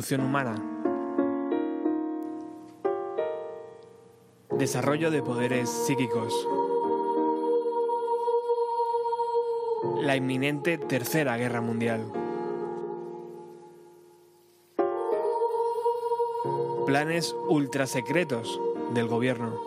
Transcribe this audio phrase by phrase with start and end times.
[0.00, 0.54] Evolución humana.
[4.56, 6.32] Desarrollo de poderes psíquicos.
[10.00, 12.10] La inminente Tercera Guerra Mundial.
[16.86, 18.58] Planes ultrasecretos
[18.94, 19.60] del gobierno.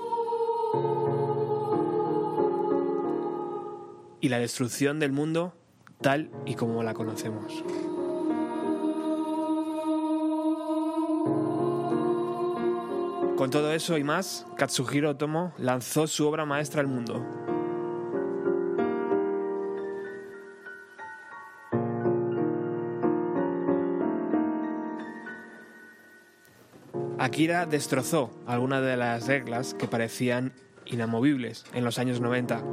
[4.20, 5.54] Y la destrucción del mundo
[6.02, 7.64] tal y como la conocemos.
[13.44, 17.22] Con todo eso y más, Katsuhiro Otomo lanzó su obra maestra al mundo.
[27.20, 30.54] Akira destrozó algunas de las reglas que parecían
[30.86, 32.64] inamovibles en los años 90.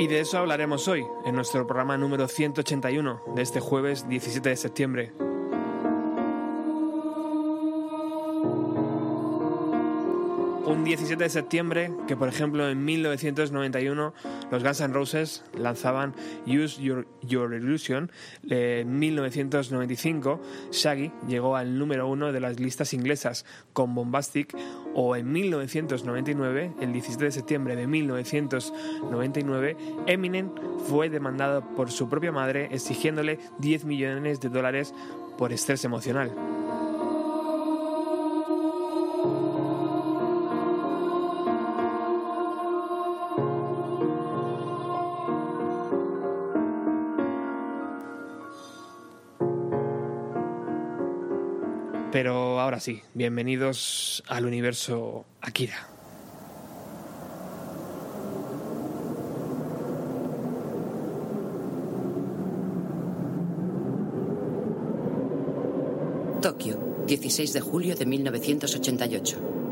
[0.00, 4.56] Y de eso hablaremos hoy, en nuestro programa número 181 de este jueves 17 de
[4.56, 5.12] septiembre.
[10.64, 14.14] Un 17 de septiembre que, por ejemplo, en 1991
[14.50, 16.14] los Guns N' Roses lanzaban
[16.46, 18.10] Use Your, Your Illusion.
[18.48, 20.40] En 1995
[20.72, 23.44] Shaggy llegó al número uno de las listas inglesas
[23.74, 24.56] con Bombastic.
[25.02, 29.74] O en 1999, el 17 de septiembre de 1999,
[30.06, 30.50] Eminem
[30.90, 34.92] fue demandado por su propia madre exigiéndole 10 millones de dólares
[35.38, 36.59] por estrés emocional.
[52.80, 55.86] Sí, bienvenidos al universo Akira.
[66.40, 69.69] Tokio, 16 de julio de 1988.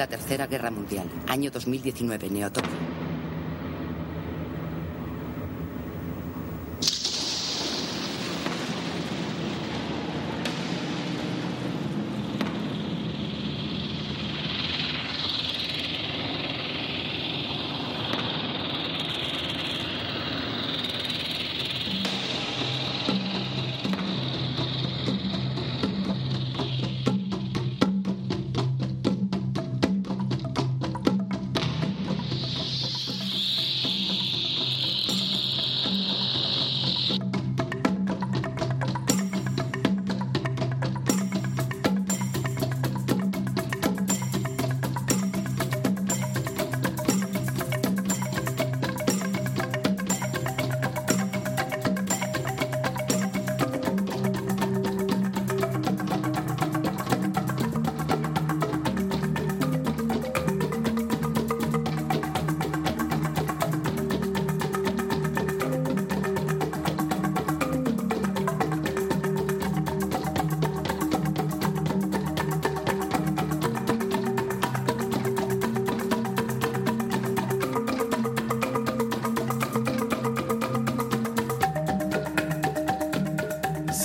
[0.00, 2.30] La Tercera Guerra Mundial, año 2019,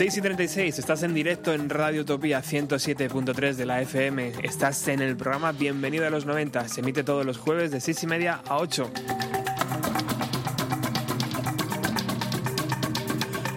[0.06, 0.19] Neotokio.
[0.19, 4.34] y 36, estás en directo en Radio Utopía 107.3 de la FM.
[4.44, 6.68] Estás en el programa Bienvenido a los 90.
[6.69, 8.92] Se emite todos los jueves de 6 y media a 8.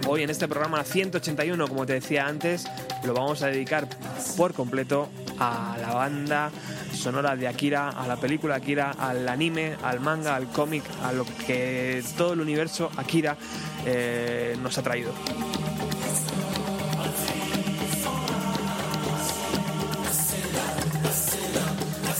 [0.07, 2.65] Hoy en este programa 181, como te decía antes,
[3.03, 3.87] lo vamos a dedicar
[4.35, 5.07] por completo
[5.37, 6.51] a la banda
[6.93, 11.25] sonora de Akira, a la película Akira, al anime, al manga, al cómic, a lo
[11.45, 13.37] que todo el universo Akira
[13.85, 15.13] eh, nos ha traído.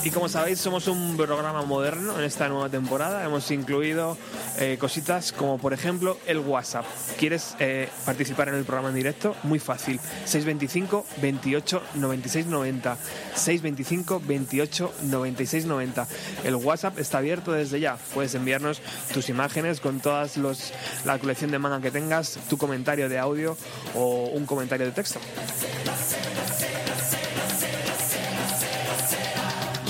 [0.09, 3.23] Y como sabéis, somos un programa moderno en esta nueva temporada.
[3.23, 4.17] Hemos incluido
[4.57, 6.83] eh, cositas como, por ejemplo, el WhatsApp.
[7.19, 9.35] ¿Quieres eh, participar en el programa en directo?
[9.43, 9.99] Muy fácil.
[10.25, 12.97] 625 28 96 90.
[13.35, 16.07] 625 28 96 90.
[16.43, 17.99] El WhatsApp está abierto desde ya.
[18.15, 18.81] Puedes enviarnos
[19.13, 20.73] tus imágenes con todas los,
[21.05, 23.55] la colección de manga que tengas, tu comentario de audio
[23.93, 25.19] o un comentario de texto.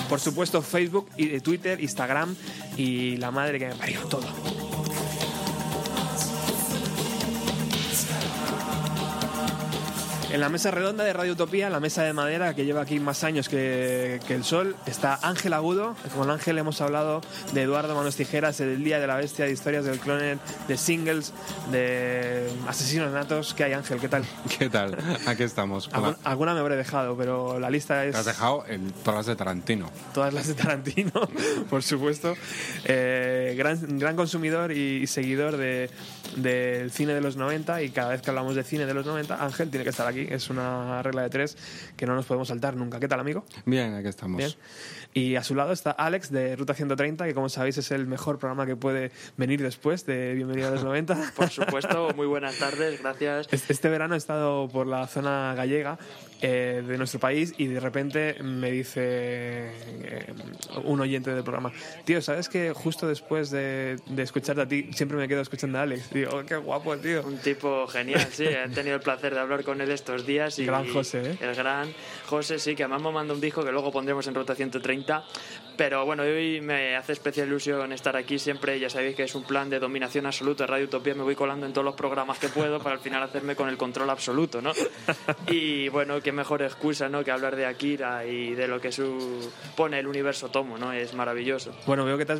[0.09, 2.35] Por supuesto, Facebook, y Twitter, Instagram
[2.77, 4.78] y la madre que me parió todo.
[10.31, 13.23] En la mesa redonda de Radio Utopía, la mesa de madera que lleva aquí más
[13.23, 15.95] años que, el sol, está Ángel Agudo.
[16.15, 17.21] Con Ángel hemos hablado
[17.53, 20.37] de Eduardo Manos Tijeras, del Día de la Bestia, de historias del cloner,
[20.67, 21.33] de singles,
[21.71, 23.55] de asesinos natos.
[23.55, 23.99] ¿Qué hay, Ángel?
[23.99, 24.23] ¿Qué tal?
[24.59, 24.99] ¿Qué tal?
[25.25, 25.89] Aquí estamos.
[26.23, 28.11] alguna me habré dejado, pero la lista es...
[28.11, 29.89] Te has dejado en todas las de Tarantino.
[30.13, 31.11] Todas las de Tarantino,
[31.71, 32.35] por supuesto.
[32.85, 38.29] Eh, gran, gran consumidor y, seguidor del cine de los 90 y cada vez que
[38.29, 41.30] hablamos de cine de los 90, Ángel tiene que estar aquí es una regla de
[41.30, 41.57] tres
[41.95, 43.00] que no nos podemos saltar nunca.
[43.00, 43.45] ¿Qué tal, amigo?
[43.66, 44.38] Bien, aquí estamos.
[44.38, 44.51] Bien.
[45.13, 48.38] Y a su lado está Alex de Ruta 130, que como sabéis es el mejor
[48.38, 51.33] programa que puede venir después de Bienvenido a los 90.
[51.36, 53.48] Por supuesto, muy buenas tardes, gracias.
[53.51, 55.98] Este verano he estado por la zona gallega
[56.41, 60.33] eh, de nuestro país y de repente me dice eh,
[60.86, 61.71] un oyente del programa,
[62.06, 66.11] tío, ¿sabes que justo después de, escucharte a ti siempre me quedo escuchando a Alex?
[66.11, 67.23] Digo, oh, qué guapo, tío.
[67.25, 70.57] Un tipo genial, sí, he tenido el placer de hablar con él estos días.
[70.59, 71.37] Y, el gran José, ¿eh?
[71.42, 71.94] El gran
[72.25, 75.25] José, sí, que además me manda un disco que luego pondremos en Ruta 130.
[75.80, 78.78] Pero bueno, hoy me hace especial ilusión estar aquí siempre.
[78.80, 80.68] Ya sabéis que es un plan de dominación absoluta.
[80.68, 83.56] Radio Utopía me voy colando en todos los programas que puedo para al final hacerme
[83.56, 84.73] con el control absoluto, ¿no?
[85.47, 87.24] Y bueno, qué mejor excusa, ¿no?
[87.24, 90.94] Que hablar de Akira y de lo que supone el universo Tomo, ¿no?
[90.94, 91.71] Es maravilloso.
[91.88, 92.40] Bueno, veo que te has,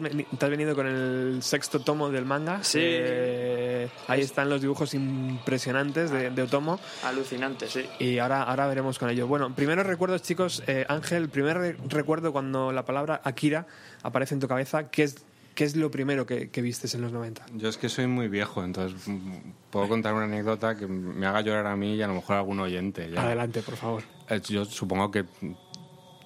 [0.52, 2.64] venido con el sexto tomo del manga.
[2.64, 2.78] Sí.
[2.84, 6.80] Eh, ahí están los dibujos impresionantes de, de Otomo.
[7.04, 7.84] Alucinante, sí.
[7.98, 9.26] Y ahora, ahora veremos con ello.
[9.26, 10.62] Bueno, primeros recuerdos, chicos.
[10.68, 13.66] Eh, Ángel, primer recuerdo cuando la palabra Akira
[14.04, 15.26] aparece en tu cabeza, ¿qué es,
[15.60, 17.48] qué es lo primero que, que vistes en los 90?
[17.56, 19.40] Yo es que soy muy viejo, entonces mm,
[19.70, 22.40] puedo contar una anécdota que me haga llorar a mí y a lo mejor a
[22.40, 23.12] algún oyente.
[23.18, 24.04] Adelante, por favor.
[24.30, 25.26] Eh, yo supongo que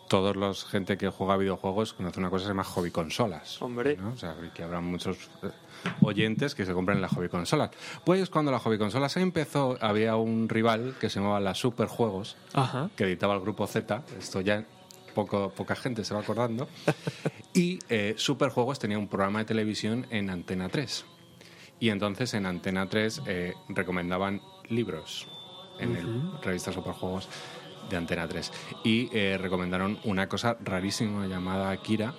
[0.07, 3.59] todos los gente que juega videojuegos conoce una cosa que se llama hobby consolas.
[3.59, 3.97] Hombre.
[4.13, 5.49] O sea, que habrá muchos eh,
[6.01, 7.71] oyentes que se compren la hobby consolas.
[8.05, 12.37] Pues cuando la hobby consolas empezó, había un rival que se llamaba la Super Juegos,
[12.95, 14.03] que editaba el grupo Z.
[14.19, 14.63] Esto ya
[15.13, 16.67] poco, poca gente se va acordando.
[17.53, 21.05] y eh, Superjuegos tenía un programa de televisión en Antena 3.
[21.79, 25.27] Y entonces en Antena 3 eh, recomendaban libros
[25.79, 27.27] en el revista Superjuegos.
[27.89, 28.51] de Antena 3.
[28.83, 32.13] Y eh, recomendaron una cosa rarísima llamada Akira.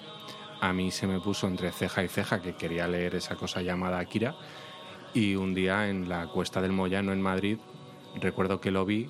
[0.60, 3.98] A mí se me puso entre ceja y ceja que quería leer esa cosa llamada
[3.98, 4.36] Akira.
[5.14, 7.58] Y un día en la Cuesta del Moyano en Madrid,
[8.20, 9.08] recuerdo que lo vi.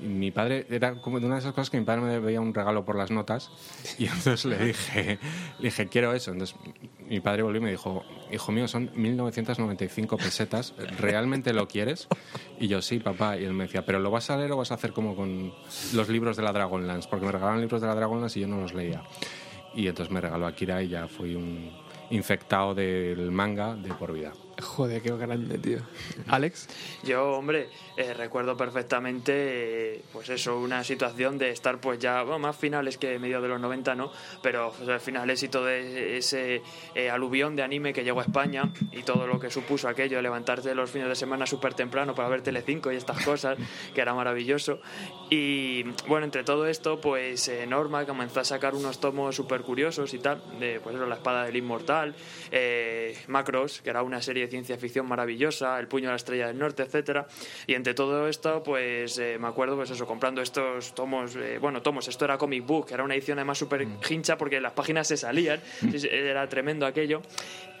[0.00, 2.54] Y Mi padre era como una de esas cosas que mi padre me veía un
[2.54, 3.50] regalo por las notas
[3.98, 5.18] y entonces le dije,
[5.58, 6.32] le dije quiero eso.
[6.32, 6.56] Entonces
[7.08, 12.08] mi padre volvió y me dijo, hijo mío, son 1995 pesetas, ¿realmente lo quieres?
[12.58, 13.36] Y yo, sí, papá.
[13.36, 15.52] Y él me decía, ¿pero lo vas a leer o vas a hacer como con
[15.94, 17.08] los libros de la Dragonlance?
[17.08, 19.02] Porque me regalaban libros de la Dragonlance y yo no los leía.
[19.74, 21.70] Y entonces me regaló Akira y ya fui un
[22.10, 24.32] infectado del manga de por vida.
[24.62, 25.78] Joder, qué grande, tío.
[26.28, 26.68] Alex.
[27.02, 29.32] Yo, hombre, eh, recuerdo perfectamente,
[29.96, 33.48] eh, pues eso, una situación de estar pues ya, bueno, más finales que medio de
[33.48, 34.10] los 90, ¿no?
[34.42, 36.62] Pero pues, al final el éxito de ese
[36.94, 40.74] eh, aluvión de anime que llegó a España y todo lo que supuso aquello, levantarte
[40.74, 43.58] los fines de semana súper temprano para ver Telecinco y estas cosas,
[43.94, 44.80] que era maravilloso.
[45.28, 50.14] Y bueno, entre todo esto, pues eh, Norma comenzó a sacar unos tomos súper curiosos
[50.14, 52.14] y tal, de pues eso, La espada del inmortal,
[52.50, 56.46] eh, Macros, que era una serie de ciencia ficción maravillosa, El puño de la estrella
[56.46, 57.26] del norte, etcétera.
[57.66, 61.82] Y entre todo esto, pues eh, me acuerdo, pues eso, comprando estos tomos, eh, bueno,
[61.82, 65.16] tomos, esto era comic book, era una edición además súper hincha porque las páginas se
[65.16, 65.60] salían,
[66.10, 67.22] era tremendo aquello.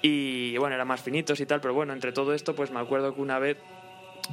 [0.02, 3.14] Y bueno, eran más finitos y tal, pero bueno, entre todo esto, pues me acuerdo
[3.14, 3.56] que una vez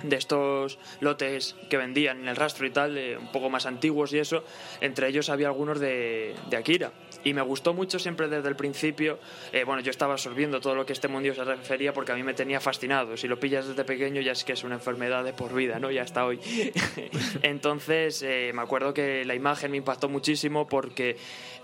[0.02, 4.14] de estos lotes que vendían en el rastro y tal, eh, un poco más antiguos
[4.14, 4.44] y eso,
[4.82, 6.92] entre ellos había algunos de, de Akira.
[7.26, 9.18] Y me gustó mucho siempre desde el principio.
[9.52, 12.24] eh, bueno, yo estaba absorbiendo todo lo que este mundo se refería porque a mí
[12.24, 13.16] me tenía fascinado.
[13.18, 15.90] Si lo pillas desde pequeño ya es que es una enfermedad de por vida, ¿no?
[15.92, 16.40] Ya hasta hoy.
[17.42, 21.18] Entonces, eh, me acuerdo que la imagen me impactó muchísimo porque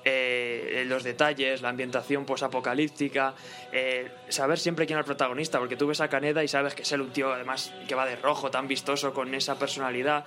[0.05, 3.33] eh, los detalles, la ambientación posapocalíptica,
[3.71, 6.83] eh, saber siempre quién es el protagonista, porque tú ves a Caneda y sabes que
[6.83, 10.25] es él un tío además que va de rojo, tan vistoso, con esa personalidad.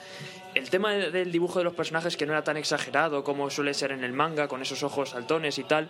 [0.55, 3.73] El tema de- del dibujo de los personajes que no era tan exagerado como suele
[3.73, 5.89] ser en el manga, con esos ojos saltones y tal,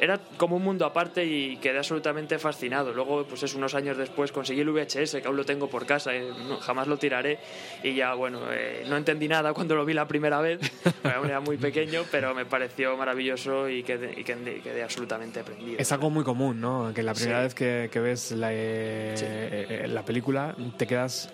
[0.00, 2.92] era como un mundo aparte y quedé absolutamente fascinado.
[2.92, 6.14] Luego, pues es unos años después conseguí el VHS, que aún lo tengo por casa,
[6.14, 7.38] eh, no- jamás lo tiraré
[7.82, 10.60] y ya, bueno, eh, no entendí nada cuando lo vi la primera vez,
[11.02, 15.78] aún era muy pequeño, pero me pareció maravilloso y quedé, y quedé, quedé absolutamente prendido.
[15.80, 16.92] Es algo muy común, ¿no?
[16.94, 17.44] Que la primera Sí.
[17.44, 19.24] vez que, que ves la, eh, Sí.
[19.28, 21.30] eh, la película te quedas.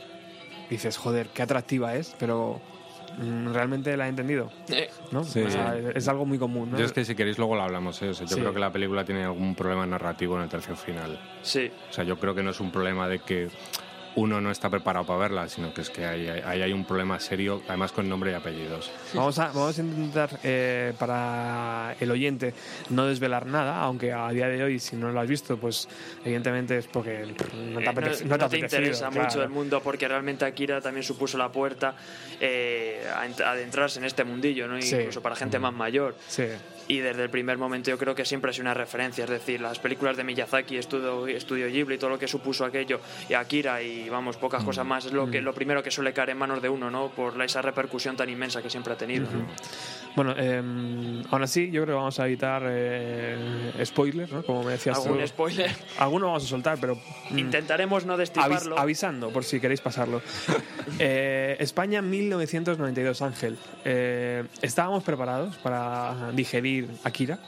[0.70, 2.58] Dices, joder, qué atractiva es, pero
[3.52, 5.24] realmente la he entendido, Eh, ¿no?
[5.24, 5.40] Sí.
[5.42, 6.78] O sea, es, es algo muy común, ¿no?
[6.78, 8.00] Yo es que si queréis luego lo hablamos.
[8.02, 8.08] ¿eh?
[8.10, 8.40] O sea, yo Sí.
[8.40, 11.18] creo que la película tiene algún problema narrativo en el tercio final.
[11.42, 13.48] sí, O sea, yo creo que no es un problema de que
[14.16, 17.62] uno no está preparado para verla, sino que es que ahí hay, un problema serio,
[17.68, 18.90] además con nombre y apellidos.
[19.12, 22.54] Vamos a, vamos a intentar, eh, para el oyente,
[22.90, 25.88] no desvelar nada, aunque a día de hoy, si no lo has visto, pues
[26.24, 29.24] evidentemente es porque no te, Eh, apetece- no, no te no interesa claro.
[29.28, 31.94] mucho el mundo porque realmente Akira también supuso la puerta
[32.40, 34.80] eh, a ent- a adentrarse en este mundillo, ¿no?
[34.80, 34.94] Sí.
[34.96, 36.14] incluso para gente más mayor.
[36.28, 36.44] Sí.
[36.88, 39.78] Y desde el primer momento yo creo que siempre es una referencia, es decir, las
[39.78, 44.36] películas de Miyazaki, Estudio, Estudio Ghibli, todo lo que supuso aquello, y Akira y vamos,
[44.36, 44.66] pocas Mm.
[44.66, 47.08] cosas más, es lo, que, lo primero que suele caer en manos de uno, ¿no?
[47.08, 49.24] Por esa repercusión tan inmensa que siempre ha tenido.
[49.30, 49.46] ¿no?
[50.16, 50.58] Bueno, eh,
[51.30, 54.42] aún así, yo creo que vamos a evitar eh, spoilers, ¿no?
[54.44, 55.26] Como me decías ¿Algún tú.
[55.26, 55.70] spoiler?
[55.98, 56.96] Alguno vamos a soltar, pero
[57.30, 58.78] mm, Intentaremos no avis- destriparlo.
[58.78, 60.20] avisando, por si queréis pasarlo.
[60.98, 63.56] Eh, España 1992, Ángel.
[63.84, 66.73] Eh, ¿Estábamos preparados para digerir
[67.04, 67.38] Akira?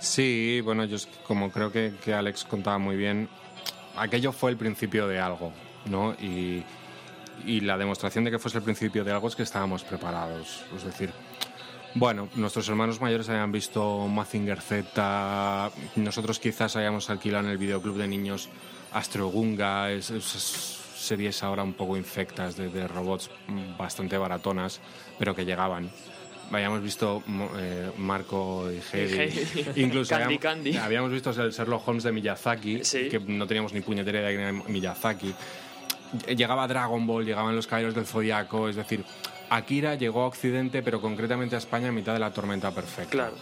[0.00, 3.28] Sí, bueno, yo como creo que, que Alex contaba muy bien,
[3.96, 5.52] aquello fue el principio de algo,
[5.86, 6.12] ¿no?
[6.14, 6.62] Y,
[7.46, 10.64] y la demostración de que fuese el principio de algo es que estábamos preparados.
[10.76, 11.10] Es decir,
[11.94, 17.96] bueno, nuestros hermanos mayores habían visto Mazinger Z, nosotros quizás hayamos alquilado en el videoclub
[17.96, 18.48] de niños
[18.92, 23.30] Astro Gunga, es- esas series ahora un poco infectas de, de robots
[23.78, 24.80] bastante baratonas,
[25.18, 25.90] pero que llegaban.
[26.52, 29.72] Habíamos visto mo- eh, Marco y Heidi.
[29.82, 30.76] Incluso Candy, habíamos, Candy.
[30.76, 33.08] habíamos visto el Sherlock Holmes de Miyazaki, Sí.
[33.08, 35.34] que no teníamos ni puñetera idea de que era Miyazaki.
[36.36, 39.04] Llegaba Dragon Ball, llegaban los Caballeros del Zodiaco, es decir,
[39.50, 43.10] Akira llegó a Occidente, pero concretamente a España en mitad de la tormenta perfecta.
[43.10, 43.34] Claro.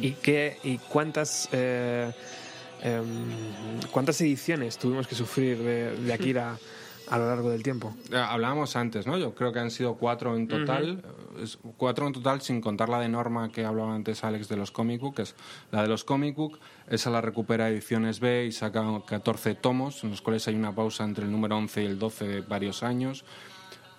[0.00, 2.10] ¿Y, qué, y cuántas, eh,
[2.82, 3.02] em,
[3.90, 6.56] cuántas ediciones tuvimos que sufrir de, de Akira
[7.10, 7.94] a lo largo del tiempo?
[8.12, 9.16] Eh, Hablábamos antes, ¿no?
[9.18, 11.02] Yo creo que han sido cuatro en total.
[11.76, 15.00] Cuatro en total, sin contar la de Norma que hablaba antes Alex de los comic
[15.00, 15.14] book.
[15.16, 15.34] que es
[15.70, 20.10] la de los comic book, esa la recupera Ediciones B y saca 14 tomos, en
[20.10, 23.24] los cuales hay una pausa entre el número 11 y el 12 de varios años.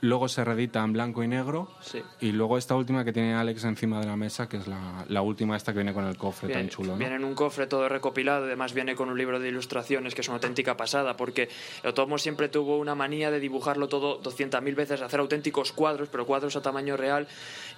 [0.01, 1.70] Luego se reedita en blanco y negro.
[1.82, 2.01] Sí.
[2.22, 5.22] Y luego esta última que tiene Alex encima de la mesa, que es la, la
[5.22, 6.94] última esta que viene con el cofre Viene, tan chulo.
[6.94, 6.98] ¿no?
[6.98, 10.27] viene en un cofre todo recopilado, además viene con un libro de ilustraciones que es
[10.27, 11.50] una auténtica pasada, porque
[11.84, 16.56] Otomo siempre tuvo una manía de dibujarlo todo 200.000 veces, hacer auténticos cuadros, pero cuadros
[16.56, 17.27] a tamaño real,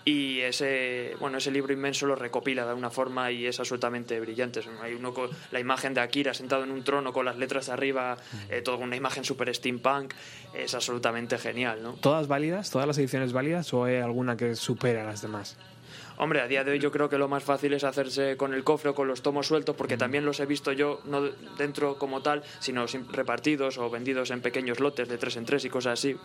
[0.05, 4.62] y ese, bueno, ese libro inmenso lo recopila de una forma y es absolutamente brillante.
[4.81, 8.17] Hay uno con la imagen de Akira sentado en un trono con las letras arriba,
[8.50, 10.13] eh, una imagen super steampunk,
[10.53, 11.93] es absolutamente genial, ¿no?
[11.93, 12.72] ¿Todas válidas?
[12.72, 15.58] ¿Todas las ediciones válidas o hay alguna que supera a las demás?
[16.17, 18.63] Hombre, a día de hoy yo creo que lo más fácil es hacerse con el
[18.63, 21.22] cofre o con los tomos sueltos, porque también los he visto yo, no
[21.58, 25.70] dentro como tal, sino repartidos o vendidos en pequeños lotes de tres en tres y
[25.70, 26.15] cosas así.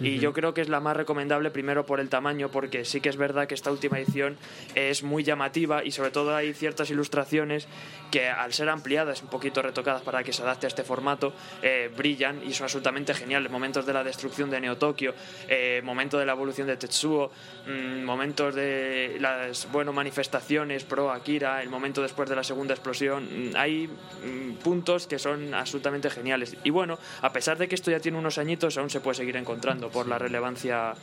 [0.00, 3.08] Y yo creo que es la más recomendable primero por el tamaño, porque sí que
[3.08, 4.36] es verdad que esta última edición
[4.74, 7.66] es muy llamativa y sobre todo hay ciertas ilustraciones
[8.10, 11.90] que al ser ampliadas, un poquito retocadas para que se adapte a este formato, eh,
[11.96, 13.50] brillan y son absolutamente geniales.
[13.50, 15.14] Momentos de la destrucción de Neo Tokio,
[15.48, 17.30] eh, momento de la evolución de Tetsuo,
[17.66, 23.24] mm, momentos de las bueno, manifestaciones pro Akira, el momento después de la segunda explosión.
[23.24, 26.56] Mm, Hay mm, puntos que son absolutamente geniales.
[26.64, 29.36] Y bueno, a pesar de que esto ya tiene unos añitos, aún se puede seguir
[29.36, 30.94] encontrando por la relevancia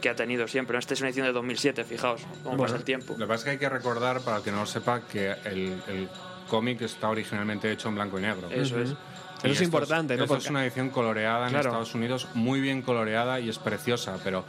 [0.00, 0.78] que ha tenido siempre.
[0.78, 3.14] Esta es una edición de 2007, fijaos cómo pasa el tiempo.
[3.16, 5.30] Lo que pasa es que hay que recordar, para el que no lo sepa, que
[5.44, 6.08] el, el
[6.48, 8.48] cómic está originalmente hecho en blanco y negro.
[8.50, 8.90] Eso es.
[8.90, 8.96] Eso
[9.44, 10.24] Y es esto importante, ¿no?
[10.24, 11.68] esto Porque- es una edición coloreada en Claro.
[11.70, 14.44] Estados Unidos, muy bien coloreada y es preciosa, pero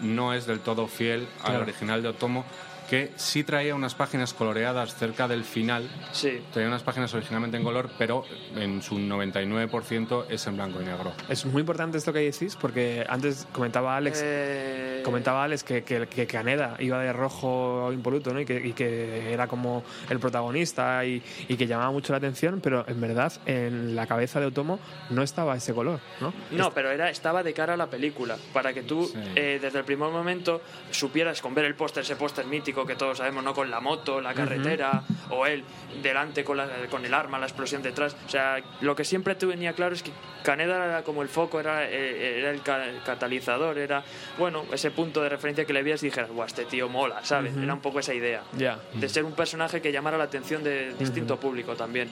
[0.00, 1.62] no es del todo fiel al Claro.
[1.62, 2.44] original de Otomo,
[2.88, 5.88] que sí traía unas páginas coloreadas cerca del final.
[6.12, 6.40] Sí.
[6.52, 8.24] Traía unas páginas originalmente en color, pero
[8.56, 11.12] en su 99% es en blanco y negro.
[11.28, 16.06] Es muy importante esto que decís porque antes comentaba Alex, Eh, comentaba Alex que, que,
[16.06, 18.40] que Caneda iba de rojo impoluto ¿no?
[18.40, 22.60] y, que, y que era como el protagonista y, y que llamaba mucho la atención,
[22.62, 24.78] pero en verdad en la cabeza de Otomo
[25.10, 26.00] no estaba ese color.
[26.20, 26.32] ¿no?
[26.50, 29.18] No, pero era, estaba de cara a la película, para que tú Sí.
[29.36, 30.60] eh, desde el primer momento
[30.90, 33.54] supieras con ver el póster, ese póster mítico que todos sabemos, ¿no?
[33.54, 35.62] Con la moto, la carretera, o él
[36.02, 38.16] delante con, la- con el arma, la explosión detrás.
[38.26, 40.10] O sea, lo que siempre te venía claro es que
[40.42, 44.02] Caneda era como el foco, era, eh, era el, ca- el catalizador, era,
[44.38, 47.56] bueno, ese punto de referencia que le veías y dijeras, guau, este tío mola, ¿sabes?
[47.56, 48.42] Era un poco esa idea.
[48.58, 48.78] Ya.
[48.94, 52.10] De ser un personaje que llamara la atención de distinto público también.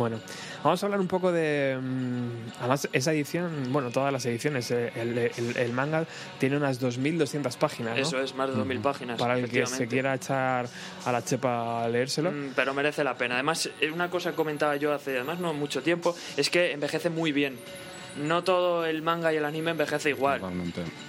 [0.00, 0.18] Bueno,
[0.64, 1.78] vamos a hablar un poco de.
[1.78, 2.28] mm,
[2.60, 6.06] Además, esa edición, bueno, todas las ediciones, eh, el, el- el manga
[6.38, 7.96] tiene unas 2.200 páginas.
[7.96, 8.00] ¿no?
[8.02, 9.18] Eso es, más de 2.000 páginas.
[9.18, 10.66] Para el que se quiera echar
[11.04, 12.32] a la chepa a leérselo.
[12.32, 13.34] Mm, pero merece la pena.
[13.34, 17.10] Además, eh, una cosa que comentaba yo hace además no mucho tiempo es que envejece
[17.10, 17.58] muy bien.
[18.16, 20.40] No todo el manga y el anime envejece igual.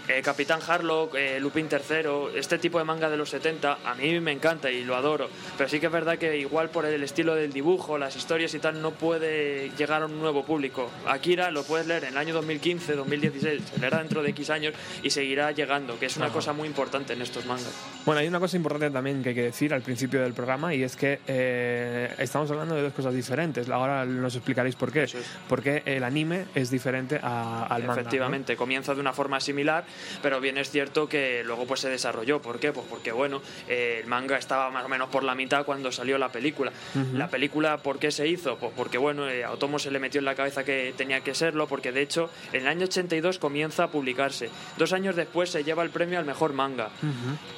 [0.07, 4.19] Eh, Capitán Harlock, eh, Lupin III, este tipo de manga de los 70, a mí
[4.19, 5.29] me encanta y lo adoro.
[5.57, 8.59] Pero sí que es verdad que igual por el estilo del dibujo, las historias y
[8.59, 10.89] tal, no puede llegar a un nuevo público.
[11.07, 14.73] Akira lo puedes leer en el año 2015, 2016, se leerá dentro de X años
[15.01, 17.73] y seguirá llegando, que es una cosa muy importante en estos mangas.
[18.05, 20.83] Bueno, hay una cosa importante también que hay que decir al principio del programa y
[20.83, 23.69] es que eh, estamos hablando de dos cosas diferentes.
[23.69, 25.03] Ahora nos explicaréis por qué.
[25.03, 25.15] Es.
[25.47, 26.90] Porque el anime es diferente
[27.21, 27.87] a- al manga.
[27.87, 27.93] ¿no?
[28.01, 29.85] Efectivamente, comienza de una forma similar,
[30.21, 32.41] pero bien es cierto que luego pues se desarrolló.
[32.41, 32.71] ¿Por qué?
[32.71, 36.17] Pues porque bueno, eh, el manga estaba más o menos por la mitad cuando salió
[36.17, 36.71] la película.
[37.13, 38.57] La película, ¿por qué se hizo?
[38.57, 41.33] Pues porque bueno, eh, a Otomo se le metió en la cabeza que tenía que
[41.35, 44.49] serlo, porque de hecho en el año 82 comienza a publicarse.
[44.77, 46.89] Dos años después se lleva el premio al mejor manga.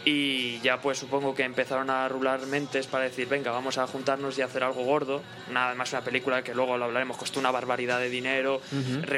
[0.06, 4.38] Y ya pues supongo que empezaron a rular mentes para decir, venga, vamos a juntarnos
[4.38, 5.22] y hacer algo gordo.
[5.52, 8.62] Nada más una película que luego lo hablaremos, costó una barbaridad de dinero,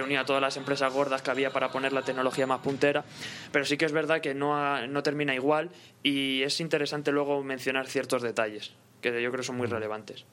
[0.05, 3.03] reunía a todas las empresas gordas que había para poner la tecnología más puntera.
[3.51, 5.71] Pero sí que es verdad que no, ha- no termina igual
[6.03, 10.25] y es interesante luego mencionar ciertos detalles que yo creo son muy relevantes.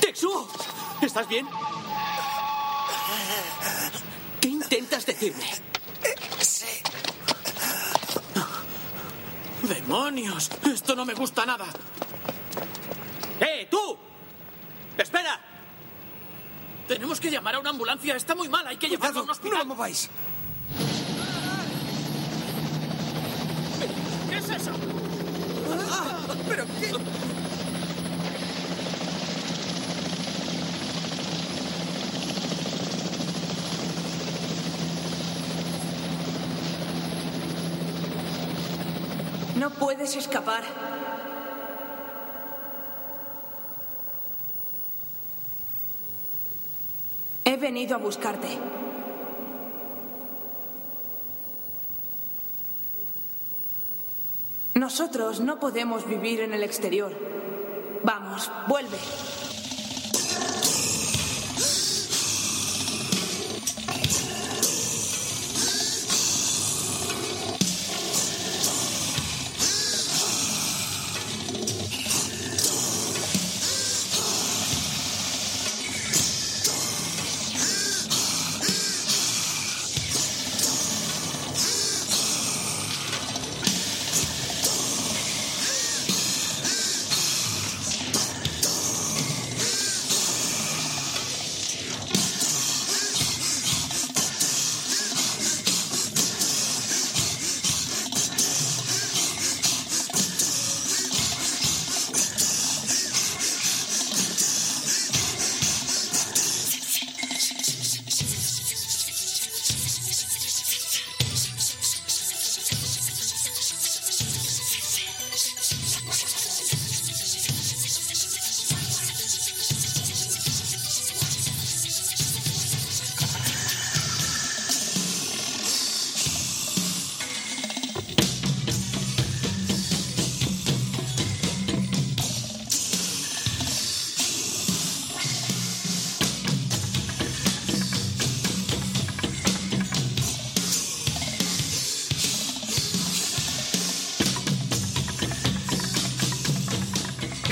[0.00, 0.48] ¡Tetsuo!
[1.02, 1.46] ¿Estás bien?
[4.40, 5.44] ¿Qué intentas decirme?
[9.62, 10.50] ¡Demonios!
[10.72, 11.66] Esto no me gusta nada.
[13.40, 13.98] ¡Eh, tú!
[14.96, 15.40] ¡Espera!
[16.86, 18.16] Tenemos que llamar a una ambulancia.
[18.16, 18.66] Está muy mal.
[18.66, 19.58] Hay que llevarlo a un no hospital.
[19.58, 20.08] lo mováis.
[24.30, 24.70] ¿Qué es eso?
[25.90, 26.18] Ah,
[26.48, 26.92] ¿Pero qué?
[39.78, 40.62] Puedes escapar.
[47.44, 48.48] He venido a buscarte.
[54.74, 57.12] Nosotros no podemos vivir en el exterior.
[58.04, 58.98] Vamos, vuelve.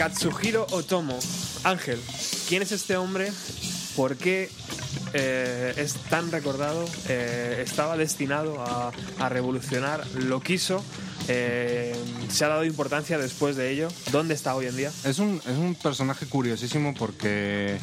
[0.06, 1.18] Katsuhiro Otomo.
[1.64, 2.00] Ángel,
[2.48, 3.32] ¿quién es este hombre?
[3.96, 4.48] ¿Por qué
[5.14, 6.84] eh, es tan recordado?
[7.08, 10.84] Eh, estaba destinado a, revolucionar, lo quiso.
[11.26, 11.92] Eh,
[12.28, 13.88] ¿Se ha dado importancia después de ello?
[14.12, 14.92] ¿Dónde está hoy en día?
[15.02, 17.76] Es un, es un personaje curiosísimo porque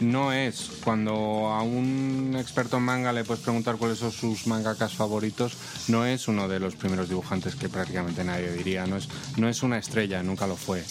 [0.00, 4.92] no es cuando a un experto en manga le puedes preguntar cuáles son sus mangakas
[4.92, 5.56] favoritos,
[5.88, 9.08] no es uno de los primeros dibujantes que prácticamente nadie diría, no es,
[9.38, 10.84] no es una estrella, nunca lo fue.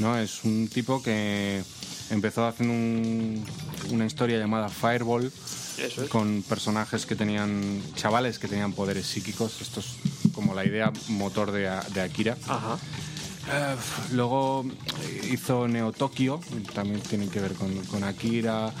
[0.00, 0.16] ¿No?
[0.18, 1.62] Es un tipo que
[2.10, 3.44] empezó haciendo un,
[3.90, 5.32] una historia llamada Fireball
[5.78, 6.08] Eso es.
[6.08, 9.60] con personajes que tenían, chavales que tenían poderes psíquicos.
[9.60, 9.86] Esto es
[10.32, 12.36] como la idea motor de, de Akira.
[12.48, 12.78] Ajá.
[13.52, 13.76] Eh,
[14.12, 14.64] luego
[15.30, 16.40] hizo Neo Tokyo,
[16.74, 18.72] también tiene que ver con, con Akira.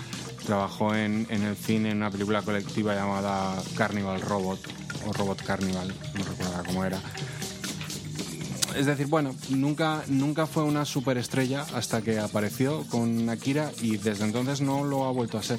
[0.44, 4.60] Trabajó en, en, el cine en una película colectiva llamada Carnival Robot,
[5.06, 7.00] o Robot Carnival, no recuerdo cómo era.
[8.76, 14.24] Es decir, bueno, nunca, nunca fue una superestrella hasta que apareció con Akira y desde
[14.24, 15.58] entonces no lo ha vuelto a ser.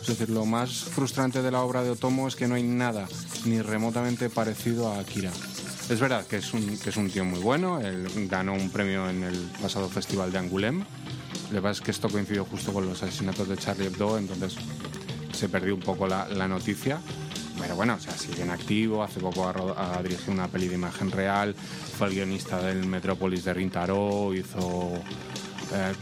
[0.00, 3.08] Es decir, lo más frustrante de la obra de Otomo es que no hay nada
[3.44, 5.30] ni remotamente parecido a Akira.
[5.88, 9.10] Es verdad que es un, que es un tío muy bueno, él ganó un premio
[9.10, 10.84] en el pasado festival de Angoulême.
[11.50, 14.54] Lo que pasa es que esto coincidió justo con los asesinatos de Charlie Hebdo, entonces
[15.32, 17.00] se perdió un poco la, la noticia.
[17.60, 20.74] Pero bueno, o sea, sigue en activo, hace poco ha, ha, dirigido una peli de
[20.74, 24.92] imagen real, fue el guionista del Metrópolis de Rintaro, hizo...
[25.72, 25.92] Eh,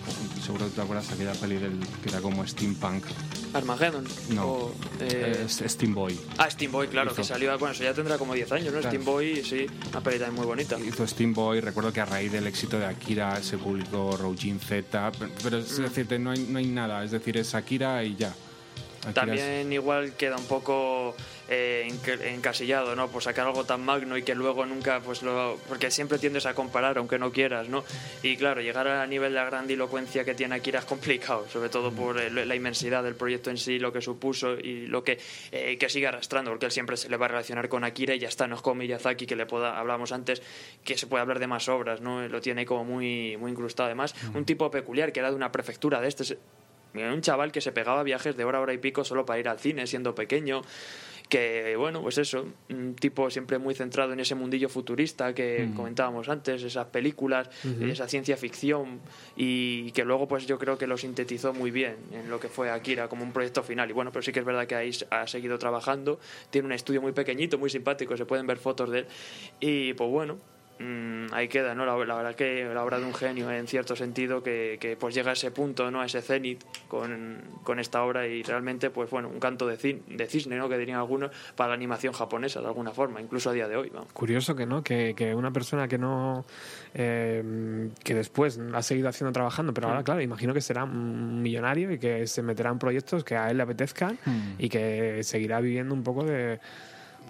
[0.43, 3.05] seguro que te acuerdas aquella peli del, que era como steampunk.
[3.53, 4.07] Armageddon.
[4.31, 5.45] No, o, eh...
[5.47, 6.19] Steam Boy.
[6.39, 7.17] Ah, Steam Boy, claro, hizo.
[7.17, 8.81] que salió, bueno, eso ya tendrá como 10 años, ¿no?
[8.81, 8.89] Claro.
[8.89, 10.79] Steam Boy, sí, una peli también muy bonita.
[10.81, 15.13] Hizo Steam Boy, recuerdo que a raíz del éxito de Akira se publicó Roujin Z,
[15.43, 15.83] pero es mm.
[15.83, 18.35] decir, no hay, no hay nada, es decir, es Akira y ya.
[19.15, 21.15] También igual queda un poco
[21.49, 21.91] eh,
[22.25, 23.09] encasillado, ¿no?
[23.09, 25.59] Por sacar algo tan magno y que luego nunca, pues lo.
[25.69, 27.85] Porque siempre tiendes a comparar, aunque no quieras, ¿no?
[28.23, 31.91] Y claro, llegar a nivel de la grandilocuencia que tiene Akira es complicado, sobre todo
[31.91, 35.19] por el, la inmensidad del proyecto en sí, lo que supuso y lo que,
[35.53, 38.19] eh, que sigue arrastrando, porque él siempre se le va a relacionar con Akira y
[38.19, 40.43] ya está, no es como Miyazaki, que le pueda, hablamos antes,
[40.85, 42.29] que se puede hablar de más obras, ¿no?
[42.29, 43.87] Lo tiene como muy, muy incrustado.
[43.87, 46.39] Además, un tipo peculiar que era de una prefectura de este.
[46.99, 49.59] Un chaval que se pegaba viajes de hora, hora y pico solo para ir al
[49.59, 50.63] cine, siendo pequeño
[51.29, 55.67] que bueno, pues eso, un tipo siempre muy centrado en ese mundillo futurista que uh
[55.67, 55.77] -huh.
[55.77, 57.91] comentábamos antes, esas películas, uh -huh.
[57.91, 59.01] esa ciencia ficción
[59.37, 62.71] y que luego pues yo creo que lo sintetizó muy bien en lo que fue
[62.71, 65.27] Akira como un proyecto final y bueno, pero sí que es verdad que ahí ha
[65.27, 66.19] seguido trabajando,
[66.51, 69.07] tiene un estudio muy pequeñito, muy simpático, se pueden ver fotos de él
[69.61, 70.39] y pues bueno,
[70.79, 71.85] mmm, ahí queda, ¿no?
[71.85, 75.15] La, la, verdad que la obra de un genio en cierto sentido que, que pues
[75.15, 76.01] llega a ese punto, ¿no?
[76.01, 80.03] A ese cenit con, con, esta obra y realmente, pues bueno, un canto de, cin,
[80.09, 80.69] de cisne, ¿no?
[80.69, 83.91] Que dirían algunos para la animación japonesa de alguna forma, incluso a día de hoy.
[83.93, 84.07] ¿no?
[84.13, 86.45] Curioso que no, que, que una persona que no,
[86.95, 91.93] eh, que después ha seguido haciendo trabajando, pero ahora, claro, imagino que será un millonario
[91.93, 94.53] y que se meterá en proyectos que a él le apetezcan mm.
[94.59, 96.61] y que seguirá viviendo un poco de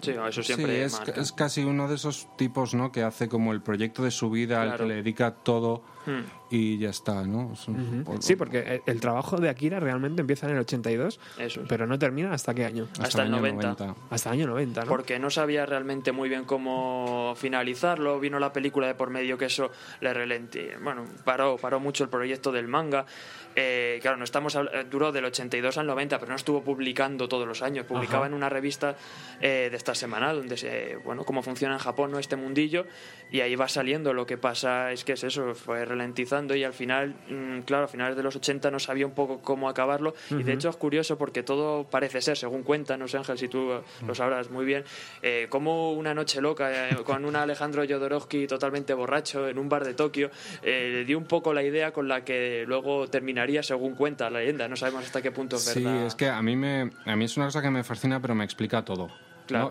[0.00, 2.92] Sí, eso siempre sí, es, es, casi uno de esos tipos ¿no?
[2.92, 4.70] que hace como el proyecto de su vida claro.
[4.72, 5.82] al que le dedica todo.
[6.08, 6.24] Hmm.
[6.50, 7.52] y ya está, ¿no?
[8.20, 11.20] Sí, porque el trabajo de Akira realmente empieza en el 82,
[11.68, 12.88] pero no termina hasta qué año?
[12.98, 13.94] Hasta, el 90.
[14.10, 14.88] Hasta el año 90, ¿no?
[14.88, 19.46] Porque no sabía realmente muy bien cómo finalizarlo, vino la película de por medio que
[19.46, 20.76] eso le relente.
[20.82, 23.04] Bueno, paró, paró mucho el proyecto del manga.
[23.60, 27.46] Eh, claro, no estamos eh, duró del 82 al 90, pero no estuvo publicando todos
[27.46, 27.86] los años.
[27.86, 28.94] Publicaba en una revista
[29.40, 32.20] eh, de esta semana, donde se, bueno, cómo funciona en Japón ¿no?
[32.20, 32.86] este mundillo,
[33.32, 34.12] y ahí va saliendo.
[34.12, 37.88] Lo que pasa es que es eso, fue ralentizando y al final, mm, claro, a
[37.88, 40.14] finales de los 80 no sabía un poco cómo acabarlo.
[40.30, 43.48] Y de hecho es curioso porque todo parece ser, según cuentan, no sé Ángel, si
[43.48, 43.70] tú
[44.06, 44.84] lo sabrás muy bien,
[45.48, 46.70] como una noche loca
[47.04, 50.30] con un Alejandro Jodorowsky totalmente borracho en un bar de Tokio,
[50.62, 54.68] le dio un poco la idea con la que luego terminaría según cuenta la leyenda.
[54.68, 56.00] No sabemos hasta qué punto es verdad.
[56.00, 58.34] Sí, es que a mí, me, a mí es una cosa que me fascina, pero
[58.34, 59.08] me explica todo.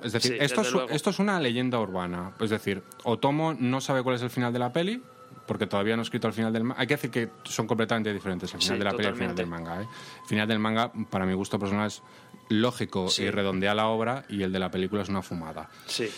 [0.04, 2.34] Es decir, esto, es, esto es una leyenda urbana.
[2.40, 5.04] Es decir, Otomo no sabe cuál es el final de la peli,
[5.48, 6.82] porque todavía no ha escrito el final del manga.
[6.82, 9.36] Hay que decir que son completamente diferentes el final de la peli y el final
[9.36, 9.82] del manga.
[9.82, 9.88] ¿eh?
[10.22, 12.04] El final del manga, para mi gusto personal, es
[12.50, 15.70] lógico y redondea la obra y el de la película es una fumada.
[15.86, 16.10] Sí,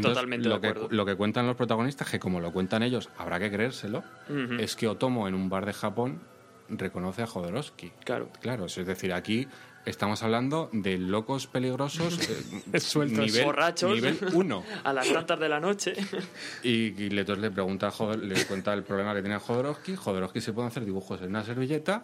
[0.00, 0.88] totalmente lo de acuerdo.
[0.88, 4.04] Que, lo que cuentan los protagonistas, que como lo cuentan ellos, habrá que creérselo,
[4.58, 6.20] es que Otomo en un bar de Japón
[6.68, 7.92] reconoce a Jodorowsky.
[8.04, 8.30] Claro.
[8.40, 9.46] Claro, es decir, aquí
[9.86, 12.18] estamos hablando de locos peligrosos
[12.72, 13.24] eh, sueltos.
[13.24, 13.94] nivel, borrachos.
[13.94, 15.94] nivel 1 a las tantas de la noche.
[16.62, 19.96] Y, y le, le pregunta le cuenta el problema que tiene Jodorowsky.
[19.96, 22.02] Jodorowsky se puede hacer dibujos en una servilleta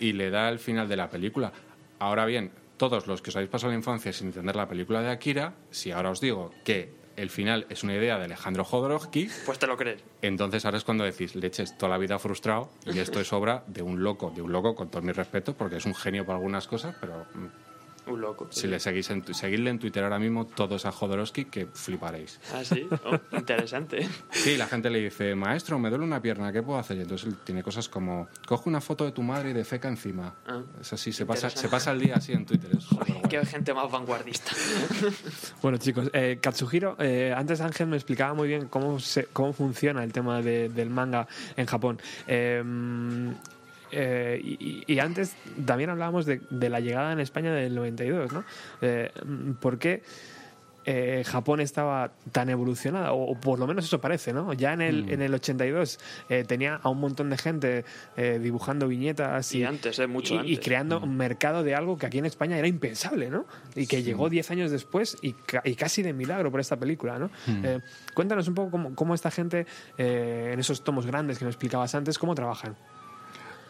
[0.00, 1.52] y le da el final de la película.
[1.98, 5.10] Ahora bien todos los que os habéis pasado la infancia sin entender la película de
[5.10, 9.28] Akira si ahora os digo que el final es una idea de Alejandro Jodorowsky.
[9.44, 10.02] Pues te lo crees.
[10.22, 13.82] Entonces ahora es cuando decís, leches, toda la vida frustrado y esto es obra de
[13.82, 16.68] un loco, de un loco con todo mi respeto, porque es un genio para algunas
[16.68, 17.46] cosas, pero mm,
[18.10, 18.48] un loco.
[18.50, 22.40] Si le seguís en, seguidle en Twitter ahora mismo todos a Jodorowsky que fliparéis.
[22.52, 24.08] Ah, sí, oh, interesante.
[24.30, 26.98] sí, la gente le dice, maestro, me duele una pierna, ¿qué puedo hacer?
[26.98, 30.34] Y entonces tiene cosas como, coge una foto de tu madre y de feca encima.
[30.46, 32.70] Ah, es así, se pasa, se pasa el día así en Twitter.
[33.28, 34.52] qué gente más vanguardista.
[35.62, 40.04] bueno, chicos, eh, Katsuhiro, eh, antes Ángel me explicaba muy bien cómo, se, cómo funciona
[40.04, 42.00] el tema del manga en Japón.
[42.26, 42.62] Eh,
[43.92, 44.40] eh,
[44.86, 48.44] y, antes también hablábamos de, la llegada en España del 92, ¿no?
[48.82, 49.10] Eh,
[49.60, 50.02] ¿Por qué
[50.84, 53.12] eh, Japón estaba tan evolucionada?
[53.12, 54.52] O, por lo menos eso parece, ¿no?
[54.52, 55.10] Ya en el, mm.
[55.10, 55.98] en el 82
[56.46, 57.84] tenía a un montón de gente
[58.16, 60.52] dibujando viñetas y, antes, mucho y, antes.
[60.52, 61.04] y creando mm.
[61.04, 63.46] un mercado de algo que aquí en España era impensable, ¿no?
[63.74, 65.32] Y que llegó 10 años después y,
[65.74, 67.30] casi de milagro por esta película, ¿no?
[67.46, 67.82] Mm.
[68.14, 72.18] cuéntanos un poco cómo, cómo esta gente en esos tomos grandes que nos explicabas antes,
[72.18, 72.76] cómo trabajan.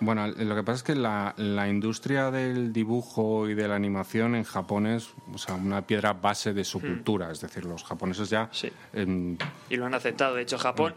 [0.00, 1.34] Bueno, lo que pasa es que la,
[1.68, 6.52] industria del dibujo y de la animación en Japón es o sea, una piedra base
[6.52, 6.82] de su hmm.
[6.82, 7.32] cultura.
[7.32, 8.48] Es decir, los japoneses ya...
[8.52, 8.70] Sí.
[9.70, 10.34] y lo han aceptado.
[10.34, 10.94] De hecho, Japón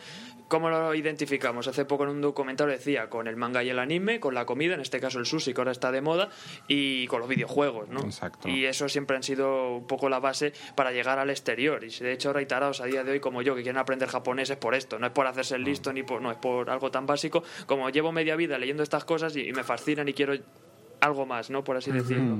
[0.51, 1.69] ¿Cómo lo identificamos?
[1.69, 4.73] Hace poco en un documental decía con el manga y el anime, con la comida,
[4.73, 6.27] en este caso el sushi, que ahora está de moda,
[6.67, 8.01] y con los videojuegos, ¿no?
[8.01, 8.49] Exacto.
[8.49, 11.85] Y eso siempre han sido un poco la base para llegar al exterior.
[11.85, 14.57] Y de hecho, reiterados a día de hoy como yo, que quieren aprender japonés, es
[14.57, 14.99] por esto.
[14.99, 17.43] No es por hacerse el listo, ni por, no es por algo tan básico.
[17.65, 20.33] Como llevo media vida leyendo estas cosas y, me fascinan y quiero
[20.99, 21.63] algo más, ¿no?
[21.63, 22.35] Por así decirlo.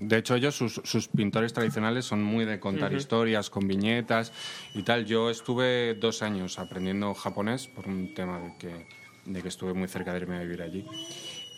[0.00, 4.32] De hecho, ellos, sus, pintores tradicionales son muy de contar historias con viñetas
[4.74, 5.04] y tal.
[5.04, 8.86] Yo estuve dos años aprendiendo japonés por un tema de que,
[9.26, 10.86] de que estuve muy cerca de irme a vivir allí.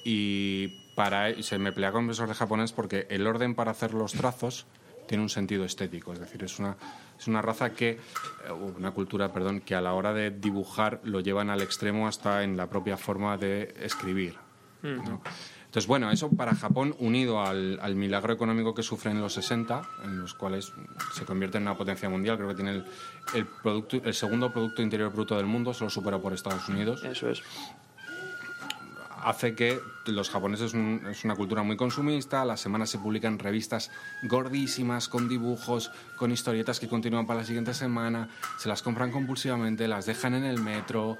[0.05, 4.13] Y para, se me pelea con profesor de japonés porque el orden para hacer los
[4.13, 4.67] trazos
[5.07, 6.13] tiene un sentido estético.
[6.13, 6.77] Es decir, es una,
[7.17, 7.99] es una raza que, eh,
[8.77, 12.57] una cultura, perdón, que a la hora de dibujar lo llevan al extremo hasta en
[12.57, 14.35] la propia forma de escribir.
[15.73, 20.21] Entonces, bueno, eso para Japón, unido al, milagro económico que sufre en los 60, en
[20.21, 20.71] los cuales
[21.15, 22.85] se convierte en una potencia mundial, creo que tiene
[23.33, 27.03] el, producto, el segundo Producto Interior Bruto del mundo, solo supera por Estados Unidos.
[27.05, 27.43] Eso es
[29.25, 33.91] hace que los japoneses es, una cultura muy consumista, a la semana se publican revistas
[34.25, 39.89] gordísimas con dibujos, con historietas que continúan para la siguiente semana, se las compran compulsivamente,
[39.89, 41.17] las dejan en el metro,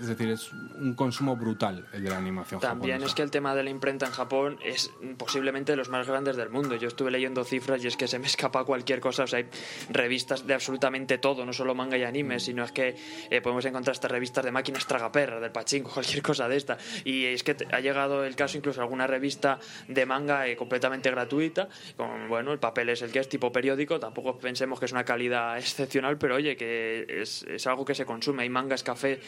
[0.00, 3.54] es decir, es un consumo brutal el de la animación También es que el tema
[3.54, 6.76] de la imprenta en Japón es posiblemente de los más grandes del mundo.
[6.76, 9.24] Yo estuve leyendo cifras y es que se me escapa cualquier cosa.
[9.24, 9.46] O sea, hay
[9.90, 12.40] revistas de absolutamente todo, no solo manga y anime, mm.
[12.40, 12.96] sino es que
[13.30, 16.78] eh, podemos encontrar estas revistas de máquinas tragaperras, del pachinko, cualquier cosa de esta.
[17.04, 21.68] Y es que ha llegado el caso incluso alguna revista de manga eh, completamente gratuita.
[21.96, 24.00] Con, bueno, el papel es el que es tipo periódico.
[24.00, 28.06] Tampoco pensemos que es una calidad excepcional, pero oye, que es, es algo que se
[28.06, 28.44] consume.
[28.44, 29.20] Hay mangas, café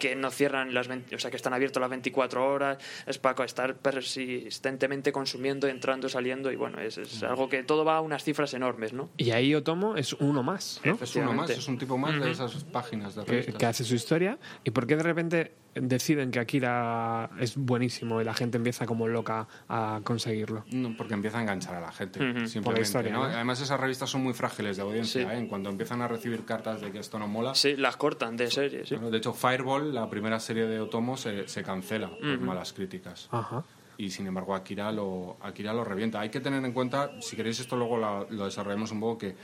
[0.00, 3.76] que no cierran las o sea que están abiertos las 24 horas es para estar
[3.76, 8.54] persistentemente consumiendo entrando saliendo y bueno es, es, algo que todo va a unas cifras
[8.54, 10.98] enormes no y ahí Otomo es uno más ¿no?
[11.00, 13.94] es uno más es un tipo más de esas páginas de que, que, hace su
[13.94, 18.86] historia y por qué de repente deciden que Akira es buenísimo y la gente empieza
[18.86, 20.64] como loca a conseguirlo?
[20.72, 22.20] No, porque empieza a enganchar a la gente.
[22.62, 23.18] Por la historia, ¿no?
[23.20, 23.24] ¿no?
[23.34, 25.22] Además, esas revistas son muy frágiles de audiencia.
[25.22, 25.34] Sí.
[25.34, 25.38] ¿eh?
[25.38, 27.54] En cuanto empiezan a recibir cartas de que esto no mola.
[27.54, 28.94] Sí, las cortan de serie, sí.
[28.96, 33.28] Bueno, de hecho, Fireball, la primera serie de Otomo, se, se cancela por malas críticas.
[33.30, 33.64] Ajá.
[33.98, 36.20] Y sin embargo, Akira lo, Akira lo revienta.
[36.20, 39.34] Hay que tener en cuenta, si queréis esto luego la- lo desarrollamos un poco, que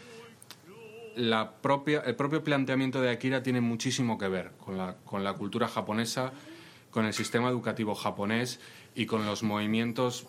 [1.16, 5.34] la propia, el propio planteamiento de Akira tiene muchísimo que ver con la, con la
[5.34, 6.32] cultura japonesa,
[6.90, 8.60] con el sistema educativo japonés
[8.94, 10.26] y con los movimientos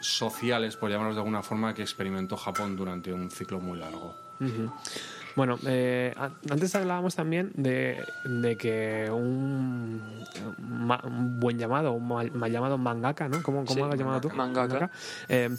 [0.00, 4.14] sociales, por llamarlos de alguna forma, que experimentó Japón durante un ciclo muy largo.
[5.36, 6.14] Bueno, eh,
[6.50, 10.00] antes hablábamos también de, de que un,
[10.58, 13.42] ma- un buen llamado, un mal, mal llamado mangaka, ¿no?
[13.42, 14.30] ¿Cómo, cómo Sí, lo has llamado tú?
[14.30, 14.90] mangaka.
[15.28, 15.50] eh,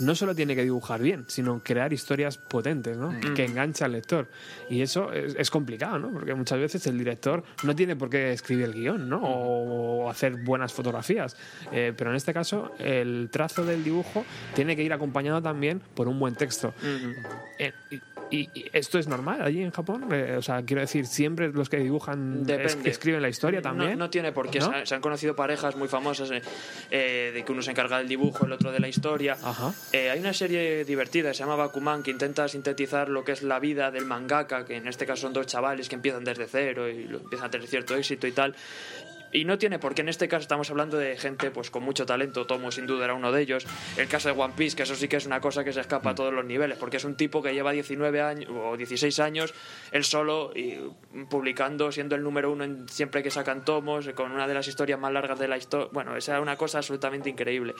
[0.00, 3.12] no solo tiene que dibujar bien, sino crear historias potentes, ¿no?
[3.12, 3.34] Mm.
[3.34, 4.26] Que engancha al lector.
[4.68, 6.10] Y eso es, es complicado, ¿no?
[6.10, 9.20] Porque muchas veces el director no tiene por qué escribir el guion, ¿no?
[9.22, 11.36] O, hacer buenas fotografías.
[11.72, 16.08] Eh, pero en este caso, el trazo del dibujo tiene que ir acompañado también por
[16.08, 16.74] un buen texto.
[17.58, 17.72] Eh,
[18.34, 20.08] y, esto es normal allí en Japón?
[20.12, 23.92] Eh, o sea, quiero decir, siempre los que dibujan es- escriben la historia también.
[23.92, 24.58] No, no tiene por qué.
[24.60, 24.70] ¿No?
[24.70, 26.42] Se, han, se han conocido parejas muy famosas eh,
[26.90, 29.36] eh, de que uno se encarga del dibujo, el otro de la historia.
[29.92, 33.58] Eh, hay una serie divertida, se llama Bakuman, que intenta sintetizar lo que es la
[33.58, 37.04] vida del mangaka, que en este caso son dos chavales que empiezan desde cero y
[37.04, 38.54] lo- empiezan a tener cierto éxito y tal.
[39.34, 42.06] Y no tiene por qué, en este caso estamos hablando de gente pues con mucho
[42.06, 43.66] talento, Tomo sin duda era uno de ellos.
[43.96, 46.10] El caso de One Piece, que eso sí que es una cosa que se escapa
[46.10, 49.52] a todos los niveles, porque es un tipo que lleva 19 años o 16 años,
[49.90, 50.78] él solo, y
[51.28, 55.00] publicando, siendo el número uno en- siempre que sacan tomos, con una de las historias
[55.00, 55.88] más largas de la historia.
[55.92, 57.74] Bueno, esa es una cosa absolutamente increíble.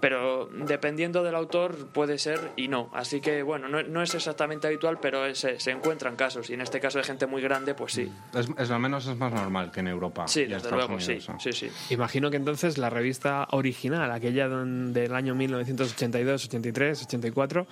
[0.00, 2.90] Pero dependiendo del autor puede ser y no.
[2.94, 6.48] Así que bueno, no, no es exactamente habitual, pero se, se encuentran casos.
[6.50, 8.12] Y en este caso de gente muy grande, pues sí.
[8.34, 10.28] Es, es- al menos es más normal que en Europa.
[10.28, 11.68] Sí, desde Estados sí, sí, sí.
[11.90, 17.66] Imagino que entonces la revista original, aquella don- del año 1982, 83, 84,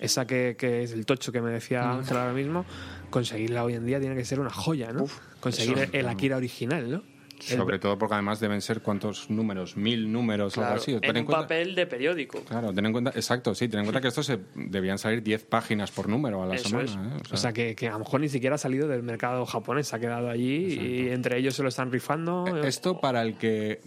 [0.00, 1.98] esa que, que es el tocho que me decía Mm.
[1.98, 2.64] Ángel ahora mismo,
[3.10, 5.06] conseguirla hoy en día tiene que ser una joya, ¿no?
[5.40, 7.02] Conseguir eso- el Akira original, ¿no?
[7.40, 10.92] Sobre todo porque además deben ser cuántos números, mil números o Claro, algo así.
[11.00, 12.40] Ten en en un cuenta- papel de periódico.
[12.44, 15.44] Claro, ten en cuenta, exacto, sí, ten en cuenta que estos se, debían salir 10
[15.44, 17.16] páginas por número a la Eso semana.
[17.16, 17.22] es.
[17.22, 17.22] ¿eh?
[17.32, 19.96] O sea, que, que a lo mejor ni siquiera ha salido del mercado japonés, se
[19.96, 22.44] ha quedado allí y entre ellos se lo están rifando.
[22.46, 23.80] Eh, Esto para el que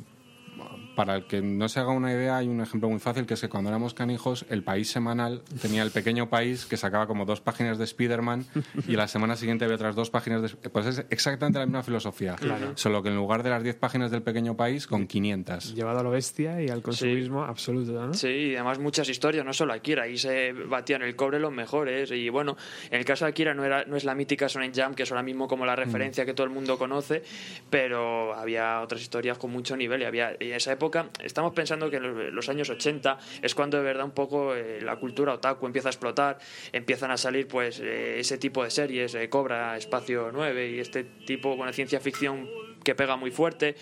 [1.00, 3.40] para el que no se haga una idea, hay un ejemplo muy fácil que es
[3.40, 7.40] que cuando éramos canijos, el país semanal tenía el pequeño país que sacaba como dos
[7.40, 8.46] páginas de Spider-Man
[8.86, 10.50] y la semana siguiente había otras dos páginas de.
[10.50, 12.36] Pues es exactamente la misma filosofía.
[12.36, 12.74] Claro.
[12.76, 15.74] Solo que en lugar de las 10 páginas del pequeño país, con 500.
[15.74, 18.14] Llevado a lo bestia y al consumismo absoluto, ¿no?
[18.14, 22.12] Sí, y además muchas historias, no solo Akira, ahí se batían el cobre los mejores.
[22.12, 22.58] Y bueno,
[22.92, 25.12] en el caso de Akira no, era, no es la mítica Shonen Jump, que es
[25.14, 27.24] ahora mismo como la referencia que todo el mundo conoce,
[27.70, 30.02] pero había otras historias con mucho nivel.
[30.02, 30.89] Y, había, y en esa época,
[31.24, 34.98] estamos pensando que en los, años 80 es cuando de verdad un poco eh, la
[34.98, 36.40] cultura otaku empieza a explotar,
[36.72, 41.04] empiezan a salir pues eh, ese tipo de series, eh, Cobra, Espacio 9 y este
[41.04, 42.48] tipo, bueno, ciencia ficción
[42.84, 43.76] que pega muy fuerte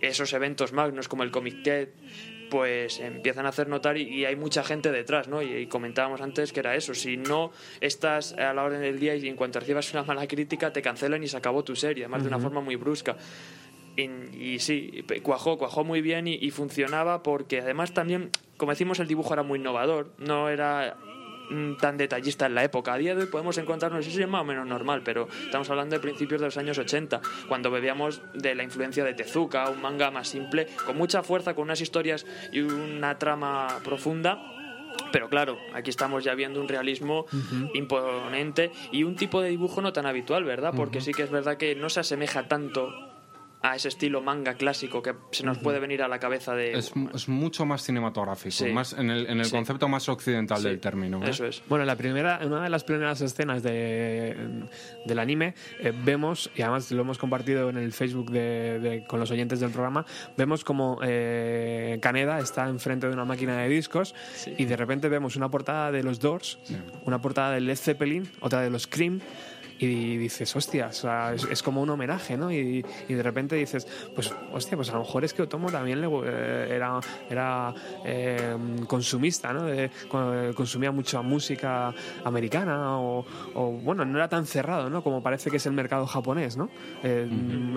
[0.00, 1.88] esos eventos magnos como el Comic Ted
[2.50, 5.42] pues empiezan a hacer notar y, y hay mucha gente detrás, ¿no?
[5.42, 9.14] Y, y comentábamos antes que era eso, si no estás a la orden del día
[9.16, 12.22] y en cuanto recibas una mala crítica te cancelan y se acabó tu serie, además
[12.22, 13.16] de una forma muy brusca.
[13.96, 19.08] Y, sí, cuajó, cuajó muy bien y, y funcionaba porque además también, como decimos, el
[19.08, 20.96] dibujo era muy innovador, no era
[21.48, 22.92] mm, tan detallista en la época.
[22.92, 25.96] A día de hoy podemos encontrarnos, eso es más o menos normal, pero estamos hablando
[25.96, 30.10] de principios de los años 80, cuando bebíamos de la influencia de Tezuka, un manga
[30.10, 34.52] más simple, con mucha fuerza, con unas historias y una trama profunda.
[35.12, 37.26] Pero claro, aquí estamos ya viendo un realismo
[37.74, 40.72] imponente y un tipo de dibujo no tan habitual, ¿verdad?
[40.74, 43.15] Porque sí que es verdad que no se asemeja tanto
[43.70, 46.72] a ese estilo manga clásico que se nos puede venir a la cabeza de...
[46.78, 48.66] Es, es mucho más cinematográfico, Sí.
[48.72, 49.50] más en el, en el Sí.
[49.50, 51.24] concepto más occidental Sí, del término.
[51.24, 51.30] ¿eh?
[51.30, 51.62] Eso es.
[51.68, 54.36] Bueno, la primera, en una de las primeras escenas de,
[55.04, 59.20] del anime eh, vemos, y además lo hemos compartido en el Facebook de, de- con
[59.20, 60.04] los oyentes del programa,
[60.36, 64.14] vemos como eh, Kaneda está enfrente de una máquina de discos
[64.56, 66.58] y de repente vemos una portada de los Doors,
[67.04, 69.20] una portada del Led Zeppelin, otra de los Cream.
[69.78, 72.50] Y dices, hostia, o sea, es, es como un homenaje, ¿no?
[72.50, 76.00] Y, y de repente dices, pues, hostia, pues a lo mejor es que Otomo también
[76.00, 79.64] le, eh, era, era eh, consumista, ¿no?
[79.64, 79.90] De-
[80.54, 81.92] consumía mucha música
[82.24, 85.02] americana o, o, bueno, no era tan cerrado, ¿no?
[85.02, 86.70] Como parece que es el mercado japonés, ¿no?
[87.02, 87.28] Eh,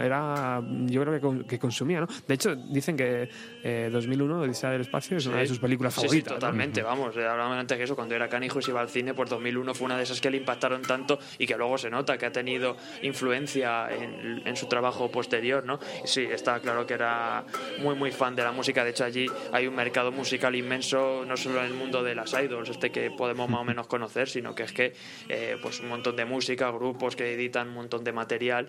[0.01, 2.07] Era, yo creo que, que consumía, ¿no?
[2.27, 3.29] De hecho, dicen que
[3.63, 5.49] eh, 2001, Odisea del Espacio, es una de Sí.
[5.49, 6.33] sus películas Sí, sí, favoritas.
[6.33, 6.39] ¿no?
[6.39, 7.15] totalmente, vamos.
[7.17, 9.73] eh, Hablábamos antes que eso, cuando era canijo y se iba al cine, pues 2001
[9.73, 12.31] fue una de esas que le impactaron tanto y que luego se nota que ha
[12.31, 15.79] tenido influencia en, su trabajo posterior, ¿no?
[16.03, 17.45] Sí, está claro que era
[17.79, 18.83] muy, muy fan de la música.
[18.83, 22.33] De hecho, allí hay un mercado musical inmenso, no solo en el mundo de las
[22.33, 24.93] idols, este que podemos más o menos conocer, sino que es que
[25.29, 28.67] eh, pues un montón de música, grupos que editan un montón de material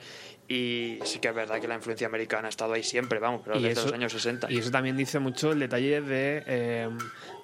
[0.51, 3.61] y sí que es verdad que la influencia americana ha estado ahí siempre, vamos, pero
[3.61, 4.51] desde los años 60.
[4.51, 6.43] Y eso también dice mucho el detalle de...
[6.45, 6.89] Eh,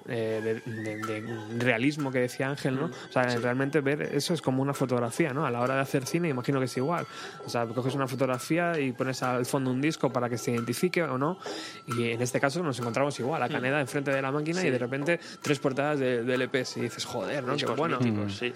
[0.09, 1.23] eh, de,
[1.57, 2.85] realismo que decía Ángel, ¿no?
[2.87, 5.45] O sea, realmente ver eso es como una fotografía, ¿no?
[5.45, 7.07] A la hora de hacer cine imagino que es igual.
[7.45, 11.01] O sea, coges una fotografía y pones al fondo un disco para que se identifique
[11.03, 11.39] o no.
[11.87, 14.77] Y en este caso nos encontramos igual, a Caneda enfrente de la máquina y de
[14.77, 17.55] repente tres portadas de, de LPs y dices, joder, ¿no?
[17.55, 17.99] Qué bueno.
[18.29, 18.53] sí.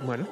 [0.00, 0.28] Bueno,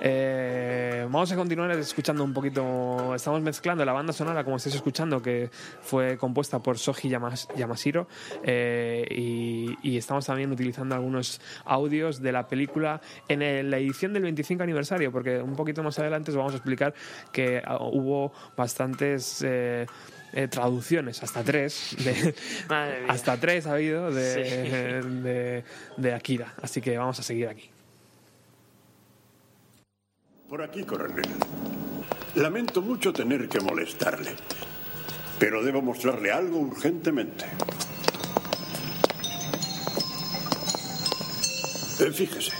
[0.00, 3.14] eh, vamos a continuar escuchando un poquito.
[3.14, 8.06] Estamos mezclando la banda sonora, como estáis escuchando, que fue compuesta por Soji Yamashiro.
[8.42, 14.62] Eh, y, estamos también utilizando algunos audios de la película en la edición del 25
[14.62, 16.94] aniversario, porque un poquito más adelante os vamos a explicar
[17.32, 19.44] que ah, hubo bastantes.
[19.46, 19.86] Eh,
[20.50, 21.96] traducciones, hasta tres,
[23.08, 25.64] hasta tres ha habido de,
[25.96, 26.52] de Akira.
[26.60, 27.70] Así que vamos a seguir aquí.
[30.48, 31.28] Por aquí, coronel.
[32.36, 34.34] Lamento mucho tener que molestarle,
[35.38, 37.44] pero debo mostrarle algo urgentemente.
[42.00, 42.52] Eh, fíjese,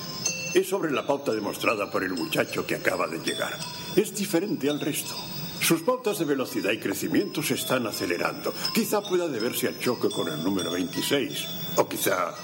[0.55, 3.57] es sobre la pauta demostrada por el muchacho que acaba de llegar.
[3.97, 5.15] Es diferente al resto.
[5.59, 8.53] Sus pautas de velocidad y crecimiento se están acelerando.
[8.75, 11.47] Quizá pueda deberse al choque con el número 26.
[11.77, 12.35] O quizá...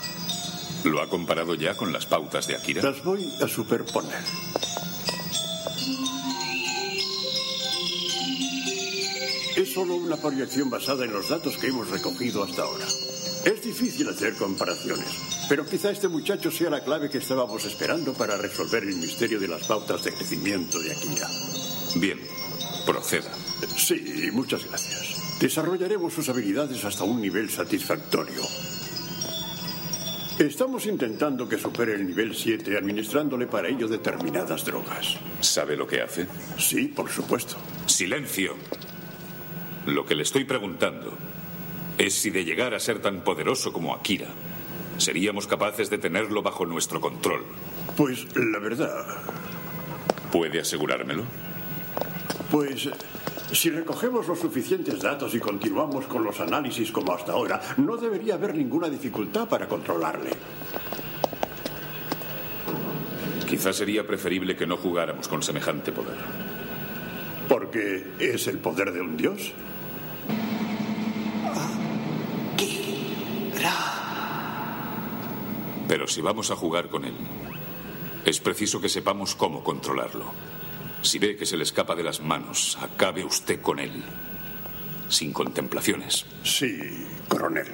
[0.85, 2.83] ¿Lo ha comparado ya con las pautas de Akira?
[2.83, 4.23] Las voy a superponer.
[9.75, 12.87] Solo una proyección basada en los datos que hemos recogido hasta ahora.
[13.45, 15.09] Es difícil hacer comparaciones,
[15.49, 19.49] pero quizá este muchacho sea la clave que estábamos esperando para resolver el misterio de
[19.49, 21.29] las pautas de crecimiento de Akira.
[21.97, 22.21] Bien,
[22.87, 23.33] proceda.
[23.77, 25.41] Sí, muchas gracias.
[25.41, 28.43] Desarrollaremos sus habilidades hasta un nivel satisfactorio.
[30.39, 35.17] Estamos intentando que supere el nivel 7 administrándole para ello determinadas drogas.
[35.41, 36.29] ¿Sabe lo que hace?
[36.59, 37.57] Sí, por supuesto.
[37.87, 38.55] Silencio.
[39.87, 41.13] Lo que le estoy preguntando
[41.99, 44.29] es si de llegar a ser tan poderoso como Akira,
[44.97, 47.45] seríamos capaces de tenerlo bajo nuestro control.
[47.97, 49.05] Pues la verdad.
[50.33, 51.25] ¿Puede asegurármelo?
[52.51, 52.89] Pues
[53.53, 58.35] si recogemos los suficientes datos y continuamos con los análisis como hasta ahora, no debería
[58.35, 60.31] haber ninguna dificultad para controlarle.
[63.49, 66.17] Quizás sería preferible que no jugáramos con semejante poder.
[67.49, 69.53] ¿Porque es el poder de un dios?
[75.95, 77.15] Pero si vamos a jugar con él,
[78.25, 80.33] es preciso que sepamos cómo controlarlo.
[81.03, 84.03] Si ve que se le escapa de las manos, acabe usted con él.
[85.09, 86.27] Sin contemplaciones.
[86.43, 87.69] Sí, coronel.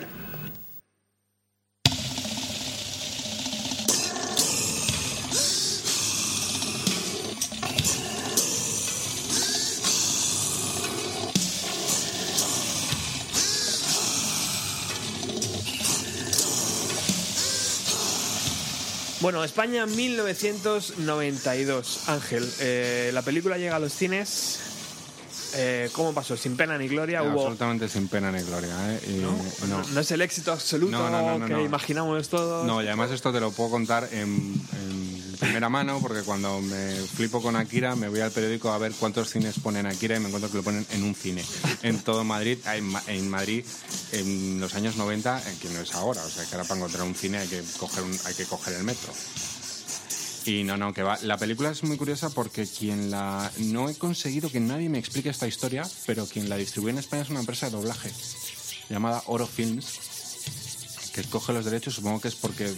[19.21, 22.09] Bueno, España 1992.
[22.09, 24.70] Ángel, eh, la película llega a los cines.
[25.55, 26.37] Eh, ¿Cómo pasó?
[26.37, 27.23] ¿Sin pena ni gloria?
[27.23, 27.41] ¿Hubo...
[27.41, 28.75] Absolutamente sin pena ni gloria.
[28.89, 29.01] ¿eh?
[29.21, 29.83] ¿No?
[29.93, 30.01] ¿No?
[30.01, 30.99] es el éxito absoluto
[31.47, 32.67] que imaginamos todos.
[32.67, 34.61] No, y además esto te lo puedo contar en
[35.41, 39.31] primera mano, porque cuando me flipo con Akira, me voy al periódico a ver cuántos
[39.31, 41.43] cines ponen Akira y me encuentro que lo ponen en un cine.
[41.83, 43.65] En todo Madrid, en, Madrid,
[44.13, 46.23] en los años 90, que no es ahora.
[46.23, 48.85] O sea, que ahora para encontrar un cine hay que coger, hay que coger el
[48.85, 49.13] metro.
[50.47, 51.19] Y no, no, que va.
[51.23, 53.51] La película es muy curiosa porque quien la.
[53.59, 57.23] No he conseguido que nadie me explique esta historia, pero quien la distribuye en España
[57.23, 58.11] es una empresa de doblaje
[58.89, 60.01] llamada Oro Films
[61.13, 62.73] que coge los derechos, supongo que es porque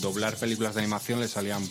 [0.00, 1.62] doblar películas de animación le salían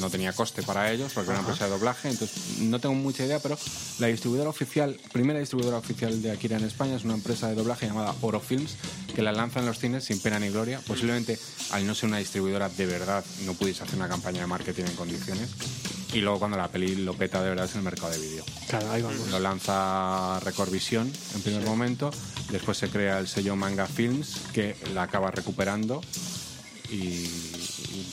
[0.00, 3.24] no tenía coste para ellos porque era una empresa de doblaje, entonces no tengo mucha
[3.24, 3.58] idea, pero
[3.98, 7.86] la distribuidora oficial, primera distribuidora oficial de Akira en España es una empresa de doblaje
[7.86, 8.76] llamada Oro Films
[9.14, 10.80] que la lanza en los cines sin pena ni gloria.
[10.86, 11.38] Posiblemente
[11.70, 14.96] al no ser una distribuidora de verdad no pudiese hacer una campaña de marketing en
[14.96, 15.50] condiciones.
[16.12, 18.44] Y luego cuando la peli lo peta de verdad es en el mercado de vídeo.
[18.68, 19.28] Claro, ahí vamos.
[19.28, 22.10] Lo lanza Record Vision en primer momento,
[22.50, 26.00] después se crea el sello Manga Films que la acaba recuperando
[26.90, 27.26] y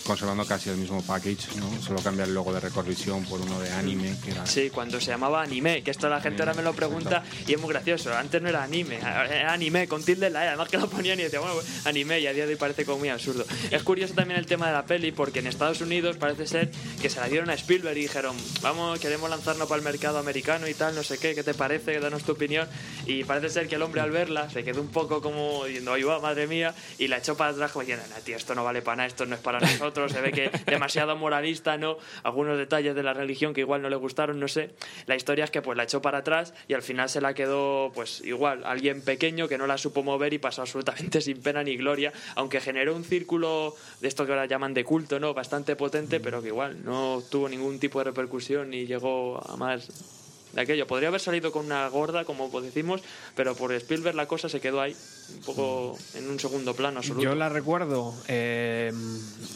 [0.05, 1.81] conservando casi el mismo package, ¿no?
[1.81, 4.45] Solo cambia el logo de Record Vision por uno de anime, que era...
[4.45, 7.59] Sí, cuando se llamaba anime, que esto la gente ahora me lo pregunta y es
[7.59, 8.13] muy gracioso.
[8.13, 11.19] Antes no era anime, era anime con tilde en la E, además que lo ponían
[11.19, 13.45] y decía, bueno, pues, anime y a día de hoy parece como muy absurdo.
[13.71, 17.09] Es curioso también el tema de la peli porque en Estados Unidos parece ser que
[17.09, 20.73] se la dieron a Spielberg y dijeron, vamos, queremos lanzarnos para el mercado americano y
[20.73, 21.99] tal, no sé qué, ¿qué te parece?
[21.99, 22.67] Danos tu opinión.
[23.05, 26.03] Y parece ser que el hombre al verla se quedó un poco como diciendo, ay,
[26.03, 28.81] va, madre mía, y la echó para atrás como diciendo, no, tío, esto no vale
[28.81, 31.97] para nada, esto no es para nosotros, se ve que demasiado moralista, ¿no?
[32.23, 34.71] Algunos detalles de la religión que igual no le gustaron, no sé.
[35.05, 37.91] La historia es que pues la echó para atrás y al final se la quedó
[37.93, 41.77] pues igual, alguien pequeño que no la supo mover y pasó absolutamente sin pena ni
[41.77, 45.33] gloria, aunque generó un círculo de esto que ahora llaman de culto, ¿no?
[45.33, 50.22] Bastante potente, pero que igual no tuvo ningún tipo de repercusión ni llegó a más
[50.53, 50.87] de aquello.
[50.87, 53.01] Podría haber salido con una gorda, como decimos,
[53.35, 54.95] pero por Spielberg la cosa se quedó ahí,
[55.35, 57.23] un poco en un segundo plano absoluto.
[57.23, 58.91] Yo la recuerdo, eh,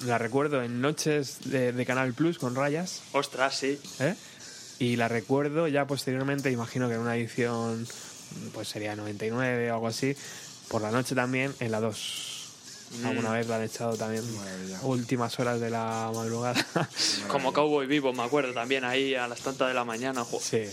[0.05, 3.01] la recuerdo en noches de, de, Canal Plus con rayas.
[3.13, 3.79] Ostras, sí.
[3.99, 4.15] ¿Eh?
[4.79, 7.87] Y la recuerdo ya posteriormente, imagino que en una edición,
[8.53, 10.15] pues sería 99 o algo así,
[10.67, 12.35] por la noche también, en la 2.
[13.03, 14.23] Alguna vez la han echado también
[14.83, 16.65] últimas horas de la madrugada.
[17.27, 20.25] Como Cowboy Vivo, me acuerdo también ahí a las tantas de la mañana.
[20.39, 20.63] Sí,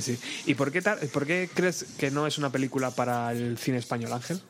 [0.00, 0.18] sí, sí.
[0.46, 3.78] ¿Y por qué, tal, por qué crees que no es una película para el cine
[3.78, 4.40] español, Ángel?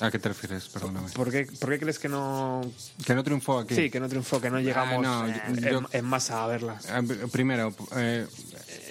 [0.00, 0.68] ¿A qué te refieres?
[0.68, 1.08] Perdóname.
[1.10, 2.62] ¿Por qué, ¿Por qué, crees que no...?
[3.06, 3.76] Que no triunfó aquí.
[3.76, 6.80] Sí, que no triunfó, que no llegamos ah, no, yo, en, en, masa a verla.
[7.30, 8.26] Primero, eh,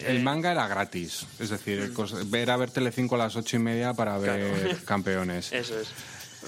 [0.06, 1.26] el manga era gratis.
[1.40, 1.94] Es decir,
[2.34, 4.78] era ver Telecinco a las ocho y media para ver claro.
[4.86, 5.52] campeones.
[5.52, 5.90] Eso es.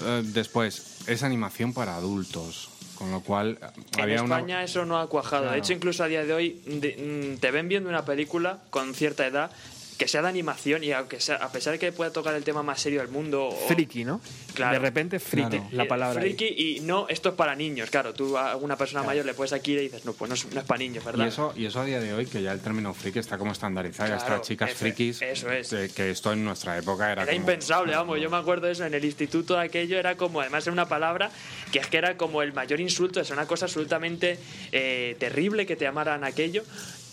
[0.00, 2.70] Uh, después, es animación para adultos.
[2.96, 3.58] Con lo cual,
[3.94, 4.64] en había España una...
[4.64, 5.42] eso no ha cuajado.
[5.42, 5.52] Claro.
[5.52, 9.26] De hecho, incluso a día de hoy de, te ven viendo una película con cierta
[9.26, 9.50] edad
[9.96, 12.62] que sea de animación y aunque sea, a pesar de que pueda tocar el tema
[12.62, 13.46] más serio del mundo.
[13.46, 14.20] O, friki, ¿no?
[14.54, 14.74] Claro.
[14.74, 15.68] De repente, friki, claro.
[15.72, 16.20] la palabra.
[16.20, 17.90] Friki y no, esto es para niños.
[17.90, 19.10] Claro, tú a una persona claro.
[19.10, 21.24] mayor le puedes aquí y dices, no, pues no es, no es, para niños, ¿verdad?
[21.24, 23.52] Y eso, y eso a día de hoy, que ya el término friki está como
[23.52, 25.22] estandarizado, ya está chicas eso, frikis.
[25.22, 25.70] Eso es.
[25.70, 27.22] De, que esto en nuestra época era.
[27.22, 28.20] Era como, impensable, vamos.
[28.20, 30.86] Yo me acuerdo de eso en el instituto, de aquello era como, además, era una
[30.86, 31.30] palabra
[31.72, 34.38] que es que era como el mayor insulto, es una cosa absolutamente
[34.72, 36.64] eh, terrible que te llamaran aquello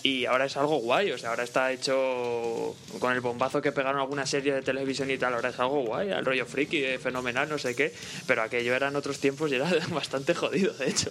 [0.03, 4.01] y ahora es algo guay, o sea, ahora está hecho con el bombazo que pegaron
[4.01, 7.47] alguna serie de televisión y tal, ahora es algo guay, el rollo friki, eh, fenomenal,
[7.47, 7.93] no sé qué,
[8.27, 11.09] pero aquello eran otros tiempos y era bastante jodido, de hecho.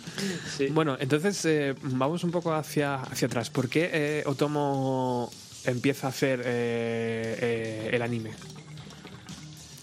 [0.56, 0.66] sí.
[0.66, 3.48] Bueno, entonces eh, vamos un poco hacia, hacia atrás.
[3.48, 5.30] ¿Por qué eh, Otomo
[5.64, 8.32] empieza a hacer eh, el anime?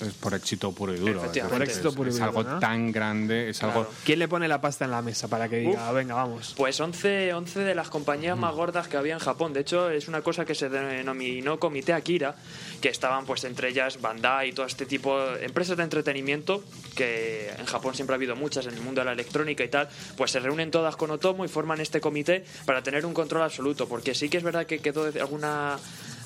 [0.05, 1.21] Es por éxito puro y duro.
[1.49, 2.59] Por éxito puro y es algo ¿no?
[2.59, 3.79] tan grande, es Claro.
[3.81, 3.91] algo...
[4.05, 5.95] ¿Quién le pone la pasta en la mesa para que diga, Uf.
[5.95, 6.53] venga, vamos?
[6.57, 9.53] Pues 11, 11 de las compañías más gordas que había en Japón.
[9.53, 12.35] De hecho, es una cosa que se denominó Comité Akira,
[12.81, 16.63] que estaban pues entre ellas Bandai y todo este tipo de empresas de entretenimiento,
[16.95, 19.89] que en Japón siempre ha habido muchas en el mundo de la electrónica y tal,
[20.17, 23.87] pues se reúnen todas con Otomo y forman este comité para tener un control absoluto.
[23.87, 25.77] Porque sí que es verdad que quedó de- alguna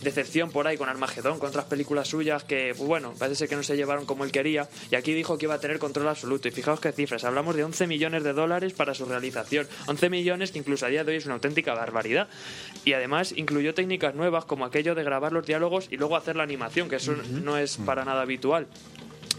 [0.01, 3.55] decepción por ahí con Armagedón, con otras películas suyas que, pues bueno, parece ser que
[3.55, 4.67] no se llevaron como él quería.
[4.91, 6.47] Y aquí dijo que iba a tener control absoluto.
[6.47, 9.67] Y fijaos qué cifras, hablamos de 11 millones de dólares para su realización.
[9.87, 12.27] 11 millones que incluso a día de hoy es una auténtica barbaridad.
[12.83, 16.43] Y además incluyó técnicas nuevas como aquello de grabar los diálogos y luego hacer la
[16.43, 18.67] animación, que eso no es para nada habitual.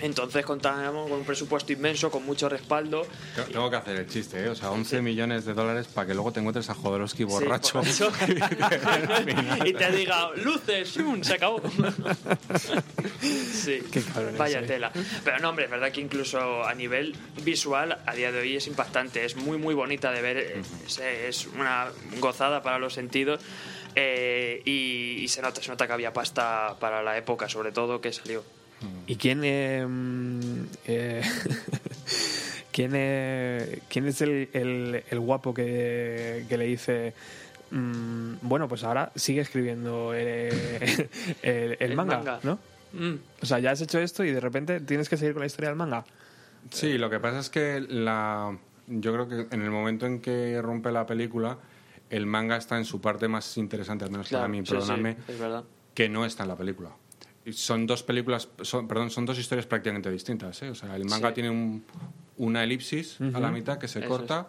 [0.01, 3.07] Entonces contábamos con un presupuesto inmenso, con mucho respaldo.
[3.51, 4.49] Tengo que hacer el chiste, ¿eh?
[4.49, 7.83] O sea, 11 millones de dólares para que luego te encuentres a Jodorowsky borracho.
[7.85, 8.05] Sí,
[9.65, 11.61] y te diga, luces, se acabó.
[13.23, 14.67] sí, Qué cabrones, vaya eh.
[14.67, 14.93] tela.
[15.25, 18.67] Pero no, hombre, es verdad que incluso a nivel visual, a día de hoy es
[18.67, 21.89] impactante, es muy, muy bonita de ver, es, es una
[22.21, 23.41] gozada para los sentidos.
[23.95, 28.01] eh, y, y se nota, se nota que había pasta para la época, sobre todo,
[28.01, 28.45] que salió.
[29.07, 30.41] ¿Y quién, eh, mm,
[30.87, 31.23] eh,
[32.73, 37.15] ¿quién, eh, quién es el, el- el guapo que, que le dice,
[37.71, 41.09] mm, bueno, pues ahora sigue escribiendo el,
[41.43, 42.41] el- el manga, manga.
[42.43, 42.59] ¿no?
[42.93, 43.15] Mm.
[43.43, 45.69] O sea, ya has hecho esto y de repente tienes que seguir con la historia
[45.71, 46.05] del manga.
[46.71, 48.57] Sí, lo que pasa es que la,
[48.89, 51.59] yo creo que en el momento en que rompe la película,
[52.11, 55.15] el manga está en su parte más interesante, al menos para Claro, mí, sí, perdóname,
[55.15, 55.65] sí, es verdad.
[55.95, 56.91] que no está en la película.
[57.53, 60.61] Son dos películas, son, perdón, son dos historias prácticamente distintas.
[60.63, 60.71] ¿eh?
[60.71, 61.35] O sea, el manga Sí.
[61.35, 61.85] tiene un-
[62.39, 64.49] una elipsis a la mitad que se Eso corta.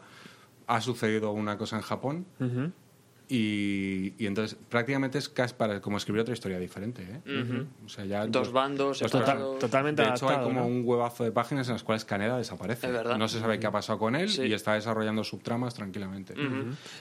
[0.65, 2.25] Ha sucedido una cosa en Japón.
[3.29, 7.03] Y, y entonces prácticamente es casi para como escribir otra historia diferente.
[7.03, 7.65] ¿eh?
[7.85, 11.31] o sea, ya Dos bandos, pues total, totalmente De hecho, hay como un huevazo de
[11.31, 12.87] páginas en las cuales Caneda desaparece.
[13.17, 16.35] No se sabe qué ha pasado con él y está desarrollando subtramas tranquilamente.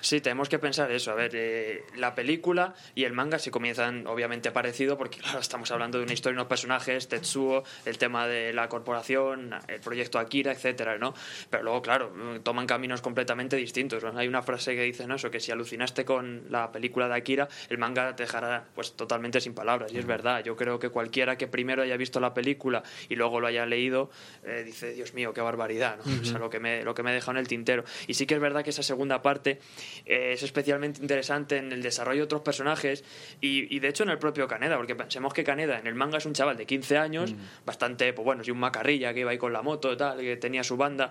[0.01, 1.13] Sí, tenemos que pensar eso.
[1.13, 5.71] A ver, eh, la película y el manga sí comienzan obviamente parecido porque, claro, estamos
[5.71, 10.19] hablando de una historia y unos personajes, Tetsuo, el tema de la corporación, el proyecto
[10.19, 11.15] Akira, etcétera, ¿no?
[11.51, 12.13] Pero luego, claro,
[12.43, 14.03] toman caminos completamente distintos.
[14.05, 15.15] Hay una frase que dice, ¿no?
[15.15, 19.41] Eso, que si alucinaste con la película de Akira, el manga te dejará pues totalmente
[19.41, 19.93] sin palabras.
[19.93, 23.41] Y es verdad, yo creo que cualquiera que primero haya visto la película y luego
[23.41, 24.11] lo haya leído,
[24.45, 26.21] eh, dice, Dios mío, qué barbaridad, ¿no?
[26.21, 27.85] O sea, lo que, me, lo que me he dejado en el tintero.
[28.07, 29.61] Y sí que es verdad que esa segunda parte
[30.05, 33.05] eh, es especialmente interesante en el desarrollo de otros personajes
[33.41, 36.27] y, de hecho en el propio Kaneda, porque pensemos que Kaneda en el manga es
[36.27, 39.53] un chaval de 15 años, bastante, pues bueno, y un macarrilla que iba ahí con
[39.53, 41.11] la moto y tal, que tenía su banda.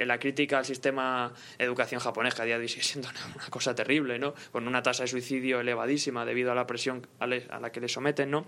[0.00, 3.74] la crítica al sistema educación japonés que a día de hoy sigue siendo una cosa
[3.74, 4.34] terrible, ¿no?
[4.50, 8.30] Con una tasa de suicidio elevadísima debido a la presión a la que le someten,
[8.30, 8.46] ¿no?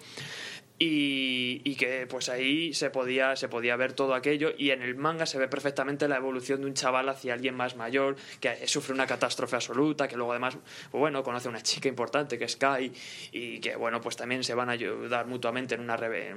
[0.77, 5.27] Y, que pues ahí se podía, se podía ver todo aquello y en el manga
[5.27, 9.07] se ve perfectamente la evolución de un chaval hacia alguien más mayor que sufre una
[9.07, 10.57] catástrofe absoluta, que luego además,
[10.91, 12.93] pues bueno, conoce a una chica importante que es Kai
[13.33, 15.95] y que bueno, pues también se van a ayudar mutuamente en una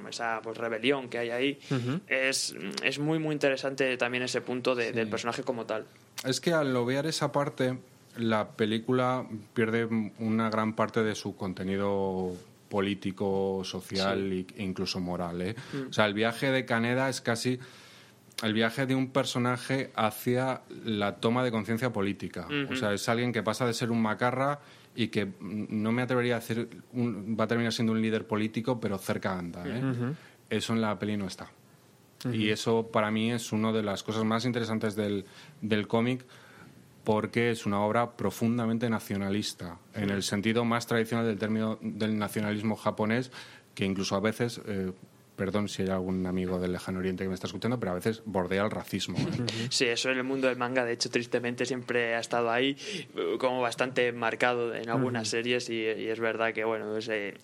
[0.10, 1.60] esa pues, rebelión que hay ahí.
[2.08, 5.86] es, es muy muy interesante también ese punto del personaje como tal.
[6.24, 7.78] Es que al ver esa parte
[8.18, 9.86] la película pierde
[10.20, 12.34] una gran parte de su contenido
[12.70, 15.41] político, social e incluso moral.
[15.41, 15.55] ¿eh?
[15.74, 15.89] Mm.
[15.89, 17.59] O sea, el viaje de Caneda es casi
[18.43, 22.47] el viaje de un personaje hacia la toma de conciencia política.
[22.70, 24.59] O sea, es alguien que pasa de ser un macarra
[24.95, 28.97] y que no me atrevería a decir va a terminar siendo un líder político, pero
[28.99, 29.63] cerca anda.
[29.65, 29.82] ¿eh?
[30.49, 31.49] Eso en la peli no está.
[32.32, 35.26] Y eso para mí es una de las cosas más interesantes del,
[35.61, 36.26] del cómic
[37.08, 42.76] porque es una obra profundamente nacionalista, en el sentido más tradicional del término del nacionalismo
[42.76, 43.32] japonés,
[43.76, 44.91] que incluso a veces eh,
[45.38, 48.24] perdón si hay algún amigo del lejano oriente que me está escuchando, pero a veces
[48.26, 49.18] bordea el racismo.
[49.20, 49.45] ¿eh?
[49.70, 52.76] Sí, eso en el mundo del manga, de hecho, tristemente siempre ha estado ahí,
[53.39, 56.93] como bastante marcado en algunas series, y, es verdad que, bueno,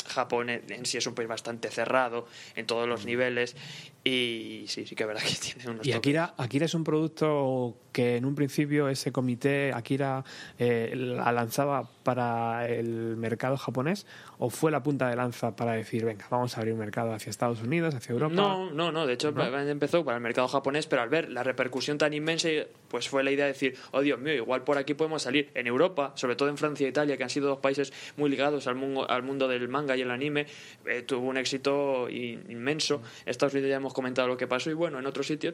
[0.07, 3.55] Japón en sí es un país bastante cerrado en todos los niveles,
[4.03, 5.88] y sí, sí que es verdad que tiene unos.
[5.88, 10.25] Y Akira, Akira es un producto que en un principio ese comité, Akira,
[10.59, 14.05] eh, la lanzaba para el mercado japonés,
[14.39, 17.29] o fue la punta de lanza para decir, venga, vamos a abrir un mercado hacia
[17.29, 17.95] Estados Unidos?
[17.95, 18.33] hacia Europa.
[18.33, 19.05] No, no, no.
[19.05, 22.49] De hecho, empezó para el mercado japonés, pero al ver la repercusión tan inmensa,
[22.87, 25.49] pues fue la idea de decir, oh Dios mío, igual por aquí podemos salir.
[25.53, 28.67] En Europa, sobre todo en Francia e Italia, que han sido dos países muy ligados
[28.67, 30.47] al mundo, al mundo del manga y el anime,
[30.85, 33.01] eh, tuvo un éxito inmenso.
[33.25, 35.53] Estados Unidos ya hemos comentado lo que pasó y bueno, en otros sitios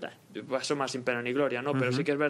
[0.49, 1.73] pasó más sin pena ni gloria, ¿no?
[1.73, 2.28] Pero sí que es verdad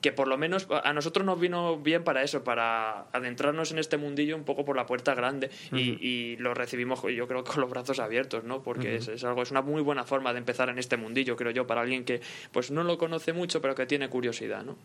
[0.00, 3.96] que por lo menos a nosotros nos vino bien para eso, para adentrarnos en este
[3.96, 7.98] mundillo un poco por la puerta grande y, lo recibimos yo creo con los brazos
[7.98, 8.62] abiertos, ¿no?
[8.62, 11.50] Porque es, es, algo, es una muy buena forma de empezar en este mundillo, creo
[11.50, 12.20] yo, para alguien que
[12.50, 14.76] pues no lo conoce mucho, pero que tiene curiosidad, ¿no?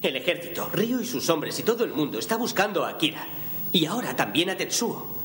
[0.00, 3.26] El ejército, Ryo y sus hombres y todo el mundo está buscando a Akira.
[3.72, 5.16] Y ahora también a Tetsuo.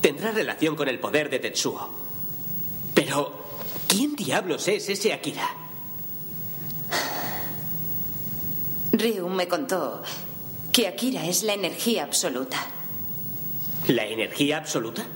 [0.00, 1.90] Tendrá relación con el poder de Tetsuo.
[2.94, 3.43] Pero,
[3.94, 5.48] ¿quién diablos es ese Akira?
[8.90, 10.02] Ryu me contó
[10.72, 12.66] que Akira es la energía absoluta.
[13.86, 15.06] ¿La energía absoluta?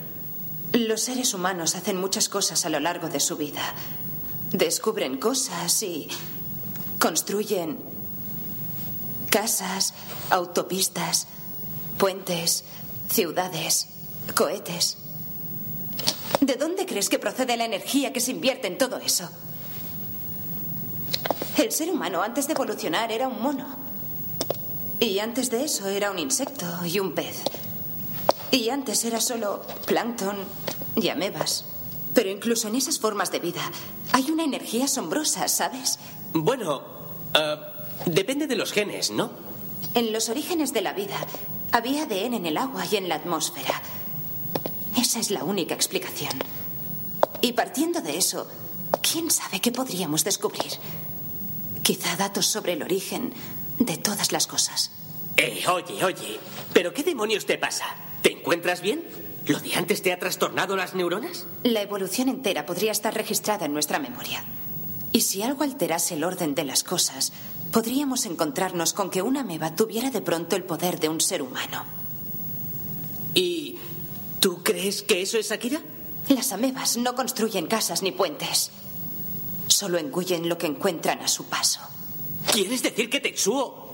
[0.71, 3.73] Los seres humanos hacen muchas cosas a lo largo de su vida.
[4.51, 6.07] Descubren cosas y
[6.99, 7.79] construyen
[9.29, 9.93] casas,
[10.29, 11.27] autopistas,
[11.97, 12.63] puentes,
[13.09, 13.87] ciudades,
[14.35, 14.98] cohetes.
[16.41, 19.29] ¿De dónde crees que procede la energía que se invierte en todo eso?
[21.57, 23.77] El ser humano antes de evolucionar era un mono.
[24.99, 27.41] Y antes de eso era un insecto y un pez.
[28.51, 30.37] Y antes era solo plancton
[30.95, 31.65] y amebas.
[32.13, 33.61] Pero incluso en esas formas de vida
[34.13, 35.99] hay una energía asombrosa, ¿sabes?
[36.33, 36.81] Bueno,
[37.33, 37.55] eh,
[38.05, 39.31] depende de los genes, ¿no?
[39.93, 41.17] En los orígenes de la vida
[41.71, 43.81] había ADN en el agua y en la atmósfera.
[44.97, 46.33] Esa es la única explicación.
[47.41, 48.47] Y partiendo de eso,
[49.01, 50.71] ¿quién sabe qué podríamos descubrir?
[51.83, 53.33] Quizá datos sobre el origen
[53.79, 54.91] de todas las cosas.
[55.37, 56.39] Eh, oye, oye,
[56.73, 57.85] ¿pero qué demonios te pasa?
[58.21, 59.03] ¿Te encuentras bien?
[59.47, 61.47] ¿Lo de antes te ha trastornado las neuronas?
[61.63, 64.43] La evolución entera podría estar registrada en nuestra memoria.
[65.11, 67.31] Y si algo alterase el orden de las cosas,
[67.71, 71.85] podríamos encontrarnos con que una ameba tuviera de pronto el poder de un ser humano.
[73.33, 73.77] ¿Y
[74.39, 75.81] tú crees que eso es Akira?
[76.27, 78.71] Las amebas no construyen casas ni puentes.
[79.67, 81.81] Solo engullen lo que encuentran a su paso.
[82.51, 83.89] ¿Quieres decir que Tetsuo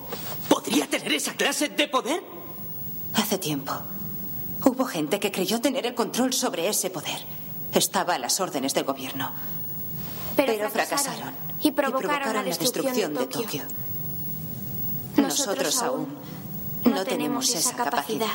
[0.49, 2.23] ¿Podría tener esa clase de poder?
[3.13, 3.73] Hace tiempo.
[4.63, 7.19] Hubo gente que creyó tener el control sobre ese poder.
[7.73, 9.31] Estaba a las órdenes del gobierno.
[10.35, 13.63] Pero, fracasaron, y provocaron, la, destrucción de Tokio.
[15.15, 16.09] Nosotros, aún
[16.83, 18.27] no, tenemos esa capacidad.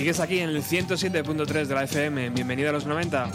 [0.00, 2.30] Sigues aquí en el 107.3 de la FM.
[2.30, 3.30] Bienvenido a los 90.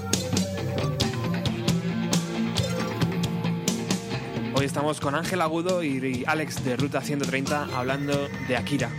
[4.55, 8.89] Hoy estamos con Ángel Agudo y Alex de Ruta 130 hablando de Akira.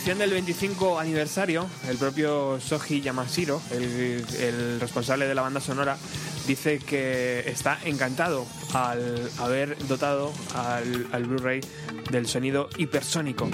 [0.00, 5.98] Edición del 25 aniversario, el propio Soji Yamashiro, el, responsable de la banda sonora,
[6.46, 11.60] dice que está encantado al haber dotado al, al Blu-ray
[12.10, 13.50] del sonido hipersónico.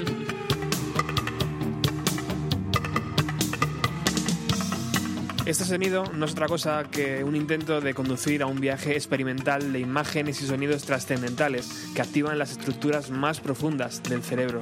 [5.46, 9.72] Este sonido no es otra cosa que un intento de conducir a un viaje experimental
[9.72, 14.60] de imágenes y sonidos trascendentales que activan las estructuras más profundas del cerebro.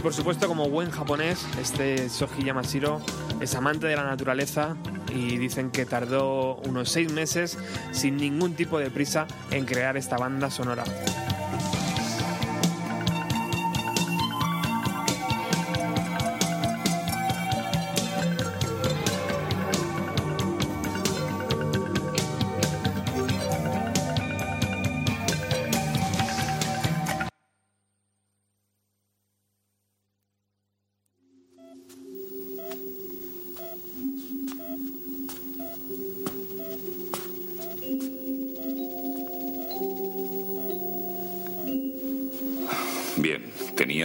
[0.00, 3.02] Y por supuesto, como buen japonés, este Soji Yamashiro
[3.38, 4.74] es amante de la naturaleza
[5.14, 7.58] y dicen que tardó unos seis meses
[7.92, 10.84] sin ningún tipo de prisa en crear esta banda sonora.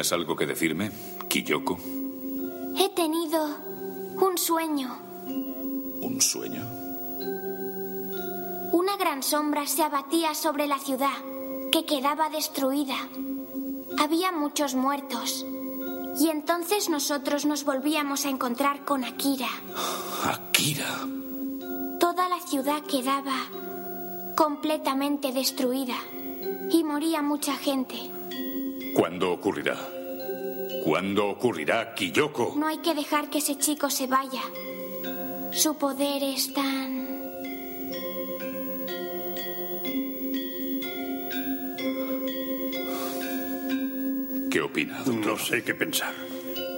[0.06, 0.92] ¿Tenías algo que decirme,
[1.28, 1.80] Kiyoko?
[2.78, 3.44] He tenido
[4.22, 4.96] un sueño.
[6.00, 6.62] ¿Un sueño?
[8.72, 11.18] Una gran sombra se abatía sobre la ciudad,
[11.72, 12.98] que quedaba destruida.
[13.98, 15.44] Había muchos muertos.
[16.20, 19.50] Y entonces nosotros nos volvíamos a encontrar con Akira.
[20.24, 21.00] ¿Akira?
[22.00, 23.38] Toda la ciudad quedaba
[24.36, 25.98] completamente destruida.
[26.70, 28.12] Y moría mucha gente.
[28.96, 29.76] ¿Cuándo ocurrirá?
[30.86, 32.56] ¿Cuándo ocurrirá, Kiyoko?
[32.58, 34.42] No hay que dejar que ese chico se vaya.
[35.52, 37.06] Su poder es tan...
[44.50, 45.04] ¿Qué opina?
[45.06, 46.14] No sé qué pensar.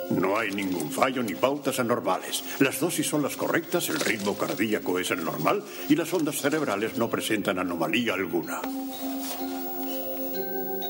[0.10, 2.44] No hay ningún fallo ni pautas anormales.
[2.58, 6.98] Las dosis son las correctas, el ritmo cardíaco es el normal y las ondas cerebrales
[6.98, 8.60] no presentan anomalía alguna.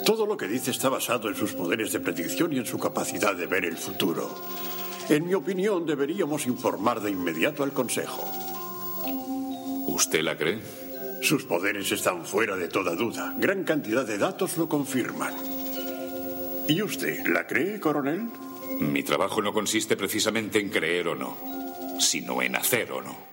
[0.07, 3.35] Todo lo que dice está basado en sus poderes de predicción y en su capacidad
[3.35, 4.33] de ver el futuro.
[5.09, 8.23] En mi opinión, deberíamos informar de inmediato al Consejo.
[9.85, 10.61] ¿Usted la cree?
[11.21, 13.35] Sus poderes están fuera de toda duda.
[13.37, 15.33] Gran cantidad de datos lo confirman.
[16.69, 18.29] ¿Y usted la cree, coronel?
[18.79, 21.35] Mi trabajo no consiste precisamente en creer o no,
[21.99, 23.26] sino en hacer o no.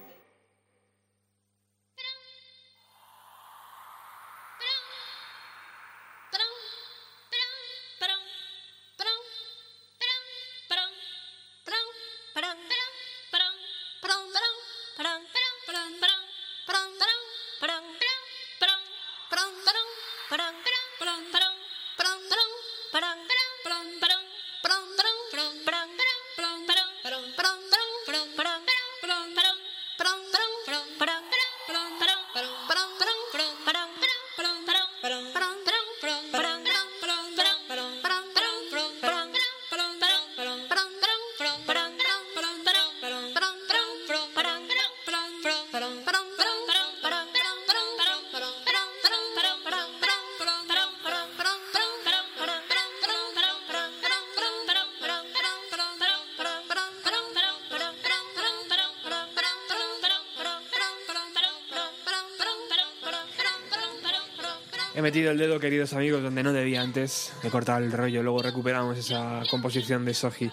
[65.05, 67.35] Metido el dedo, queridos amigos, donde no debía antes.
[67.43, 70.51] He cortado el rollo, luego recuperamos esa composición de Soji.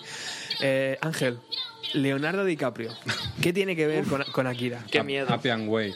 [0.59, 1.39] Eh, Ángel,
[1.93, 2.91] Leonardo DiCaprio,
[3.41, 4.83] ¿qué tiene que ver con, con Akira?
[4.91, 5.33] Qué miedo.
[5.33, 5.95] Happy and Way.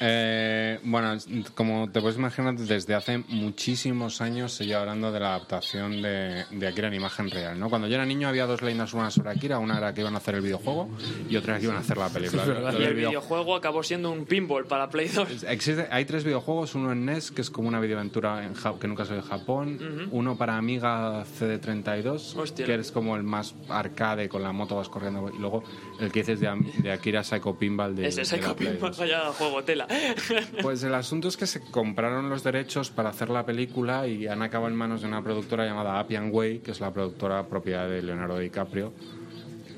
[0.00, 1.16] Eh, bueno,
[1.54, 6.44] como te puedes imaginar, desde hace muchísimos años se lleva hablando de la adaptación de,
[6.50, 7.58] de Akira en imagen real.
[7.58, 7.68] ¿no?
[7.70, 10.18] Cuando yo era niño había dos leyendas una sobre Akira, una era que iban a
[10.18, 10.88] hacer el videojuego
[11.28, 12.44] y otra era que iban a hacer la película.
[12.78, 15.44] Y el videojuego acabó siendo un pinball para Play 2.
[15.44, 18.88] Existe, hay tres videojuegos, uno en NES, que es como una videoaventura en Ja- que
[18.88, 22.66] nunca salió en Japón, uno para Amiga CD32, Hostia.
[22.66, 25.62] que es como el más arcade, con la moto vas corriendo, y luego
[26.00, 28.98] el que dices de, Akira Psycho Pinball de, Ese de Psycho Pinball, 2.
[28.98, 29.85] vaya juego tela.
[30.62, 34.42] Pues el asunto es que se compraron los derechos para hacer la película y han
[34.42, 38.02] acabado en manos de una productora llamada Appian Way, que es la productora propiedad de
[38.02, 38.92] Leonardo DiCaprio.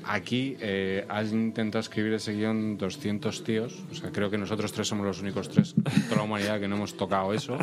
[0.05, 4.87] Aquí eh, has intentado escribir ese guion 200 tíos, o sea, creo que nosotros tres
[4.87, 7.57] somos los únicos tres en toda la humanidad que no hemos tocado eso.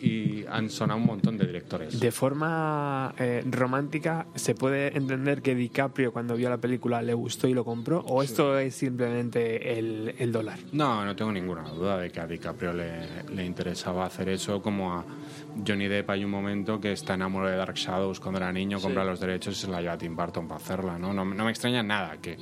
[0.00, 1.98] Y han sonado un montón de directores.
[1.98, 7.48] De forma eh, romántica, ¿se puede entender que DiCaprio cuando vio la película le gustó
[7.48, 8.00] y lo compró?
[8.00, 10.58] ¿O esto es simplemente el, el dólar?
[10.72, 14.94] No, no tengo ninguna duda de que a DiCaprio le, le interesaba hacer eso, como
[14.94, 15.04] a
[15.66, 18.84] Johnny Depp hay un momento que está enamorado de Dark Shadows cuando era niño, Sí.
[18.84, 21.12] compra los derechos y se la lleva a Tim Burton para hacerla, ¿no?
[21.12, 22.36] No, no me extraña nada que,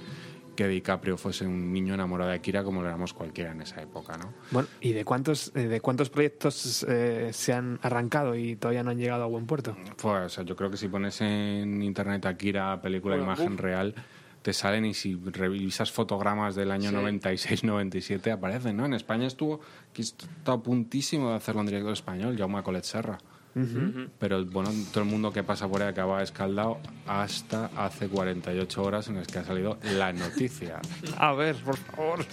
[0.57, 4.17] que DiCaprio fuese un niño enamorado de Akira como lo éramos cualquiera en esa época,
[4.17, 4.33] ¿no?
[4.51, 8.91] Bueno, ¿y de cuántos, eh, de cuántos proyectos eh, se han arrancado y todavía no
[8.91, 9.77] han llegado a buen puerto?
[10.01, 13.55] Pues, o sea, yo creo que si pones en internet Akira, película de Bueno, imagen
[13.55, 13.61] uf.
[13.61, 13.95] real,
[14.43, 16.97] te salen y si revisas fotogramas del año Sí.
[16.97, 18.87] 96-97 aparecen, ¿no?
[18.87, 19.61] En España estuvo,
[19.93, 23.19] que está a puntísimo de hacerlo en director español, Jaume Colet Serra.
[24.19, 29.09] Pero bueno, todo el mundo que pasa por ahí acaba escaldado hasta hace 48 horas
[29.09, 30.81] en las que ha salido la noticia.
[31.19, 32.25] A ver, por favor.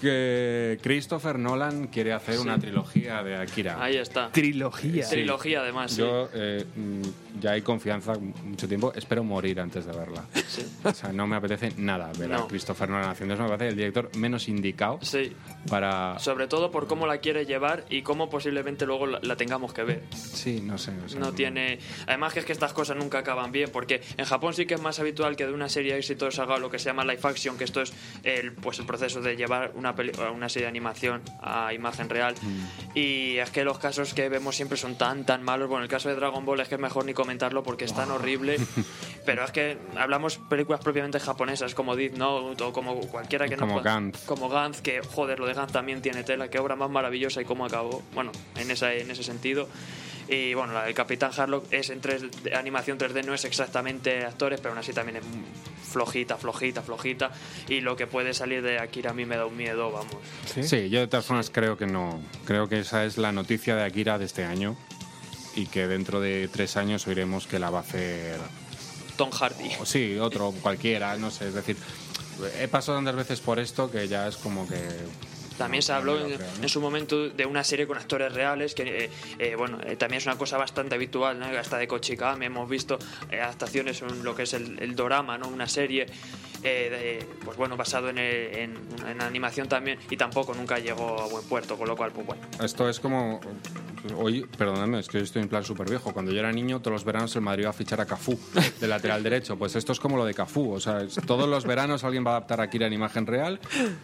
[0.00, 2.40] Que Christopher Nolan quiere hacer Sí.
[2.40, 3.82] una trilogía de Akira.
[3.82, 4.30] Ahí está.
[4.32, 5.04] Trilogía.
[5.04, 5.16] Sí.
[5.16, 5.92] Trilogía, además.
[5.92, 5.98] sí.
[6.00, 8.92] Yo eh, mm, ya hay confianza mucho tiempo.
[8.94, 10.24] Espero morir antes de verla.
[10.84, 12.46] O sea, no me apetece nada ver a.
[12.46, 13.42] Christopher Nolan haciendo eso.
[13.42, 15.32] Me parece el director menos indicado Sí.
[15.68, 16.18] para...
[16.18, 19.82] Sobre todo por cómo la quiere llevar y cómo posiblemente luego la, la tengamos que
[19.82, 20.02] ver.
[20.14, 20.92] Sí, no sé.
[21.04, 21.78] o sea, No tiene.
[22.06, 24.80] Además, que es que estas cosas nunca acaban bien, porque en Japón sí que es
[24.80, 27.56] más habitual que de una serie de éxitos haga lo que se llama live action,
[27.56, 27.92] que esto es
[28.22, 32.34] el, pues el proceso de llevar una, peli- una serie de animación a imagen real.
[32.40, 32.96] Mm.
[32.98, 35.68] Y es que los casos que vemos siempre son tan, tan malos.
[35.68, 38.10] Bueno, el caso de Dragon Ball es que es mejor ni comentarlo porque es tan
[38.10, 38.56] horrible.
[39.26, 43.76] Pero es que hablamos películas propiamente japonesas como Death Note o como cualquiera que Como
[43.76, 44.24] no pueda- Gantz.
[44.26, 46.48] Como Gantz, que joder, lo de Gantz también tiene tela.
[46.48, 48.02] Qué obra más maravillosa y cómo acabó.
[48.14, 49.68] Bueno, en, esa, en ese sentido.
[50.28, 54.60] Y bueno, la del Capitán Harlock es en 3D, animación 3D, no es exactamente actores,
[54.60, 55.24] pero aún así también es
[55.90, 57.30] flojita, flojita, flojita.
[57.68, 60.16] Y lo que puede salir de Akira a mí me da un miedo, vamos.
[60.46, 60.88] ¿Sí?
[60.88, 62.20] yo de todas formas creo que no.
[62.46, 64.76] Creo que esa es la noticia de Akira de este año
[65.54, 68.38] y que dentro de tres años oiremos que la va a hacer...
[69.16, 69.70] Tom Hardy.
[69.80, 71.48] o sí, otro, cualquiera, no sé.
[71.48, 71.76] Es decir,
[72.58, 74.80] he pasado tantas veces por esto que ya es como que...
[75.58, 79.10] También se habló en, en su momento de una serie con actores reales, que eh,
[79.38, 81.46] eh, bueno, eh, también es una cosa bastante habitual, ¿no?
[81.46, 82.98] hasta de Kochikame hemos visto
[83.30, 85.48] eh, adaptaciones en lo que es el, el dorama, ¿no?
[85.48, 86.06] una serie
[86.64, 88.74] eh, pues bueno, basado en, en,
[89.08, 92.42] en animación también, y tampoco nunca llegó a buen puerto, con lo cual, pues bueno.
[92.62, 93.40] Esto es como.
[94.16, 96.12] Hoy, perdóname, es que yo estoy en plan súper viejo.
[96.12, 98.38] Cuando yo era niño, todos los veranos el Madrid iba a fichar a Cafú
[98.78, 99.56] de lateral derecho.
[99.56, 100.72] Pues esto es como lo de Cafú.
[100.74, 103.60] O sea, es- todos los veranos alguien va a adaptar a Kira en imagen real.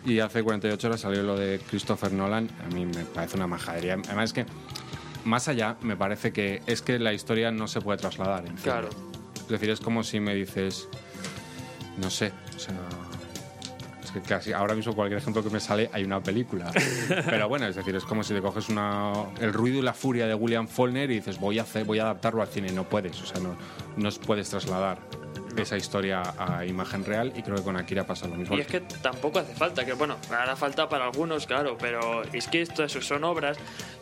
[0.07, 2.49] Y hace 48 horas salió lo de Christopher Nolan.
[2.65, 3.99] A mí me parece una majadería.
[4.07, 4.47] Además, es que,
[5.27, 8.47] más allá, me parece que es que la historia no se puede trasladar.
[8.47, 8.57] en.
[8.57, 8.89] Claro.
[9.37, 10.89] Es decir, es como si me dices.
[12.01, 12.75] No sé, o sea.
[14.03, 16.73] Es que casi ahora mismo cualquier ejemplo que me sale hay una película.
[17.09, 20.27] Pero bueno, es decir, es como si te coges una, el ruido y la furia
[20.27, 22.73] de William Faulkner y dices voy a, hacer, voy a adaptarlo al cine.
[22.73, 23.55] No puedes, o sea, no,
[23.97, 24.99] no puedes trasladar
[25.63, 28.57] esa historia a imagen real y creo que con Akira pasa lo mismo.
[28.57, 32.49] Y es que tampoco hace falta, que bueno, hará falta para algunos, claro, pero es
[32.49, 33.59] que estas son obras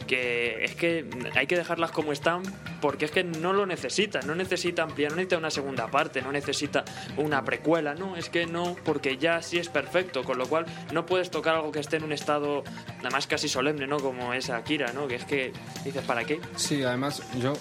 [0.07, 1.05] que es que
[1.35, 2.43] hay que dejarlas como están
[2.81, 6.33] porque es que no lo necesitan, no necesita ampliar, no necesita una segunda parte, no
[6.33, 6.85] necesita
[7.17, 11.07] una precuela, no, es que no, porque ya sí es perfecto, con lo cual no
[11.07, 12.65] puedes tocar algo que esté en un estado
[12.99, 13.99] nada más casi solemne, ¿no?
[13.99, 15.07] Como es Akira, ¿no?
[15.07, 15.53] Que es que
[15.85, 16.41] dices, ¿para qué?
[16.57, 17.53] Sí, además yo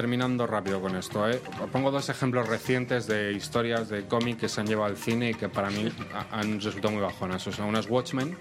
[0.00, 1.40] terminando rápido con esto, ¿eh?
[1.72, 5.34] pongo dos ejemplos recientes de historias de cómic que se han llevado al cine y
[5.34, 7.46] que para mí ha- han resultado muy bajonas.
[7.46, 8.36] O sea, una es Watchmen,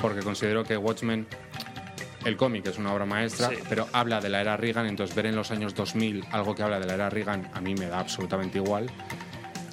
[0.00, 1.26] porque considero que Watchmen,
[2.24, 3.56] el cómic es una obra maestra, Sí.
[3.68, 6.80] pero habla de la era Reagan, entonces ver en los años 2000 algo que habla
[6.80, 8.86] de la era Reagan a mí me da absolutamente igual.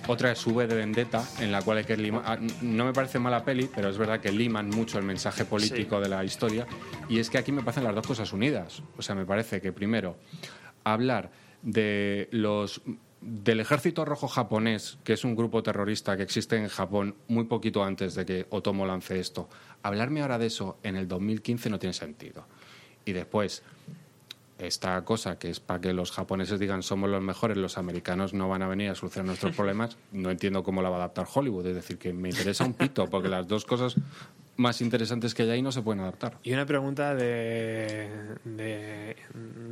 [0.07, 2.23] Otra es V de Vendetta, en la cual hay que limar.
[2.25, 6.01] ah, No me parece mala peli, pero es verdad que liman mucho el mensaje político
[6.01, 6.67] de la historia.
[7.07, 8.81] Y es que aquí me parecen las dos cosas unidas.
[8.97, 10.17] O sea, me parece que primero,
[10.83, 12.81] hablar de los
[13.21, 17.83] del ejército rojo japonés, que es un grupo terrorista que existe en Japón muy poquito
[17.83, 19.47] antes de que Otomo lance esto,
[19.83, 22.45] hablarme ahora de eso en el 2015 no tiene sentido.
[23.05, 23.61] Y después,
[24.57, 28.49] esta cosa que es para que los japoneses digan somos los mejores, los americanos no
[28.49, 31.67] van a venir a solucionar nuestros problemas, no entiendo cómo la va a adaptar Hollywood.
[31.67, 33.95] Es decir, que me interesa un pito, porque las dos cosas
[34.57, 36.37] más interesantes que hay ahí no se pueden adaptar.
[36.43, 38.09] Y una pregunta de,
[38.43, 39.15] de,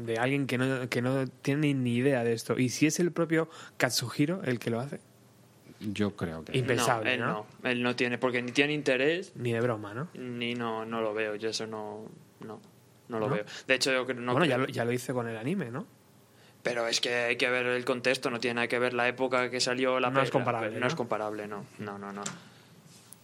[0.05, 2.57] de alguien que no, que no tiene ni idea de esto.
[2.57, 4.99] ¿Y si es el propio Katsuhiro el que lo hace?
[5.79, 6.57] Yo creo que...
[6.57, 7.45] Impensable, él ¿no?
[7.61, 7.69] no.
[7.69, 9.31] Él no tiene, porque ni tiene interés.
[9.35, 10.07] Ni de broma, ¿no?
[10.15, 11.35] Ni no, no lo veo.
[11.35, 12.05] Yo eso no,
[12.41, 12.59] no,
[13.09, 13.35] no lo ¿No?
[13.35, 13.45] veo.
[13.67, 15.71] De hecho, yo creo- no bueno, creo- ya lo, ya lo hice con el anime,
[15.71, 15.85] ¿no?
[16.63, 19.49] Pero es que hay que ver el contexto, no tiene nada que ver la época
[19.49, 20.87] que salió la No es comparable, No, ¿no?
[20.87, 21.65] es comparable, no.
[21.77, 22.23] No, no, no.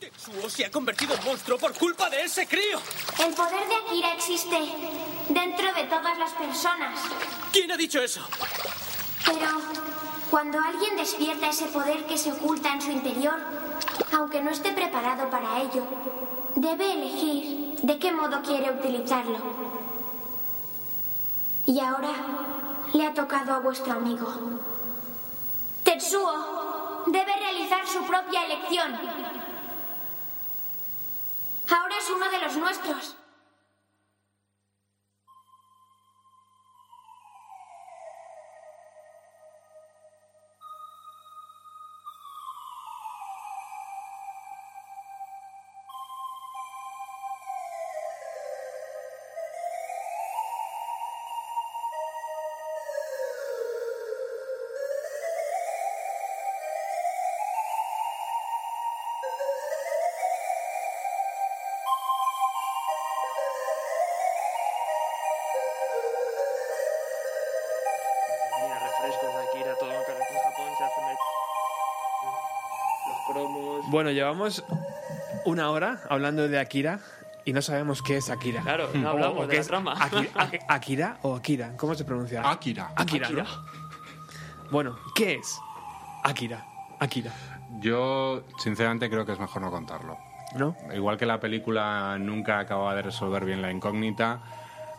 [0.05, 2.79] Tetsuo se ha convertido en monstruo por culpa de ese crío.
[3.17, 4.59] El poder de Akira existe
[5.29, 6.99] dentro de todas las personas.
[7.51, 8.21] ¿Quién ha dicho eso?
[9.25, 9.47] Pero
[10.29, 13.39] cuando alguien despierta ese poder que se oculta en su interior,
[14.13, 15.83] aunque no esté preparado para ello,
[16.53, 19.39] debe elegir de qué modo quiere utilizarlo.
[21.65, 22.13] Y ahora
[22.93, 24.31] le ha tocado a vuestro amigo.
[25.83, 28.99] Tetsuo debe realizar su propia elección.
[31.69, 33.15] Ahora es uno de los nuestros.
[73.89, 74.63] Bueno, llevamos
[75.45, 76.99] una hora hablando de Akira
[77.45, 78.61] y no sabemos qué es Akira.
[78.61, 79.95] Claro, no hablamos o de qué la es trama.
[79.95, 81.73] Aki- Aki- ¿Akira o Akira?
[81.77, 82.41] ¿Cómo se pronuncia?
[82.49, 82.91] Akira.
[82.95, 83.43] Akira, Akira.
[83.43, 83.49] ¿no?
[84.71, 85.59] Bueno, ¿qué es
[86.23, 86.65] Akira?
[86.99, 87.31] Akira.
[87.79, 90.17] Yo, sinceramente, creo que es mejor no contarlo.
[90.55, 90.75] ¿No?
[90.93, 94.39] Igual que la película nunca acababa de resolver bien la incógnita,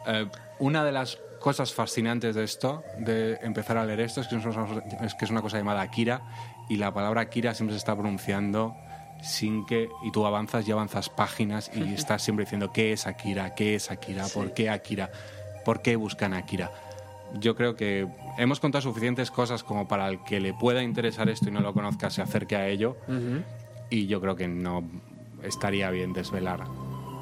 [0.06, 0.28] eh,
[0.58, 5.30] una de las cosas fascinantes de esto, de empezar a leer esto, es que es
[5.30, 6.20] una cosa llamada Akira
[6.68, 8.76] y la palabra Akira siempre se está pronunciando
[9.22, 13.54] sin que, y tú avanzas y avanzas páginas y estás siempre diciendo qué es Akira,
[13.54, 15.10] qué es Akira, por qué Akira,
[15.64, 16.70] por qué buscan a Akira.
[17.34, 18.06] Yo creo que
[18.38, 21.72] hemos contado suficientes cosas como para el que le pueda interesar esto y no lo
[21.72, 22.96] conozca se acerque a ello.
[23.90, 24.84] Y yo creo que no
[25.42, 26.64] estaría bien desvelar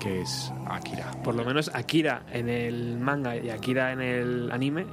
[0.01, 1.11] qué es Akira.
[1.25, 4.87] Por lo menos Akira en el manga y Akira en el anime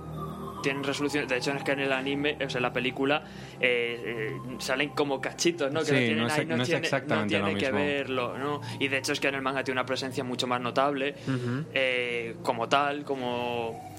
[0.61, 1.27] Tienen resolución.
[1.27, 3.23] De hecho, es que en el anime, o sea, en la película,
[3.59, 5.79] eh, eh, salen como cachitos, ¿no?
[5.81, 7.85] Que Sí, tienen no es- ahí, no, no es tiene, exactamente no tiene que mismo.
[7.85, 8.61] verlo, ¿no?
[8.79, 11.15] Y de hecho es que en el manga tiene una presencia mucho más notable,
[11.73, 13.91] eh, como tal, como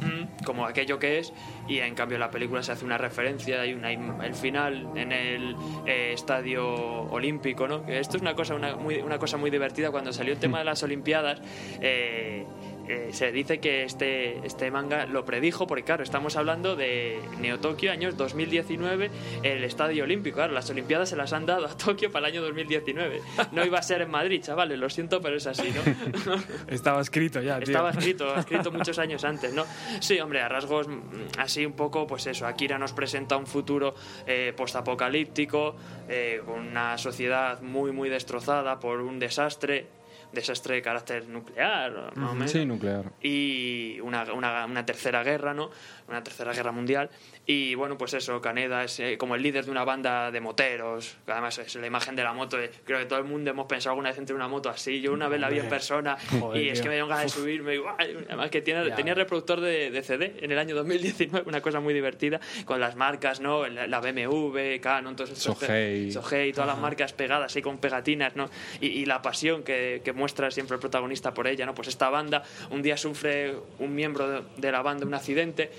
[0.00, 1.32] mm, como aquello que es
[1.68, 5.12] y en cambio en la película se hace una referencia hay una el final en
[5.12, 5.56] el
[5.86, 6.66] eh, estadio
[7.10, 10.32] olímpico no que esto es una cosa una, muy, una cosa muy divertida cuando salió
[10.34, 11.40] el tema de las olimpiadas
[11.80, 12.44] eh,
[12.92, 17.58] eh, se dice que este, este manga lo predijo, porque claro, estamos hablando de Neo
[17.58, 19.10] Tokio, años 2019,
[19.42, 20.36] el Estadio Olímpico.
[20.36, 23.20] Claro, las Olimpiadas se las han dado a Tokio para el año 2019.
[23.52, 26.34] No iba a ser en Madrid, chavales, lo siento, pero es así, ¿no?
[26.68, 27.64] estaba escrito ya, tío.
[27.64, 29.64] Estaba escrito, escrito muchos años antes, ¿no?
[30.00, 33.94] Sí, hombre, a rasgos mm, así un poco, pues eso, Akira nos presenta un futuro
[34.26, 35.76] eh, postapocalíptico,
[36.08, 39.86] eh, una sociedad muy, muy destrozada por un desastre,
[40.32, 43.04] desastre de carácter nuclear, más o menos Sí, nuclear.
[43.22, 45.70] y una, una, una tercera guerra, ¿no?
[46.08, 47.10] Una tercera guerra mundial.
[47.44, 51.16] Y bueno, pues eso, Caneda es eh, como el líder de una banda de moteros.
[51.26, 52.56] que Además, es la imagen de la moto.
[52.56, 55.00] de- creo que todo el mundo hemos pensado alguna vez entre una moto así.
[55.00, 56.82] Yo una vez la vi en persona Joder, y es tío.
[56.84, 57.74] que me dieron ganas de subirme.
[57.74, 57.82] y,
[58.28, 58.94] Además, que tiene, Ya.
[58.94, 62.94] tenía reproductor de, de CD en el año 2019, una cosa muy divertida, con las
[62.94, 63.66] marcas, ¿no?
[63.66, 65.58] La, la BMW, Canon, todos estos.
[65.58, 66.12] Sohei.
[66.12, 68.48] Sohei, todas las marcas pegadas así con pegatinas, ¿no?
[68.80, 71.74] Y, y la pasión que, que muestra siempre el protagonista por ella, ¿no?
[71.74, 75.72] Pues esta banda un día sufre un miembro de, de la banda un accidente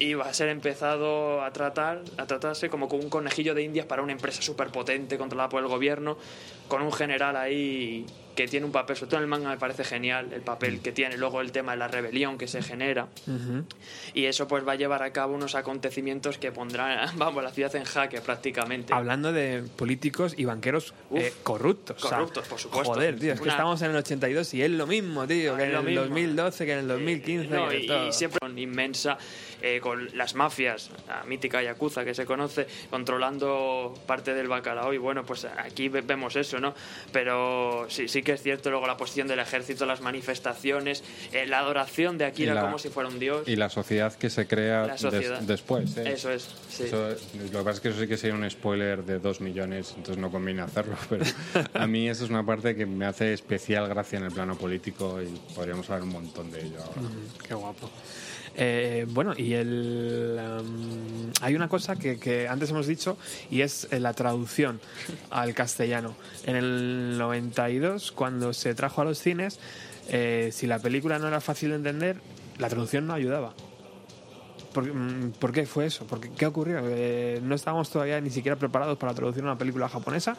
[0.00, 3.86] y va a ser empezado a tratar a tratarse como con un conejillo de indias
[3.86, 6.16] para una empresa súper potente controlada por el gobierno
[6.68, 9.84] con un general ahí que tiene un papel, sobre todo en el manga me parece
[9.84, 13.08] genial el papel que tiene, luego el tema de la rebelión que se genera
[14.14, 17.74] y eso pues va a llevar a cabo unos acontecimientos que pondrán, vamos, la ciudad
[17.76, 18.94] en jaque prácticamente.
[18.94, 22.00] Hablando de políticos y banqueros eh, corruptos.
[22.00, 22.94] Corruptos, por supuesto.
[22.94, 25.74] Joder, tío, es que estamos en el 82 y es lo mismo, tío, que en
[25.74, 27.76] el 2012, que en el 2015.
[27.76, 29.18] y, siempre con inmensa,
[29.62, 34.98] eh, con las mafias, la mítica Yakuza que se conoce, controlando parte del bacalao y
[34.98, 36.74] bueno, pues aquí vemos eso, ¿no?
[37.12, 41.58] Pero sí, sí que es cierto luego la posición del ejército, las manifestaciones, eh, la
[41.58, 43.46] adoración de Akira como si fuera un dios.
[43.46, 44.96] Y la sociedad que se crea
[45.42, 45.96] después.
[45.96, 46.12] ¿eh?
[46.12, 46.84] Eso es, sí.
[46.90, 50.18] lo que pasa es que eso sí que sería un spoiler de dos millones, entonces
[50.18, 51.24] no conviene hacerlo, pero
[51.74, 55.20] a mí eso es una parte que me hace especial gracia en el plano político
[55.22, 57.08] y podríamos hablar un montón de ello ahora.
[57.46, 57.90] qué guapo.
[58.62, 63.16] Eh, bueno, y el, um, hay una cosa que, antes hemos dicho
[63.50, 64.80] y es eh, la traducción
[65.30, 66.14] al castellano.
[66.44, 69.58] En el 92, cuando se trajo a los cines,
[70.10, 72.20] eh, si la película no era fácil de entender,
[72.58, 73.54] la traducción no ayudaba.
[74.74, 76.06] Mm, ¿Por, qué fue eso?
[76.06, 76.80] ¿Por qué, ocurrió?
[76.84, 80.36] Eh, no estábamos todavía ni siquiera preparados para traducir una película japonesa.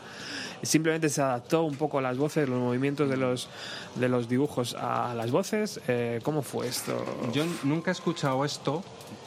[0.61, 3.49] Simplemente se adaptó un poco las voces, los movimientos de los,
[3.95, 5.81] de los dibujos a las voces.
[5.87, 7.03] Eh, ¿Cómo fue esto?
[7.33, 8.83] Yo nunca he escuchado esto,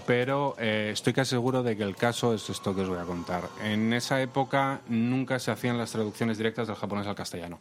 [0.06, 3.04] pero eh, estoy casi seguro de que el caso es esto que os voy a
[3.04, 3.48] contar.
[3.62, 7.58] En esa época nunca se hacían las traducciones directas del japonés al castellano.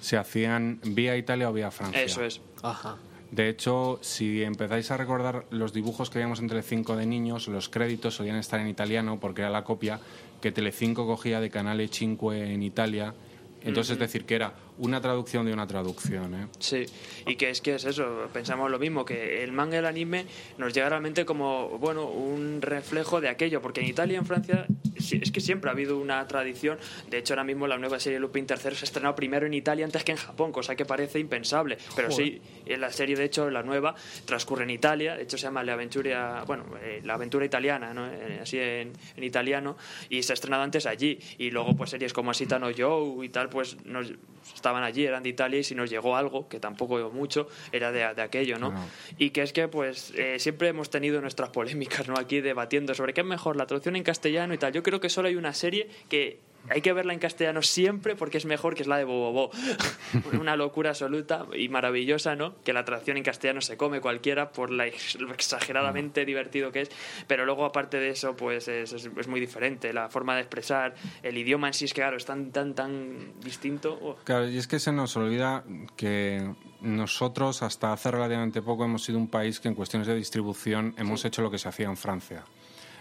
[0.00, 2.02] Se hacían vía Italia o vía Francia.
[2.02, 2.40] Eso es.
[2.62, 2.96] Ajá.
[3.30, 7.68] De hecho, si empezáis a recordar los dibujos que veíamos en Telecinco de niños, los
[7.68, 10.00] créditos solían estar en italiano porque era la copia
[10.40, 13.14] que Telecinco cogía de Canale 5 en Italia.
[13.62, 16.34] Entonces, es decir, que era una traducción de una traducción.
[16.34, 16.46] ¿eh?
[16.58, 16.86] Sí,
[17.26, 20.24] y que es que es eso, pensamos lo mismo, que el manga y el anime
[20.56, 24.66] nos llega realmente como, bueno, un reflejo de aquello, porque en Italia y en Francia
[24.96, 26.78] es que siempre ha habido una tradición,
[27.08, 29.84] de hecho ahora mismo la nueva serie Lupin III se ha estrenado primero en Italia
[29.84, 33.50] antes que en Japón, cosa que parece impensable, pero sí, en la serie de hecho,
[33.50, 37.44] la nueva, transcurre en Italia, de hecho se llama La Aventura, bueno, eh, La Aventura
[37.44, 38.06] Italiana, ¿no?
[38.06, 39.76] Eh, así en, italiano,
[40.08, 43.28] y se ha estrenado antes allí, y luego pues series como Asita no Joe y
[43.28, 44.12] tal, pues nos,
[44.54, 48.04] estaban allí, eran de Italia y si nos llegó algo, que tampoco mucho, era de,
[48.04, 48.72] aquello, ¿no?
[49.18, 52.18] Y que es que pues eh, siempre hemos tenido nuestras polémicas, ¿no?
[52.18, 54.72] Aquí debatiendo sobre qué es mejor, la traducción en castellano y tal.
[54.72, 58.38] Yo creo que solo hay una serie que hay que verla en castellano siempre porque
[58.38, 59.50] es mejor que es la de Bobobo.
[60.40, 62.56] Una locura absoluta y maravillosa, ¿no?
[62.62, 64.86] Que la traducción en castellano se come cualquiera por la
[65.18, 66.90] lo exageradamente divertido que es,
[67.26, 69.92] pero luego aparte de eso, pues es, es, muy diferente.
[69.92, 73.40] La forma de expresar, el idioma en sí es que, claro, es tan, tan, tan
[73.40, 73.98] distinto.
[74.00, 74.16] Oh.
[74.24, 75.64] Claro, y es que se nos olvida
[75.96, 80.94] que nosotros hasta hace relativamente poco hemos sido un país que en cuestiones de distribución
[80.98, 82.44] hemos hecho lo que se hacía en Francia.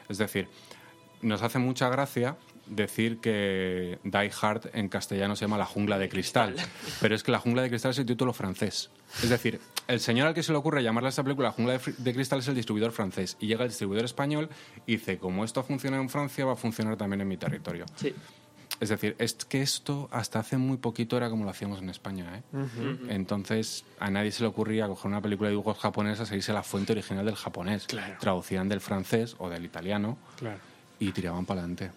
[0.08, 0.48] Es decir,
[1.22, 2.38] nos hace mucha gracia
[2.70, 6.56] decir que Die Hard en castellano se llama La jungla de cristal,
[7.02, 8.90] pero es que La jungla de cristal es el título francés.
[9.24, 11.80] Es decir, el señor al que se le ocurre llamarle a esta película La jungla
[11.80, 14.50] de cristal es el distribuidor francés y llega el distribuidor español
[14.86, 17.86] y dice, como esto funciona en Francia, va a funcionar también en mi territorio.
[17.96, 18.14] Sí.
[18.80, 22.38] Es decir, es que esto hasta hace muy poquito era como lo hacíamos en España.
[22.38, 22.60] ¿eh?
[23.10, 26.56] Entonces, a nadie se le ocurría coger una película de dibujos japonesas e irse a
[26.56, 27.88] la fuente original del japonés.
[28.20, 30.18] Traducían del francés o del italiano
[31.00, 31.92] y tiraban para adelante.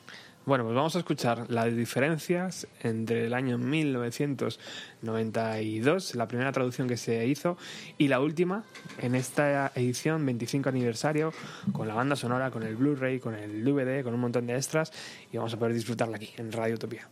[0.44, 6.96] Bueno, pues vamos a escuchar las diferencias entre el año 1992, la primera traducción que
[6.96, 7.56] se hizo,
[7.96, 8.64] y la última,
[8.98, 11.32] en esta edición 25 aniversario,
[11.70, 14.92] con la banda sonora, con el Blu-ray, con el DVD, con un montón de extras,
[15.30, 17.08] y vamos a poder disfrutarla aquí, en Radio Utopía.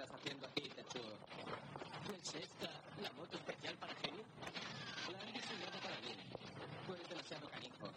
[0.00, 1.02] Estás haciendo aquí, Tetsuo?
[2.22, 2.70] ¿Es esta
[3.02, 4.24] la moto especial para genio?
[5.12, 6.16] La han diseñado para mí.
[6.86, 7.92] Fue demasiado canijo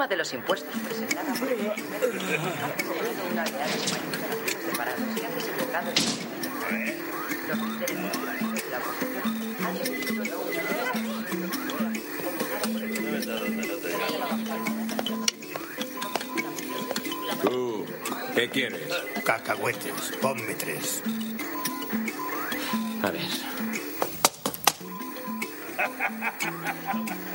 [0.00, 4.64] reforma de los impuestos presentada por el primer ministro ha promovido una oleada de manifestaciones
[4.64, 5.96] separadas que han desembocado en
[7.48, 9.26] los líderes políticos de la oposición
[9.66, 10.30] han exigido la
[17.42, 17.86] Tú,
[18.34, 18.88] ¿qué quieres?
[19.24, 21.02] Cacahuetes, ponme tres.
[23.02, 23.20] A ver.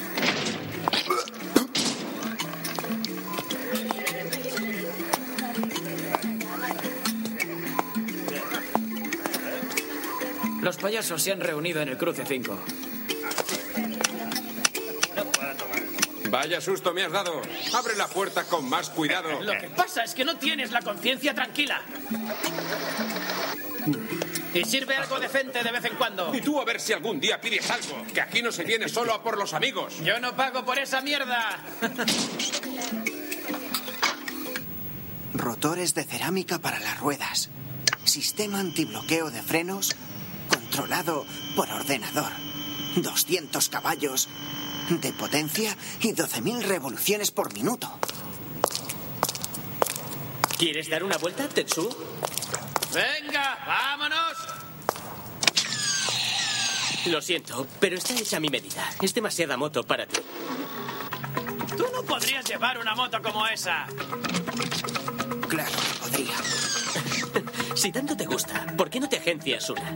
[10.86, 12.60] payasos se han reunido en el cruce 5.
[16.30, 17.41] Vaya susto me has dado.
[17.74, 19.41] Abre la puerta con más cuidado.
[19.41, 21.82] Lo que pasa es que no tienes la conciencia tranquila.
[24.53, 26.36] Y sirve algo decente de vez en cuando.
[26.36, 28.06] Y tú a ver si algún día pides algo.
[28.14, 29.95] Que aquí no se viene solo a por los amigos.
[30.03, 31.66] Yo no pago por esa mierda.
[35.34, 37.49] Rotores de cerámica para las ruedas.
[38.03, 39.95] Sistema antibloqueo de frenos
[40.76, 41.26] controlado
[41.56, 42.31] por ordenador.
[42.97, 44.27] 200 caballos
[44.89, 47.89] de potencia y 12.000 revoluciones por minuto.
[50.57, 51.89] ¿Quieres dar una vuelta, Tetsu?
[52.93, 54.38] ¡Venga, vámonos!
[57.06, 58.89] Lo siento, pero está hecha a mi medida.
[59.02, 60.19] Es demasiada moto para ti.
[61.77, 63.88] Tú no podrías llevar una moto como esa.
[65.47, 65.95] Claro.
[67.86, 69.95] Si tanto te gusta, ¿por qué no te agencias una?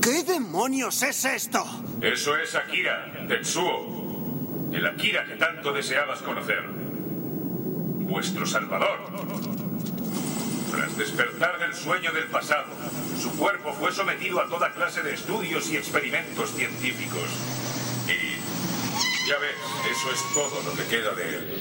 [0.00, 1.62] ¿Qué demonios es esto?
[2.00, 4.70] Eso es Akira, Tetsuo.
[4.72, 6.85] El Akira que tanto deseabas conocer.
[8.16, 8.98] Vuestro salvador.
[10.70, 12.72] Tras despertar del sueño del pasado,
[13.20, 17.28] su cuerpo fue sometido a toda clase de estudios y experimentos científicos.
[18.08, 18.38] Y
[19.28, 19.56] ya ves,
[19.90, 21.60] eso es todo lo que queda de él.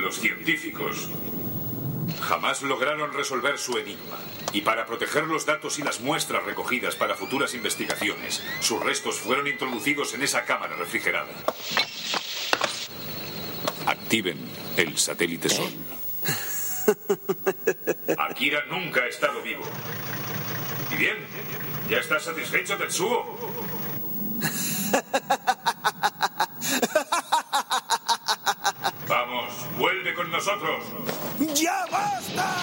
[0.00, 1.08] Los científicos
[2.32, 4.16] jamás lograron resolver su enigma.
[4.54, 9.48] Y para proteger los datos y las muestras recogidas para futuras investigaciones, sus restos fueron
[9.48, 11.30] introducidos en esa cámara refrigerada.
[13.84, 14.38] Activen
[14.78, 15.72] el satélite Sol.
[18.16, 19.64] Akira nunca ha estado vivo.
[20.90, 21.18] Y bien,
[21.90, 23.36] ¿ya estás satisfecho, Tetsuo?
[29.12, 30.84] Vamos, vuelve con nosotros.
[31.54, 32.54] ¡Ya basta!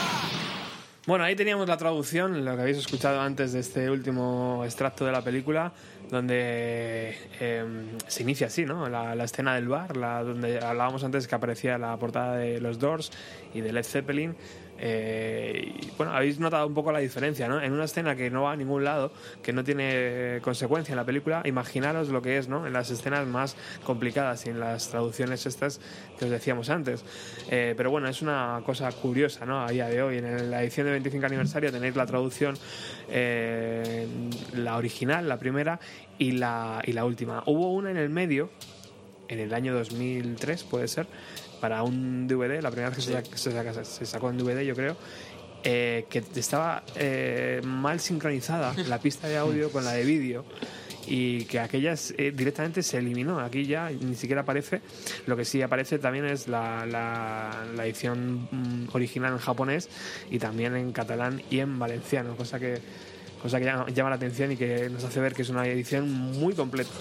[1.06, 5.12] Bueno, ahí teníamos la traducción, lo que habéis escuchado antes de este último extracto de
[5.12, 5.74] la película,
[6.10, 8.90] donde eh, se inicia así, ¿no?
[8.90, 12.80] La, la escena del bar, la, donde hablábamos antes que aparecía la portada de los
[12.80, 13.12] Doors
[13.54, 14.36] y de Led Zeppelin.
[14.82, 17.62] Eh, bueno, habéis notado un poco la diferencia, ¿no?
[17.62, 19.12] En una escena que no va a ningún lado,
[19.44, 22.66] que no tiene consecuencia en la película, imaginaros lo que es, ¿no?
[22.66, 25.82] En las escenas más complicadas y en las traducciones estas
[26.18, 27.04] que os decíamos antes.
[27.50, 29.62] Eh, pero bueno, es una cosa curiosa, ¿no?
[29.62, 32.58] A día de hoy, en la edición de 25 aniversario tenéis la traducción,
[33.10, 34.08] eh,
[34.54, 35.80] la original, la primera,
[36.18, 37.44] y la, y la última.
[37.46, 38.50] Hubo una en el medio,
[39.28, 41.08] en el año 2003, puede ser,
[41.60, 44.62] para un DVD, la primera vez que se, saca- se saca- se sacó en DVD,
[44.64, 44.96] yo creo,
[45.64, 50.46] eh, que estaba eh, mal sincronizada la pista de audio con la de vídeo
[51.12, 53.40] y que aquella eh, directamente se eliminó.
[53.40, 54.82] Aquí ya ni siquiera aparece.
[55.26, 59.90] Lo que sí aparece también es la, la- la edición mm, original en japonés
[60.30, 62.78] y también en catalán y en valenciano, cosa que,
[63.42, 66.10] cosa que llama, llama la atención y que nos hace ver que es una edición
[66.12, 66.92] muy completa.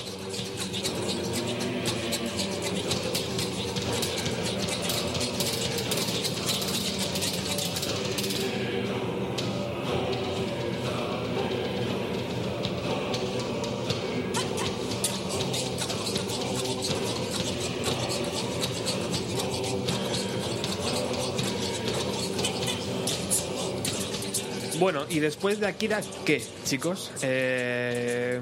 [25.10, 27.12] Y después de Akira, ¿qué, chicos?
[27.22, 28.40] Eh,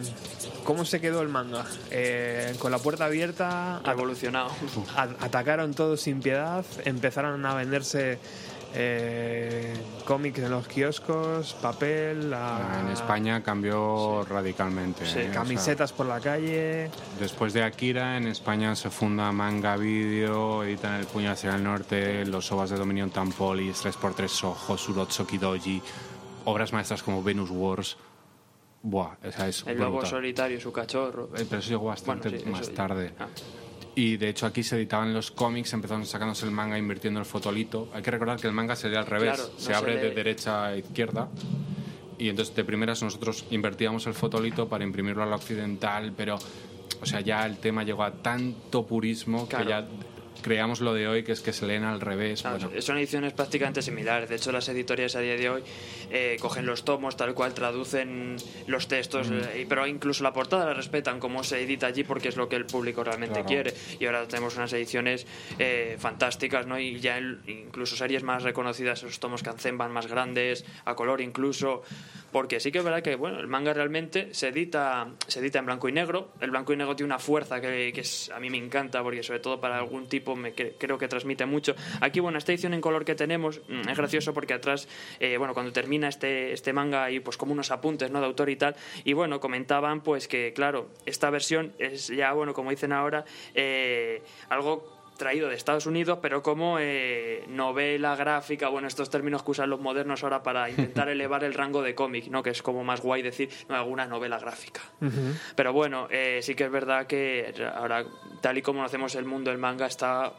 [0.64, 1.64] ¿Cómo se quedó el manga?
[1.90, 3.80] Eh, con la puerta abierta.
[3.86, 4.50] Evolucionado.
[5.20, 8.18] Atacaron todos sin piedad, empezaron a venderse
[8.78, 9.74] eh,
[10.04, 12.34] cómics en los kioscos, papel.
[12.80, 15.04] En España cambió radicalmente.
[15.16, 15.30] ¿eh?
[15.32, 16.90] Camisetas por la calle.
[17.18, 22.26] Después de Akira, en España se funda Manga Video, editan El Puño hacia el Norte,
[22.26, 25.82] los ovas de Dominion Tampolis, 3x3 Soho, Surotsuki Doji,
[26.46, 27.96] obras maestras como Venus Wars.
[28.82, 31.30] Buah, esa es El lobo solitario, su cachorro.
[31.36, 33.12] Eh, pero eso llegó bastante más tarde.
[33.18, 33.26] Ah.
[33.94, 37.88] Y de hecho aquí se editaban los cómics, empezaron sacándose el manga invirtiendo el fotolito.
[37.94, 41.28] Hay que recordar que el manga sería al revés, se abre de derecha a izquierda.
[42.18, 46.38] Y entonces de primeras nosotros invertíamos el fotolito para imprimirlo a la occidental, pero
[47.00, 49.86] o sea, ya el tema llegó a tanto purismo que ya
[50.42, 52.44] creamos lo de hoy, que es que se leen al revés.
[52.80, 54.28] Son ediciones prácticamente similares.
[54.28, 55.62] De hecho, las editoriales a día de hoy
[56.10, 58.36] eh, cogen los tomos tal cual, traducen
[58.66, 59.34] los textos, mm.
[59.34, 62.56] eh, pero incluso la portada la respetan como se edita allí porque es lo que
[62.56, 63.74] el público realmente quiere.
[63.98, 65.26] Y ahora tenemos unas ediciones
[65.58, 66.78] eh, fantásticas, ¿no?
[66.78, 71.82] Y ya incluso series más reconocidas, esos tomos que van más grandes, a color incluso
[72.36, 75.64] porque sí que es verdad que bueno, el manga realmente se edita, se edita en
[75.64, 76.34] blanco y negro.
[76.38, 79.22] El blanco y negro tiene una fuerza que, que es, a mí me encanta, porque
[79.22, 81.74] sobre todo para algún tipo me creo que transmite mucho.
[82.02, 84.86] Aquí, bueno, esta edición en color que tenemos mm, es gracioso porque atrás,
[85.18, 88.20] eh, bueno, cuando termina este, este manga hay pues como unos apuntes ¿no?
[88.20, 88.76] de autor y tal.
[89.04, 94.22] Y bueno, comentaban pues que, claro, esta versión es ya, bueno, como dicen ahora, eh,
[94.50, 99.70] algo traído de Estados Unidos, pero como eh, novela gráfica, bueno, estos términos que usan
[99.70, 102.42] los modernos ahora para intentar elevar el rango de cómic, ¿no?
[102.42, 104.82] Que es como más guay decir, no, alguna novela gráfica.
[105.54, 108.04] Pero bueno, eh, sí que es verdad que ahora,
[108.40, 110.32] tal y como hacemos el mundo del manga, está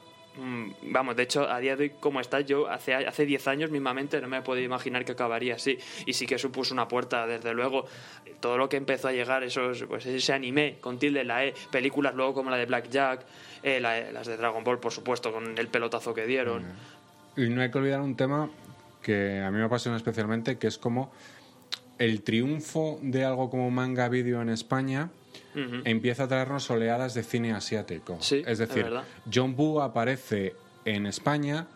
[0.84, 4.22] vamos, de hecho, a día de hoy como está, yo hace hace 10 años mismamente
[4.22, 5.78] no me podía imaginar que acabaría así.
[6.06, 7.86] Y sí que supuso una puerta, desde luego.
[8.40, 12.14] Todo lo que empezó a llegar, esos, pues ese anime con tilde la E, películas
[12.14, 13.26] luego como la de Black Jack,
[13.64, 16.66] eh, las de Dragon Ball, por supuesto, con el pelotazo que dieron.
[17.36, 18.50] Y no hay que olvidar un tema
[19.02, 21.12] que a mí me apasiona especialmente, que es como
[21.98, 25.10] el triunfo de algo como manga vídeo en España
[25.86, 28.20] empieza a traernos oleadas de cine asiático.
[28.20, 28.88] es decir,
[29.34, 30.56] John Boo aparece
[30.86, 31.68] en España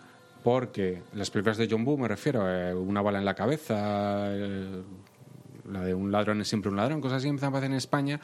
[0.44, 4.30] porque las películas de John Boo, me refiero, a una bala en la cabeza,
[5.72, 8.20] la de un ladrón es siempre un ladrón, cosas así empiezan a aparecer en España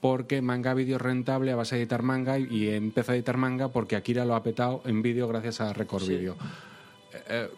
[0.00, 4.24] porque manga vídeo rentable, vas a editar manga y, empieza a editar manga porque Akira
[4.24, 6.36] lo ha petado en vídeo gracias a Record Video.
[7.12, 7.48] Eh, eh,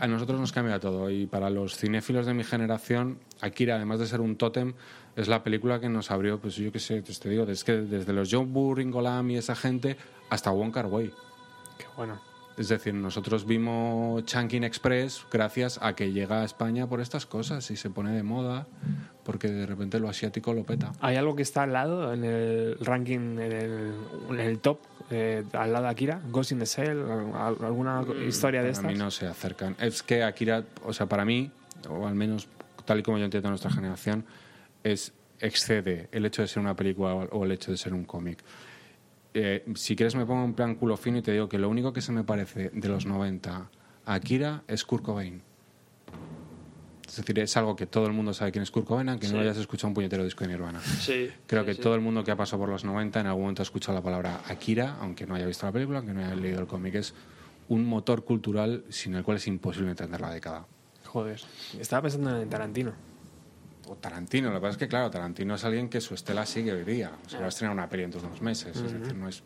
[0.00, 4.06] a nosotros nos cambia todo y para los cinéfilos de mi generación, Akira, además de
[4.06, 4.74] ser un tótem,
[5.18, 8.12] es la película que nos abrió, pues yo qué sé, te digo, desde, que desde
[8.12, 9.96] los John Boo, Ringo Lam y esa gente
[10.30, 11.12] hasta Wong Kar Wai.
[11.76, 12.20] Qué bueno.
[12.56, 17.68] Es decir, nosotros vimos Chunkin Express gracias a que llega a España por estas cosas
[17.72, 18.68] y se pone de moda
[19.24, 20.92] porque de repente lo asiático lo peta.
[21.00, 23.92] ¿Hay algo que está al lado en el ranking, en
[24.38, 24.78] el, top,
[25.10, 26.20] eh, al lado de Akira?
[26.30, 27.04] ¿Ghost in the Shell?
[27.34, 28.84] ¿Alguna historia de estas?
[28.84, 29.74] A mí no se acercan.
[29.80, 31.50] Es que Akira, o sea, para mí,
[31.88, 32.46] o al menos
[32.84, 34.24] tal y como yo entiendo nuestra generación,
[34.82, 38.42] es excede el hecho de ser una película o el hecho de ser un cómic.
[39.34, 41.92] Eh, si quieres me pongo en plan culo fino y te digo que lo único
[41.92, 43.70] que se me parece de los 90
[44.06, 45.42] a Akira es Kurt Cobain.
[47.06, 49.40] Es decir, es algo que todo el mundo sabe quién es Kurt Cobain, aunque no
[49.40, 50.80] hayas escuchado un puñetero disco de Nirvana.
[50.80, 53.62] Sí, Creo que todo el mundo que ha pasado por los 90 en algún momento
[53.62, 56.60] ha escuchado la palabra Akira, aunque no haya visto la película, aunque no haya leído
[56.60, 56.96] el cómic.
[56.96, 57.14] Es
[57.68, 60.66] un motor cultural sin el cual es imposible entender la década.
[61.06, 61.40] Joder,
[61.78, 63.07] estaba pensando en Tarantino
[63.88, 64.48] o Tarantino.
[64.48, 67.10] Lo que pasa es que, claro, Tarantino es alguien que su estela sigue hoy día.
[67.26, 68.76] Se va a estrenar una peli en dos meses.
[68.76, 69.42] Es decir, no es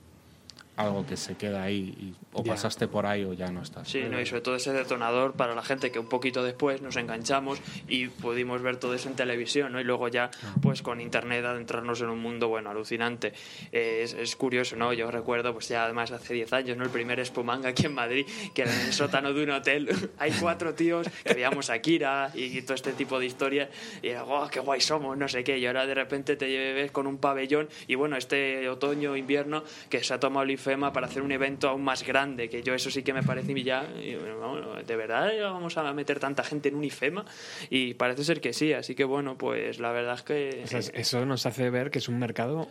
[0.82, 3.88] algo que se queda ahí y o pasaste por ahí o ya no estás.
[3.88, 6.96] Sí, no, y sobre todo ese detonador para la gente que un poquito después nos
[6.96, 9.80] enganchamos y pudimos ver todo eso en televisión, ¿no?
[9.80, 10.30] Y luego ya,
[10.62, 13.32] pues con internet, adentrarnos en un mundo, bueno, alucinante.
[13.70, 14.92] es, es, curioso, ¿no?
[14.92, 16.84] Yo recuerdo, pues ya además hace 10 años, ¿no?
[16.84, 19.88] El primer Espumanga aquí en Madrid, que era en el sótano de un hotel.
[20.18, 23.68] Hay cuatro tíos que veíamos a Kira y, todo este tipo de historias
[24.02, 25.58] y era, oh, qué guay somos, no sé qué.
[25.58, 30.02] Y ahora de repente te ves con un pabellón y bueno, este otoño, invierno, que
[30.02, 32.90] se ha tomado el FEMA para hacer un evento aún más grande, que yo eso
[32.90, 37.24] sí que me parece ya, ¿de verdad vamos a meter tanta gente en un IFEMA?
[37.68, 40.90] Y parece ser que sí, así que bueno, pues la verdad es que...
[40.94, 42.68] eso nos hace ver que es un mercado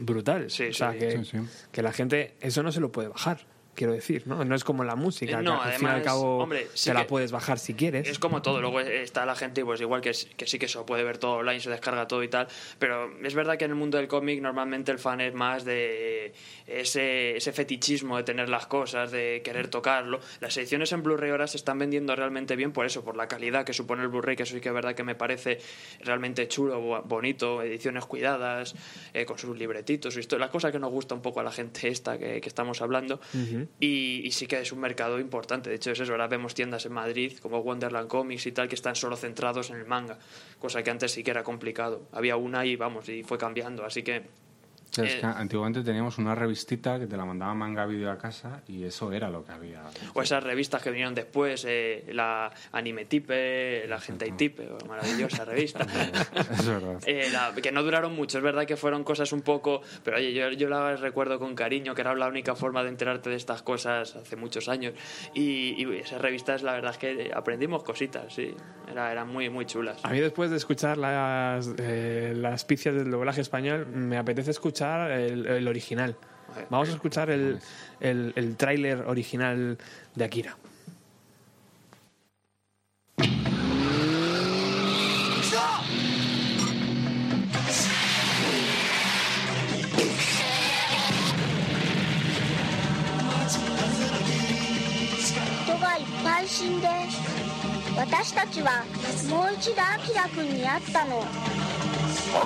[0.00, 0.50] brutal.
[0.50, 1.20] Sí, o sea, que,
[1.72, 3.40] que la gente, eso no se lo puede bajar.
[3.74, 4.44] Quiero decir, ¿no?
[4.44, 6.68] No es como la música, Eh, no, que al fin y al además, cabo hombre,
[6.74, 8.08] sí te la puedes bajar si quieres.
[8.08, 10.86] Es como todo, luego está la gente, pues igual que, que sí que se lo
[10.86, 13.76] puede ver todo online, se descarga todo y tal, pero es verdad que en el
[13.76, 16.32] mundo del cómic normalmente el fan es más de
[16.66, 20.20] ese, ese fetichismo de tener las cosas, de querer tocarlo.
[20.40, 23.64] Las ediciones en Blu-ray ahora se están vendiendo realmente bien por eso, por la calidad
[23.64, 25.58] que supone el Blu-ray, que eso sí que es verdad que me parece
[26.00, 28.74] realmente chulo, bo- bonito, ediciones cuidadas,
[29.14, 31.52] eh, con sus libretitos, su historia, la cosa que nos gusta un poco a la
[31.52, 33.20] gente esta que, que estamos hablando.
[33.80, 35.70] Y, y sí que es un mercado importante.
[35.70, 36.12] De hecho, es eso.
[36.12, 39.76] Ahora vemos tiendas en Madrid como Wonderland Comics y tal que están solo centrados en
[39.76, 40.18] el manga,
[40.58, 42.08] cosa que antes sí que era complicado.
[42.12, 43.84] Había una y vamos, y fue cambiando.
[43.84, 44.22] Así que.
[44.92, 48.10] O sea, es eh, que antiguamente teníamos una revistita que te la mandaba manga vídeo
[48.10, 49.82] a casa y eso era lo que había.
[50.12, 55.86] o esas revistas que vinieron después, eh, la Anime Tipe, la Hentai Tipe, maravillosa revista.
[56.52, 57.00] es verdad.
[57.06, 60.34] Eh, la- que no duraron mucho, es verdad que fueron cosas un poco, pero oye,
[60.34, 63.62] yo, yo las recuerdo con cariño, que era la única forma de enterarte de estas
[63.62, 64.92] cosas hace muchos años.
[65.32, 68.54] Y, y esas revistas, la verdad es que aprendimos cositas, sí,
[68.90, 70.04] Era- eran muy, muy chulas.
[70.04, 74.81] A mí después de escuchar las, eh, las picias del doblaje español, me apetece escuchar
[74.82, 76.16] el, el original.
[76.70, 77.58] Vamos a escuchar el,
[78.00, 79.78] el, el tráiler original
[80.14, 80.56] de Akira.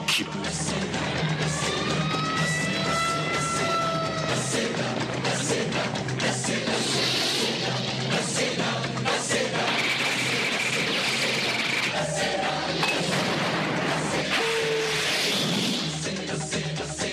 [0.07, 1.36] 人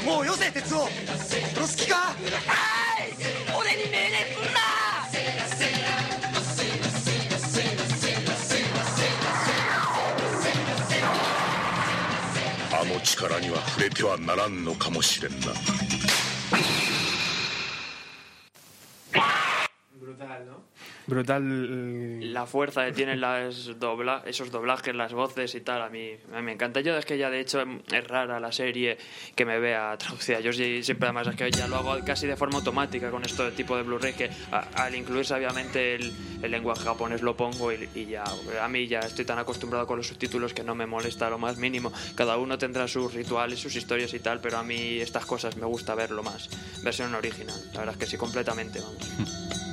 [0.06, 1.95] もうよせ殺す気か？
[1.95, 2.15] はい
[3.57, 4.60] 俺に命令すんな！
[12.80, 15.48] あの力には触れてはならんのかもしれんな
[21.06, 22.34] Brutal.
[22.34, 26.38] La fuerza que tienen las dobla esos doblajes, las voces y tal, a mí, a
[26.38, 26.80] mí me encanta.
[26.82, 28.98] Yo es que ya de hecho es rara la serie
[29.36, 30.40] que me vea traducida.
[30.40, 33.76] Yo siempre además es que ya lo hago casi de forma automática con este tipo
[33.76, 38.06] de Blu-ray que a- al incluirse obviamente el, el lenguaje japonés lo pongo y, y
[38.06, 38.24] ya.
[38.62, 41.58] A mí ya estoy tan acostumbrado con los subtítulos que no me molesta lo más
[41.58, 41.91] mínimo.
[42.16, 45.66] Cada uno tendrá sus rituales, sus historias y tal, pero a mí estas cosas me
[45.66, 46.50] gusta verlo más.
[46.84, 49.73] Versión original, la verdad es que sí, completamente, vamos.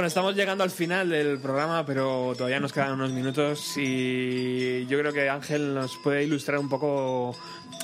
[0.00, 4.98] Bueno, estamos llegando al final del programa, pero todavía nos quedan unos minutos y yo
[4.98, 7.36] creo que Ángel nos puede ilustrar un poco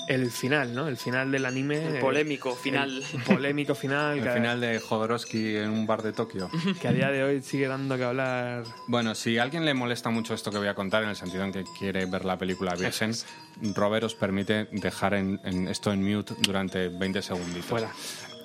[0.08, 0.88] el final, ¿no?
[0.88, 1.96] El final del anime.
[1.96, 3.04] El polémico final.
[3.12, 4.16] El polémico final.
[4.16, 6.48] El que, final de Jodorowsky en un bar de Tokio.
[6.80, 8.64] que a día de hoy sigue dando que hablar.
[8.86, 11.44] Bueno, si a alguien le molesta mucho esto que voy a contar, en el sentido
[11.44, 13.12] en que quiere ver la película Virgen,
[13.74, 17.66] Robert os permite dejar en, en esto en mute durante 20 segunditos.
[17.66, 17.90] Fuera.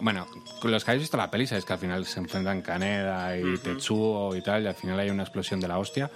[0.01, 0.27] Bueno,
[0.63, 4.35] los que habéis visto la peli sabéis que al final se enfrentan Kaneda y Tetsuo
[4.35, 6.09] y tal, y al final hay una explosión de la hostia,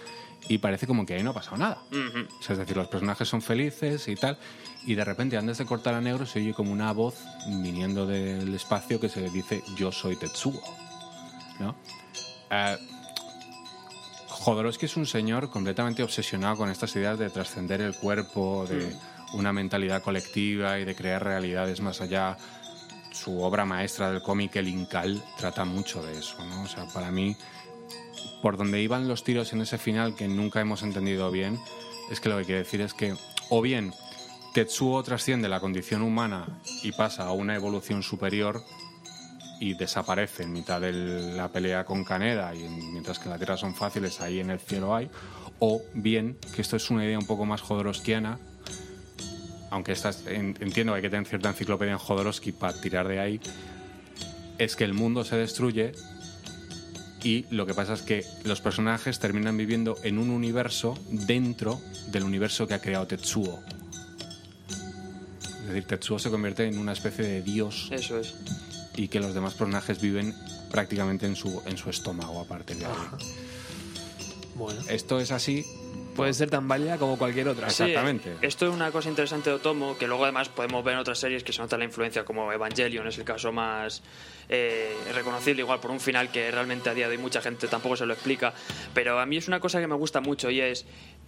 [0.49, 1.83] y parece como que ahí no ha pasado nada.
[1.91, 4.39] O sea, es decir, los personajes son felices y tal,
[4.85, 8.53] y de repente antes de cortar a negro se oye como una voz viniendo del
[8.55, 10.59] espacio que se dice yo soy Tetsuo.
[11.59, 11.75] ¿No?
[12.49, 12.77] Eh,
[14.27, 18.95] Jodorowsky es un señor completamente obsesionado con estas ideas de trascender el cuerpo, de
[19.33, 22.37] una mentalidad colectiva y de crear realidades más allá.
[23.15, 26.35] Su obra maestra del cómic, El Incal, trata mucho de eso.
[26.43, 26.63] ¿no?
[26.63, 27.35] O sea, para mí,
[28.41, 31.59] por donde iban los tiros en ese final que nunca hemos entendido bien,
[32.11, 33.15] es que lo que quiere decir es que,
[33.49, 33.93] o bien,
[34.53, 36.45] Tetsuo trasciende la condición humana
[36.83, 38.61] y pasa a una evolución superior
[39.59, 43.37] y desaparece en mitad de la pelea con Kaneda y en- mientras que en la
[43.37, 45.09] Tierra son fáciles, ahí en el cielo hay,
[45.59, 48.37] o bien que esto es una idea un poco más jodorowskiana,
[49.71, 53.19] aunque estas, en- entiendo que hay que tener cierta enciclopedia en Jodorowsky para tirar de
[53.19, 53.39] ahí,
[54.57, 55.91] es que el mundo se destruye
[57.23, 61.81] y lo que pasa es que los personajes terminan viviendo en un universo dentro
[62.11, 63.61] del universo que ha creado Tetsuo.
[65.61, 68.35] Es decir, Tetsuo se convierte en una especie de dios Eso es.
[68.95, 70.35] y que los demás personajes viven
[70.71, 72.91] prácticamente en su, en su estómago a partir de ahí.
[74.55, 74.79] Bueno.
[74.87, 75.65] Esto es así.
[76.15, 77.69] Puede ser tan válida como cualquier otra.
[77.69, 77.93] Sí,
[78.41, 81.43] esto es una cosa interesante de Otomo, que luego además podemos ver en otras series
[81.43, 84.01] que se nota la influencia, como Evangelion, es el caso más
[84.49, 87.95] eh, reconocible, igual por un final que realmente a día de hoy mucha gente tampoco
[87.95, 88.53] se lo explica.
[88.93, 90.85] Pero a mí es una cosa que me gusta mucho y es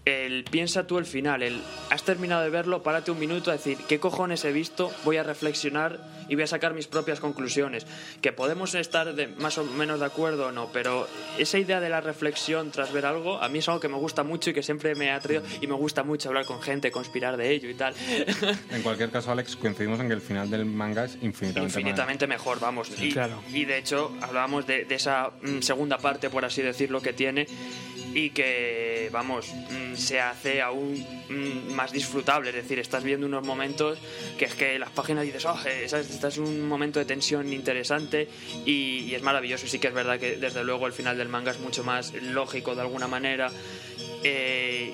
[0.07, 3.77] el piensa tú el final, el has terminado de verlo, párate un minuto a decir,
[3.87, 4.91] ¿qué cojones he visto?
[5.03, 7.85] Voy a reflexionar y voy a sacar mis propias conclusiones.
[8.21, 11.07] Que podemos estar de, más o menos de acuerdo o no, pero
[11.37, 14.23] esa idea de la reflexión tras ver algo, a mí es algo que me gusta
[14.23, 17.37] mucho y que siempre me ha traído y me gusta mucho hablar con gente, conspirar
[17.37, 17.93] de ello y tal.
[18.71, 22.59] En cualquier caso, Alex, coincidimos en que el final del manga es infinitamente, Infinitamente mejor,
[22.59, 22.91] vamos.
[22.99, 23.41] Y, Claro.
[23.53, 27.47] y de hecho, hablábamos de, de esa mm, segunda parte, por así decirlo, que tiene
[28.13, 32.49] y que, vamos, mm, se hace aún mm, más disfrutable.
[32.49, 33.97] Es decir, estás viendo unos momentos
[34.37, 38.27] que es que las páginas dices, oh, este es un momento de tensión interesante
[38.65, 39.65] y, y es maravilloso.
[39.65, 42.13] Y sí que es verdad que, desde luego, el final del manga es mucho más
[42.13, 43.51] lógico de alguna manera.
[44.23, 44.93] Eh,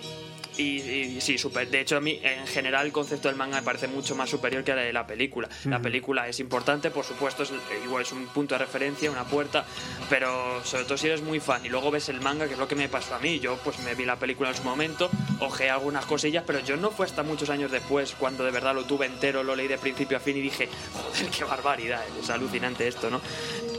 [0.58, 1.70] y, y sí, super.
[1.70, 4.64] De hecho, a mí en general el concepto del manga me parece mucho más superior
[4.64, 5.50] que el de la película.
[5.66, 7.52] La película es importante, por supuesto, es,
[7.84, 9.66] igual es un punto de referencia, una puerta,
[10.10, 12.68] pero sobre todo si eres muy fan y luego ves el manga, que es lo
[12.68, 13.40] que me pasó a mí.
[13.40, 15.10] Yo pues me vi la película en su momento,
[15.40, 18.86] ojeé algunas cosillas, pero yo no fue hasta muchos años después cuando de verdad lo
[18.86, 22.88] tuve entero, lo leí de principio a fin y dije, joder, qué barbaridad, es alucinante
[22.88, 23.22] esto, ¿no?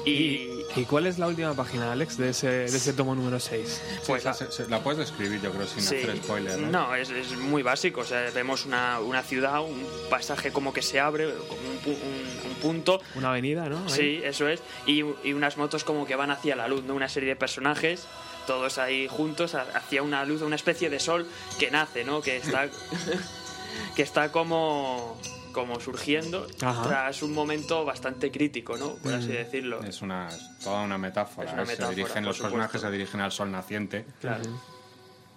[0.05, 3.81] Y, ¿Y cuál es la última página, Alex, de ese, de ese tomo número 6?
[4.09, 5.97] Pues Sí, se- se- la puedes describir, yo creo, sin Sí.
[5.97, 6.59] hacer spoiler.
[6.59, 6.71] ¿no?
[6.89, 8.01] No, es, es muy básico.
[8.01, 11.97] O sea, vemos una, una ciudad, un pasaje como que se abre, como un, pu-
[12.03, 13.01] un- un punto.
[13.15, 13.79] Una avenida, ¿no?
[13.87, 13.91] Ahí.
[13.91, 14.61] Sí, eso es.
[14.87, 16.95] Y, y unas motos como que van hacia la luz, ¿no?
[16.95, 18.07] Una serie de personajes,
[18.49, 21.27] todos ahí juntos, a- hacia una luz, una especie de sol
[21.61, 22.21] que nace, ¿no?
[22.21, 22.69] Que está,
[23.95, 25.17] que está como
[25.55, 26.83] como surgiendo Ajá.
[26.83, 28.97] tras un momento bastante crítico, ¿no?
[28.97, 29.33] Por así Mm.
[29.33, 29.83] decirlo.
[29.83, 30.29] Es una,
[30.63, 31.47] toda una metáfora.
[31.49, 31.67] Es una ¿eh?
[31.67, 34.05] metáfora, se dirigen, los personajes se dirigen al sol naciente.
[34.21, 34.43] Claro.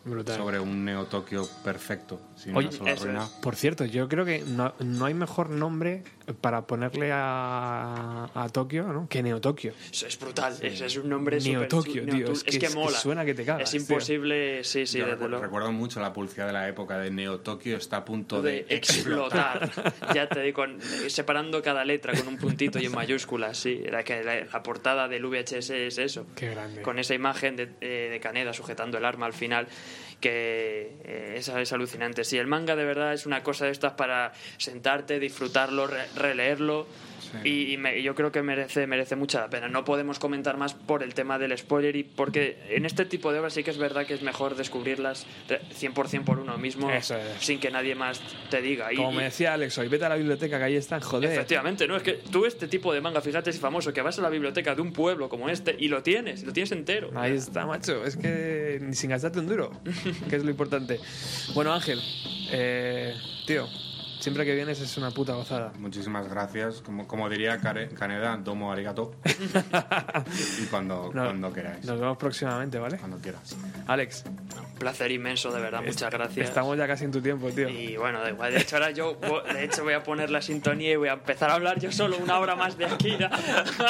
[0.03, 0.37] Brutal.
[0.37, 3.23] Sobre un Neo-Tokio perfecto, sin Oye, una sola ruina.
[3.25, 3.29] es.
[3.41, 6.03] por cierto, yo creo que no, no hay mejor nombre
[6.41, 9.07] para ponerle a, a Tokio ¿no?
[9.07, 9.73] que Neo Tokio.
[9.91, 12.59] Eso es brutal, es, es un nombre Neo súper Tokio, tío, Neo- es que- es
[12.59, 12.97] que mola.
[12.97, 13.79] suena que te cagas, Es tío.
[13.81, 15.43] imposible, sí, sí, Yo desde recu- luego.
[15.45, 19.71] recuerdo mucho la publicidad de la época de Neo-Tokio está a punto de, de explotar.
[20.13, 20.63] ya te digo,
[21.07, 23.81] separando cada letra con un puntito y en mayúsculas, sí.
[23.85, 26.25] Era que la, la portada del VHS es eso.
[26.35, 26.81] Qué grande.
[26.81, 29.67] Con esa imagen de, eh, de Kaneda sujetando el arma al final,
[30.19, 32.23] que eh, es, alucinante.
[32.23, 36.87] Sí, el manga de verdad es una cosa de estas para sentarte, disfrutarlo, re- releerlo.
[37.43, 39.67] Y, y me- y yo creo que merece, merece mucha la pena.
[39.67, 43.39] No podemos comentar más por el tema del spoiler y porque en este tipo de
[43.39, 47.13] obras sí que es verdad que es mejor descubrirlas de- 100% por uno mismo es.
[47.39, 48.91] sin que nadie más te diga.
[48.93, 51.31] Y- Como me decía Alex hoy, vete a la biblioteca que ahí están, joder.
[51.31, 51.95] Efectivamente, ¿no?
[51.97, 54.75] Es que tú este tipo de manga, fíjate si famoso, que vas a la biblioteca
[54.75, 57.11] de un pueblo como este y lo tienes, lo tienes entero.
[57.15, 58.05] Ahí está, macho.
[58.05, 59.71] Es que ni sin gastarte un duro,
[60.29, 60.99] que es lo importante.
[61.53, 61.99] Bueno, Ángel,
[62.51, 63.13] eh,
[63.45, 63.67] tío,
[64.27, 65.71] siempre que vienes es una puta gozada.
[65.79, 66.81] Muchísimas gracias.
[66.81, 69.15] Como, como diría Kare- Kaneda, domo arigato.
[70.61, 71.85] y cuando, No, cuando queráis.
[71.85, 72.97] Nos vemos próximamente, ¿vale?
[72.97, 73.55] Cuando quieras.
[73.87, 74.25] Alex,
[74.77, 76.49] Placer inmenso, de verdad, muchas gracias.
[76.49, 77.67] Estamos ya casi en tu tiempo, tío.
[77.69, 78.53] Y bueno, da igual.
[78.53, 79.17] De hecho, ahora yo
[79.51, 82.17] de hecho voy a poner la sintonía y voy a empezar a hablar yo solo
[82.17, 83.31] una hora más de Akira,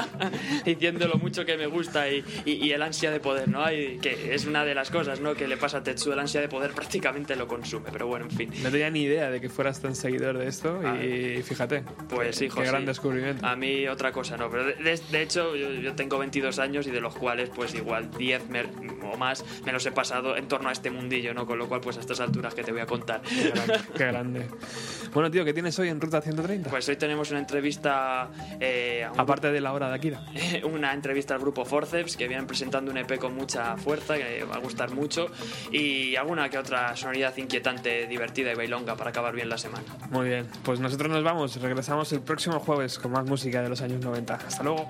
[0.65, 3.69] diciendo lo mucho que me gusta y, y, el ansia de poder, ¿no?
[3.72, 5.34] Y que es una de las cosas, ¿no?
[5.34, 8.31] Que le pasa a Tetsuo, el ansia de poder prácticamente lo consume, pero bueno, en
[8.31, 8.51] fin.
[8.64, 9.95] No tenía ni idea de que fueras tan
[10.28, 11.84] seguidor de esto y, fíjate.
[12.10, 13.45] Pues hijo, Qué gran descubrimiento.
[13.45, 14.49] A mí otra cosa, ¿no?
[14.49, 18.44] Pero de, hecho yo, yo, tengo 22 años y de los cuales pues igual 10
[19.12, 21.45] o más me los he pasado en torno a este mundillo, ¿no?
[21.45, 23.22] Con lo cual pues a estas alturas que te voy a contar.
[23.95, 24.48] Qué grande.
[25.14, 26.70] Bueno, tío, ¿qué tienes hoy en Ruta 130?
[26.70, 28.30] Pues hoy tenemos una entrevista...
[28.60, 30.22] Eh, Aparte de la hora de Akira.
[30.64, 34.56] una entrevista al grupo Forceps, que vienen presentando un EP con mucha fuerza, que va
[34.56, 35.28] a gustar mucho,
[35.72, 39.86] y alguna que otra sonoridad inquietante, divertida y bailonga para acabar bien la semana.
[40.10, 43.82] Muy bien, pues nosotros nos vamos, regresamos el próximo jueves con más música de los
[43.82, 44.36] años 90.
[44.36, 44.88] Hasta luego.